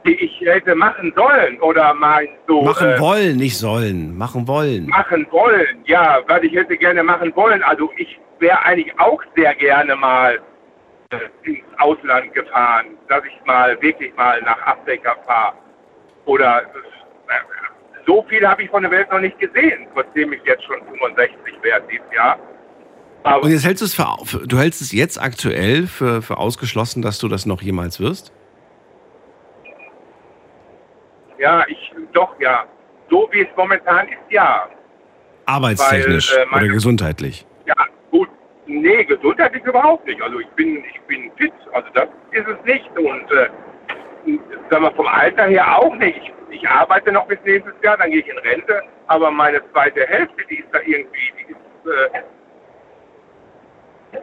[0.05, 4.17] die ich hätte machen sollen oder meinst du Machen äh, wollen, nicht sollen.
[4.17, 4.85] Machen wollen.
[4.87, 5.83] machen wollen?
[5.85, 7.61] Ja, was ich hätte gerne machen wollen.
[7.63, 10.39] Also ich wäre eigentlich auch sehr gerne mal
[11.09, 15.55] äh, ins Ausland gefahren, dass ich mal wirklich mal nach Afrika fahre.
[16.25, 17.35] Oder äh,
[18.07, 21.37] so viel habe ich von der Welt noch nicht gesehen, trotzdem ich jetzt schon 65
[21.61, 22.39] werde dieses Jahr.
[23.41, 27.01] Und jetzt hältst du es für, für du hältst es jetzt aktuell für, für ausgeschlossen,
[27.01, 28.31] dass du das noch jemals wirst?
[31.37, 32.63] Ja, ich doch ja.
[33.09, 34.67] So wie es momentan ist, ja.
[35.45, 37.45] Arbeitstechnisch Weil, äh, meine- oder gesundheitlich?
[37.65, 37.75] Ja,
[38.11, 38.29] gut.
[38.65, 40.21] Nee, gesundheitlich überhaupt nicht.
[40.21, 41.53] Also ich bin, ich bin fit.
[41.73, 42.89] Also das ist es nicht.
[42.97, 43.49] Und äh,
[44.69, 46.17] sagen wir vom Alter her auch nicht.
[46.17, 48.81] Ich, ich arbeite noch bis nächstes Jahr, dann gehe ich in Rente.
[49.07, 52.21] Aber meine zweite Hälfte, die ist da irgendwie, die ist, äh,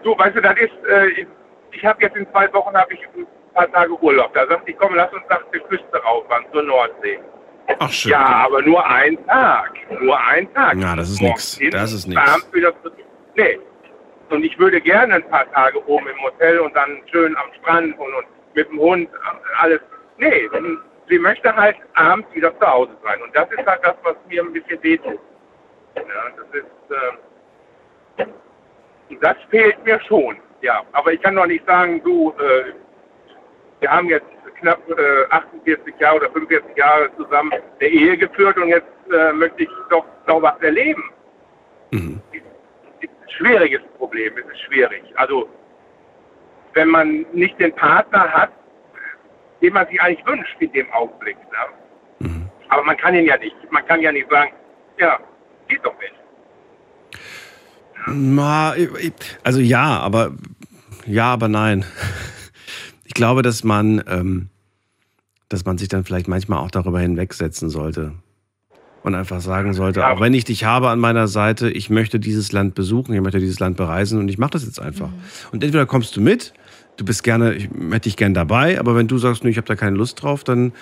[0.03, 1.27] du, weißt du, das ist, äh, ich,
[1.73, 4.33] ich habe jetzt in zwei Wochen habe ich ein paar Tage Urlaub.
[4.35, 7.19] Da sagt ich, komm, lass uns nach der Küste rauffahren, zur Nordsee.
[7.79, 8.13] Ach schön.
[8.13, 9.73] Ja, aber nur ein Tag.
[10.01, 10.77] Nur ein Tag.
[10.77, 11.21] Ja, das ist
[11.59, 12.07] hin, Das ist
[12.83, 12.95] zurück.
[13.37, 13.59] Nee.
[14.31, 17.99] Und ich würde gerne ein paar Tage oben im Hotel und dann schön am Strand
[17.99, 19.09] und, und mit dem Hund
[19.61, 19.81] alles.
[20.19, 20.79] Nee, denn
[21.09, 23.21] sie möchte halt abends wieder zu Hause sein.
[23.23, 25.21] Und das ist halt das, was mir ein bisschen wehtut.
[25.97, 26.03] Ja,
[26.37, 28.27] das ist, äh,
[29.21, 30.37] das fehlt mir schon.
[30.61, 32.73] Ja, aber ich kann doch nicht sagen, du, äh,
[33.81, 34.27] wir haben jetzt
[34.61, 39.65] knapp äh, 48 Jahre oder 45 Jahre zusammen eine Ehe geführt und jetzt äh, möchte
[39.65, 41.05] ich doch noch was erleben.
[41.91, 42.21] Mhm.
[42.33, 45.03] Ist ein schwieriges Problem, es ist schwierig.
[45.17, 45.49] Also
[46.73, 48.51] wenn man nicht den Partner hat,
[49.65, 51.37] den man sich eigentlich wünscht in dem Augenblick.
[52.21, 52.29] Ne?
[52.29, 52.49] Mhm.
[52.69, 53.57] Aber man kann ihn ja nicht.
[53.71, 54.51] Man kann ja nicht sagen,
[54.99, 55.19] ja,
[55.69, 56.15] geht doch nicht.
[59.01, 59.13] Ich-
[59.43, 60.33] Also ja, aber
[61.07, 61.85] ja, aber nein.
[63.07, 64.49] Ich glaube, dass man, ähm,
[65.49, 68.13] dass man sich dann vielleicht manchmal auch darüber hinwegsetzen sollte
[69.05, 72.51] und einfach sagen sollte, auch wenn ich dich habe an meiner Seite, ich möchte dieses
[72.51, 75.11] Land besuchen, ich möchte dieses Land bereisen und ich mache das jetzt einfach.
[75.53, 76.55] Und entweder kommst du mit,
[76.97, 79.67] du bist gerne, ich hätte dich gern dabei, aber wenn du sagst, nee, ich habe
[79.67, 80.73] da keine Lust drauf, dann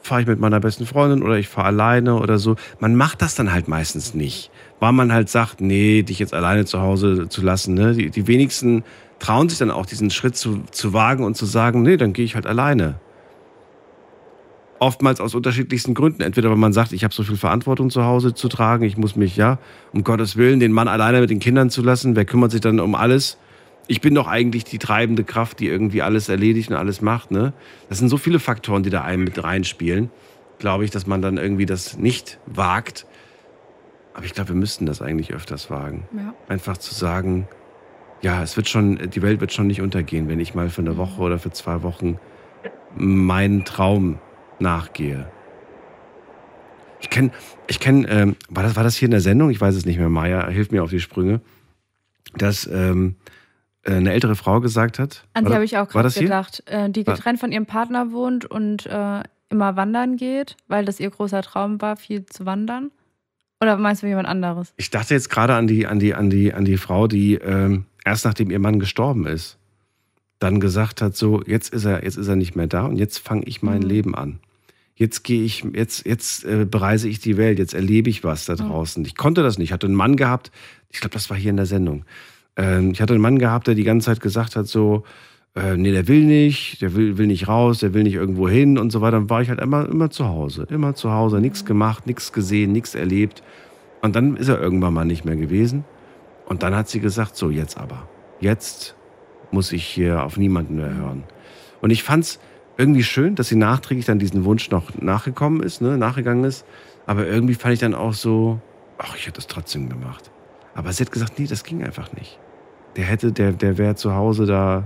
[0.00, 2.56] fahre ich mit meiner besten Freundin oder ich fahre alleine oder so.
[2.80, 4.50] Man macht das dann halt meistens nicht,
[4.80, 7.74] weil man halt sagt, nee, dich jetzt alleine zu Hause zu lassen.
[7.74, 7.94] Ne?
[7.94, 8.84] Die, die wenigsten
[9.18, 12.24] trauen sich dann auch diesen Schritt zu, zu wagen und zu sagen, nee, dann gehe
[12.24, 12.94] ich halt alleine.
[14.78, 16.22] Oftmals aus unterschiedlichsten Gründen.
[16.22, 19.16] Entweder weil man sagt, ich habe so viel Verantwortung zu Hause zu tragen, ich muss
[19.16, 19.58] mich, ja,
[19.92, 22.14] um Gottes Willen, den Mann alleine mit den Kindern zu lassen.
[22.14, 23.38] Wer kümmert sich dann um alles?
[23.90, 27.30] Ich bin doch eigentlich die treibende Kraft, die irgendwie alles erledigt und alles macht.
[27.30, 27.54] Ne?
[27.88, 30.10] Das sind so viele Faktoren, die da einem mit reinspielen.
[30.58, 33.06] Glaube ich, dass man dann irgendwie das nicht wagt.
[34.12, 36.06] Aber ich glaube, wir müssten das eigentlich öfters wagen.
[36.14, 36.34] Ja.
[36.48, 37.48] Einfach zu sagen,
[38.20, 40.98] ja, es wird schon, die Welt wird schon nicht untergehen, wenn ich mal für eine
[40.98, 42.18] Woche oder für zwei Wochen
[42.94, 44.18] meinen Traum
[44.58, 45.30] nachgehe.
[47.00, 47.30] Ich kenne,
[47.68, 49.50] ich kenn, ähm, war, das, war das hier in der Sendung?
[49.50, 51.40] Ich weiß es nicht mehr, Maya, hilf mir auf die Sprünge.
[52.34, 53.27] Dass ähm, äh,
[53.84, 55.24] eine ältere Frau gesagt hat.
[55.34, 56.24] An das- habe ich auch gerade das hier?
[56.24, 61.00] gedacht, äh, die getrennt von ihrem Partner wohnt und äh, immer wandern geht, weil das
[61.00, 62.90] ihr großer Traum war, viel zu wandern.
[63.60, 64.72] Oder meinst du jemand anderes?
[64.76, 67.86] Ich dachte jetzt gerade an die, an die, an die, an die Frau, die ähm,
[68.04, 69.56] erst nachdem ihr Mann gestorben ist,
[70.38, 73.18] dann gesagt hat: so, jetzt ist er, jetzt ist er nicht mehr da und jetzt
[73.18, 73.86] fange ich mein Mhm.
[73.88, 74.38] Leben an.
[74.94, 78.54] Jetzt gehe ich, jetzt, jetzt äh, bereise ich die Welt, jetzt erlebe ich was da
[78.54, 78.58] Mhm.
[78.68, 79.04] draußen.
[79.04, 79.68] Ich konnte das nicht.
[79.68, 80.50] Ich hatte einen Mann gehabt,
[80.90, 82.04] ich glaube, das war hier in der Sendung.
[82.58, 85.04] Ähm, ich hatte einen Mann gehabt, der die ganze Zeit gesagt hat: so,
[85.54, 88.76] äh, nee, der will nicht, der will, will nicht raus, der will nicht irgendwo hin
[88.76, 89.18] und so weiter.
[89.18, 90.66] Dann war ich halt immer, immer zu Hause.
[90.70, 93.42] Immer zu Hause, nichts gemacht, nichts gesehen, nichts erlebt.
[94.02, 95.84] Und dann ist er irgendwann mal nicht mehr gewesen.
[96.46, 98.08] Und dann hat sie gesagt, so jetzt aber.
[98.40, 98.94] Jetzt
[99.50, 101.24] muss ich hier auf niemanden mehr hören.
[101.80, 102.38] Und ich fand's
[102.76, 106.64] irgendwie schön, dass sie nachträglich dann diesen Wunsch noch nachgekommen ist, ne, nachgegangen ist.
[107.06, 108.60] Aber irgendwie fand ich dann auch so,
[108.98, 110.30] ach, ich hätte es trotzdem gemacht.
[110.74, 112.38] Aber sie hat gesagt, nee, das ging einfach nicht.
[112.96, 114.84] Der hätte, der, der wäre zu Hause da,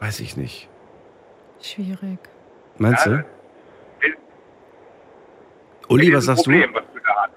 [0.00, 0.68] weiß ich nicht.
[1.60, 2.18] Schwierig.
[2.78, 3.24] Meinst Ja, du?
[5.88, 6.50] Uli, was Es ist ein sagst du?
[6.50, 7.32] Problem, was du da hast.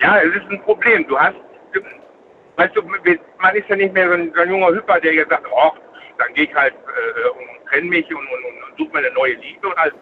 [0.00, 1.06] Ja, es ist ein Problem.
[1.08, 1.36] Du hast,
[1.72, 1.80] du,
[2.56, 5.30] weißt du, man ist ja nicht mehr so ein, so ein junger Hüpper, der jetzt
[5.30, 5.70] sagt, oh,
[6.18, 9.14] dann gehe ich halt äh, und trenne mich und, und, und, und suche mir eine
[9.14, 9.94] neue Liebe und alles.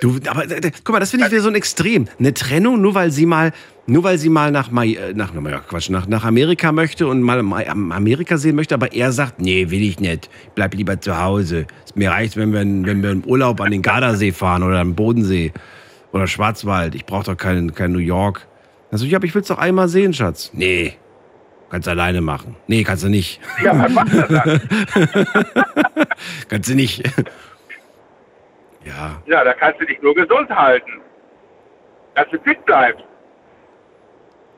[0.00, 2.06] Du, aber äh, guck mal, das finde ich wieder so ein Extrem.
[2.18, 3.52] Eine Trennung, nur weil sie mal,
[3.86, 7.20] nur weil sie mal nach, Mai, äh, nach, na, Quatsch, nach, nach Amerika möchte und
[7.20, 10.30] mal Amerika sehen möchte, aber er sagt, nee, will ich nicht.
[10.44, 11.66] Ich bleib lieber zu Hause.
[11.94, 15.52] Mir reicht, wenn wir, wenn wir im Urlaub an den Gardasee fahren oder am Bodensee
[16.12, 16.94] oder Schwarzwald.
[16.94, 18.46] Ich brauche doch kein, kein New York.
[18.92, 20.50] Also, ja, aber ich will's doch einmal sehen, Schatz.
[20.52, 20.94] Nee.
[21.70, 22.54] Kannst alleine machen.
[22.66, 23.40] Nee, kannst du nicht.
[23.64, 24.60] Ja, was macht er dann?
[26.48, 27.02] kannst du nicht.
[28.84, 29.22] ja.
[29.26, 31.00] Ja, da kannst du dich nur gesund halten.
[32.14, 33.02] Dass du fit bleibst.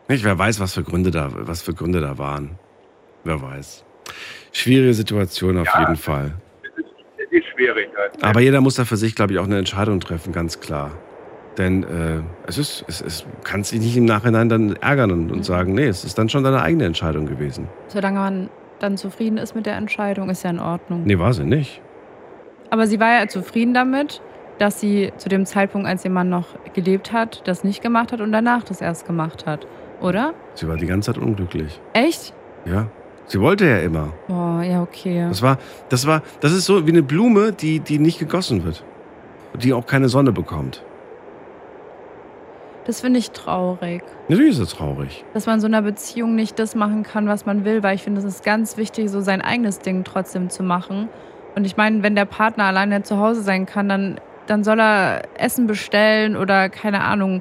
[0.09, 2.59] Nicht, wer weiß, was für Gründe da, was für Gründe da waren.
[3.25, 3.85] Wer weiß.
[4.53, 5.81] Schwierige Situation auf Ja.
[5.81, 6.33] jeden Fall.
[7.17, 7.89] Es ist schwierig.
[7.97, 8.23] Halt.
[8.23, 10.91] Aber jeder muss da für sich, glaube ich, auch eine Entscheidung treffen, ganz klar.
[11.57, 15.45] Denn äh, es ist, es, es kannst dich nicht im Nachhinein dann ärgern und, und
[15.45, 17.69] sagen, nee, es ist dann schon deine eigene Entscheidung gewesen.
[17.89, 18.51] Solange man
[18.81, 21.05] dann zufrieden ist mit der Entscheidung, ist ja in Ordnung.
[21.05, 21.81] Nee, war sie nicht.
[22.71, 24.21] Aber sie war ja zufrieden damit,
[24.59, 28.21] dass sie zu dem Zeitpunkt, als ihr Mann noch gelebt hat, das nicht gemacht hat
[28.21, 29.67] und danach das erst gemacht hat.
[30.01, 30.35] Oder?
[30.55, 31.81] Sie war die ganze Zeit unglücklich.
[31.93, 32.33] Echt?
[32.65, 32.87] Ja.
[33.27, 34.13] Sie wollte ja immer.
[34.29, 35.27] Boah, ja, okay.
[35.29, 35.59] Das war,
[35.89, 38.85] das war, das ist so wie eine Blume, die, die nicht gegossen wird.
[39.55, 40.83] Die auch keine Sonne bekommt.
[42.85, 44.03] Das finde ich traurig.
[44.29, 45.25] Natürlich ist es traurig.
[45.33, 48.03] Dass man in so einer Beziehung nicht das machen kann, was man will, weil ich
[48.03, 51.09] finde, es ist ganz wichtig, so sein eigenes Ding trotzdem zu machen.
[51.55, 55.23] Und ich meine, wenn der Partner alleine zu Hause sein kann, dann, dann soll er
[55.39, 57.41] Essen bestellen oder keine Ahnung.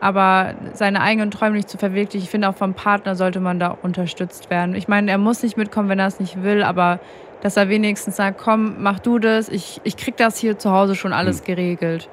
[0.00, 3.68] Aber seine eigenen Träume nicht zu verwirklichen, ich finde auch vom Partner sollte man da
[3.82, 4.74] unterstützt werden.
[4.74, 7.00] Ich meine, er muss nicht mitkommen, wenn er es nicht will, aber
[7.42, 10.94] dass er wenigstens sagt, komm, mach du das, ich, ich krieg das hier zu Hause
[10.96, 12.08] schon alles geregelt.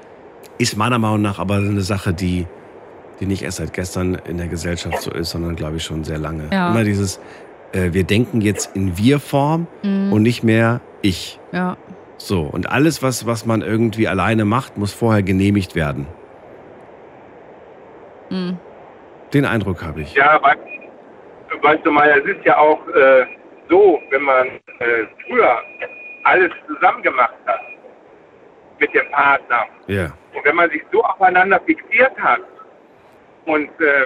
[0.57, 2.45] Ist meiner Meinung nach aber eine Sache, die,
[3.19, 6.17] die nicht erst seit gestern in der Gesellschaft so ist, sondern glaube ich schon sehr
[6.17, 6.43] lange.
[6.51, 6.69] Ja.
[6.71, 7.19] Immer dieses,
[7.73, 10.13] äh, wir denken jetzt in Wir-Form Mhm.
[10.13, 11.39] und nicht mehr ich.
[11.51, 11.75] Ja.
[12.17, 16.05] So, und alles, was, was man irgendwie alleine macht, muss vorher genehmigt werden.
[18.33, 18.57] Mhm.
[19.33, 20.13] Den Eindruck habe ich.
[20.15, 20.59] Ja, weißt,
[21.61, 23.25] weißt du mal, es ist ja auch äh,
[23.69, 24.47] so, wenn man
[24.79, 25.57] äh, früher
[26.23, 27.59] alles zusammen gemacht hat
[28.79, 30.05] mit dem Partner Ja.
[30.33, 32.41] und wenn man sich so aufeinander fixiert hat
[33.45, 34.05] und äh,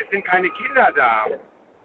[0.00, 1.26] es sind keine Kinder da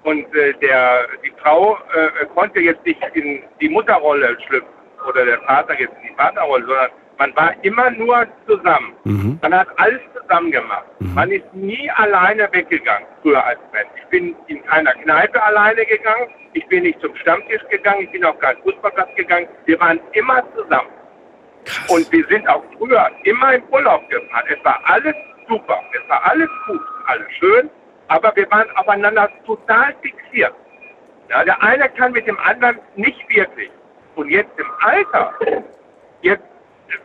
[0.04, 4.70] und äh, der, die Frau äh, konnte jetzt nicht in die Mutterrolle schlüpfen
[5.08, 6.90] oder der Vater jetzt in die Vaterrolle, sondern
[7.20, 8.94] man war immer nur zusammen.
[9.04, 9.40] Mhm.
[9.42, 10.86] Man hat alles zusammen gemacht.
[11.00, 13.90] Man ist nie alleine weggegangen, früher als Mensch.
[13.98, 16.30] Ich bin in keiner Kneipe alleine gegangen.
[16.54, 18.04] Ich bin nicht zum Stammtisch gegangen.
[18.04, 19.50] Ich bin auf keinen Fußballplatz gegangen.
[19.66, 20.88] Wir waren immer zusammen.
[21.90, 24.46] Und wir sind auch früher immer im Urlaub gefahren.
[24.48, 25.16] Es war alles
[25.50, 25.78] super.
[25.92, 27.70] Es war alles gut, alles schön.
[28.08, 30.54] Aber wir waren aufeinander total fixiert.
[31.30, 33.70] Ja, der eine kann mit dem anderen nicht wirklich.
[34.16, 35.34] Und jetzt im Alter,
[36.22, 36.44] jetzt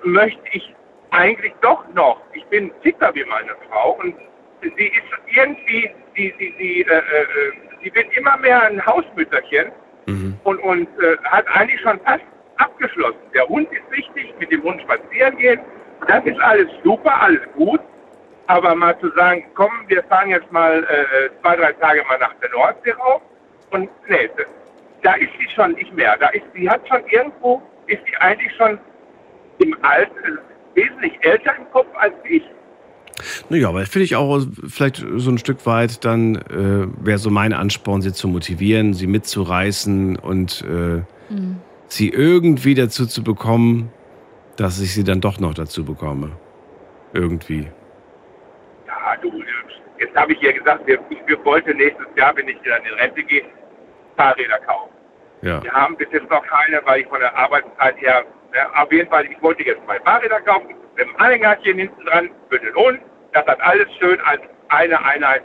[0.02, 0.74] möchte ich
[1.11, 2.20] eigentlich doch noch.
[2.32, 4.15] Ich bin fitter wie meine Frau und
[4.62, 7.02] sie ist irgendwie, sie, sie, sie, äh, äh,
[7.82, 9.73] sie wird immer mehr ein Hausmütterchen
[10.44, 12.24] und, und äh, hat eigentlich schon fast
[12.56, 13.19] abgeschlossen.
[13.35, 15.61] Der Hund ist wichtig, mit dem Hund spazieren gehen.
[16.06, 17.81] Das ist alles super, alles gut.
[18.47, 22.35] Aber mal zu sagen, komm, wir fahren jetzt mal äh, zwei, drei Tage mal nach
[22.43, 23.23] der Nordsee rauf.
[23.70, 24.28] Und nee,
[25.02, 26.16] da ist sie schon nicht mehr.
[26.19, 28.78] Da ist, sie hat schon irgendwo, ist sie eigentlich schon
[29.59, 32.43] im Alter, äh, wesentlich älter im Kopf als ich.
[33.48, 37.52] Naja, aber finde ich auch vielleicht so ein Stück weit, dann äh, wäre so mein
[37.52, 41.56] Ansporn, sie zu motivieren, sie mitzureißen und äh, Mhm.
[41.89, 43.90] sie irgendwie dazu zu bekommen,
[44.56, 46.32] dass ich sie dann doch noch dazu bekomme.
[47.14, 47.66] Irgendwie.
[48.86, 49.32] Ja, du,
[49.98, 53.22] jetzt habe ich ihr gesagt, wir, wir wollten nächstes Jahr, wenn ich dann in Rente
[53.22, 53.43] gehe,
[54.16, 54.90] Fahrräder kaufen.
[55.43, 55.62] Ja.
[55.62, 58.24] Wir haben bis jetzt noch keine, weil ich von der Arbeitszeit her,
[58.55, 62.31] ne, auf jeden Fall, ich wollte jetzt zwei Fahrräder kaufen, mit dem Anhängerchen hinten dran
[62.48, 63.01] für den Hund.
[63.32, 65.43] Das hat alles schön als eine Einheit.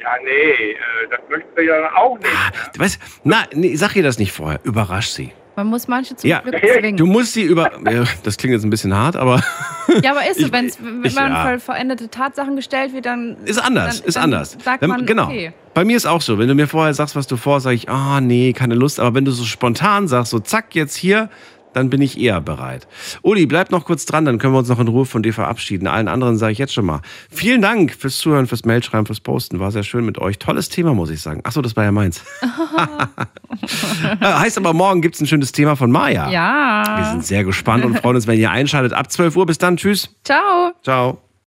[0.00, 0.30] Ja, nee,
[0.72, 0.76] äh,
[1.10, 2.78] das möchten wir ja auch nicht.
[2.78, 4.58] Weißt, na, nee, sag ihr das nicht vorher.
[4.64, 5.32] Überrasch sie.
[5.56, 6.96] Man muss manche zum Ja, Glück zwingen.
[6.96, 7.70] du musst sie über.
[7.90, 9.42] Ja, das klingt jetzt ein bisschen hart, aber
[10.02, 11.42] ja, aber ist so, wenn's, wenn ich- man ja.
[11.42, 14.56] vor vollendete Tatsachen gestellt wird, dann ist anders, dann, ist dann anders.
[14.64, 15.24] Sagt Wenn- man, genau.
[15.24, 15.52] okay.
[15.74, 17.90] Bei mir ist auch so, wenn du mir vorher sagst, was du vor, sage ich,
[17.90, 19.00] ah nee, keine Lust.
[19.00, 21.28] Aber wenn du so spontan sagst, so zack, jetzt hier,
[21.72, 22.86] dann bin ich eher bereit.
[23.22, 25.86] Uli, bleib noch kurz dran, dann können wir uns noch in Ruhe von dir verabschieden.
[25.86, 27.00] Allen anderen sage ich jetzt schon mal.
[27.30, 29.60] Vielen Dank fürs Zuhören, fürs Mailschreiben, fürs Posten.
[29.60, 30.38] War sehr schön mit euch.
[30.38, 31.40] Tolles Thema, muss ich sagen.
[31.44, 32.22] Achso, das war ja meins.
[34.20, 36.30] Heißt aber, morgen gibt es ein schönes Thema von Maya.
[36.30, 36.96] Ja.
[36.96, 38.92] Wir sind sehr gespannt und freuen uns, wenn ihr einschaltet.
[38.92, 39.46] Ab 12 Uhr.
[39.46, 39.76] Bis dann.
[39.76, 40.14] Tschüss.
[40.24, 40.72] Ciao.
[40.82, 41.29] Ciao.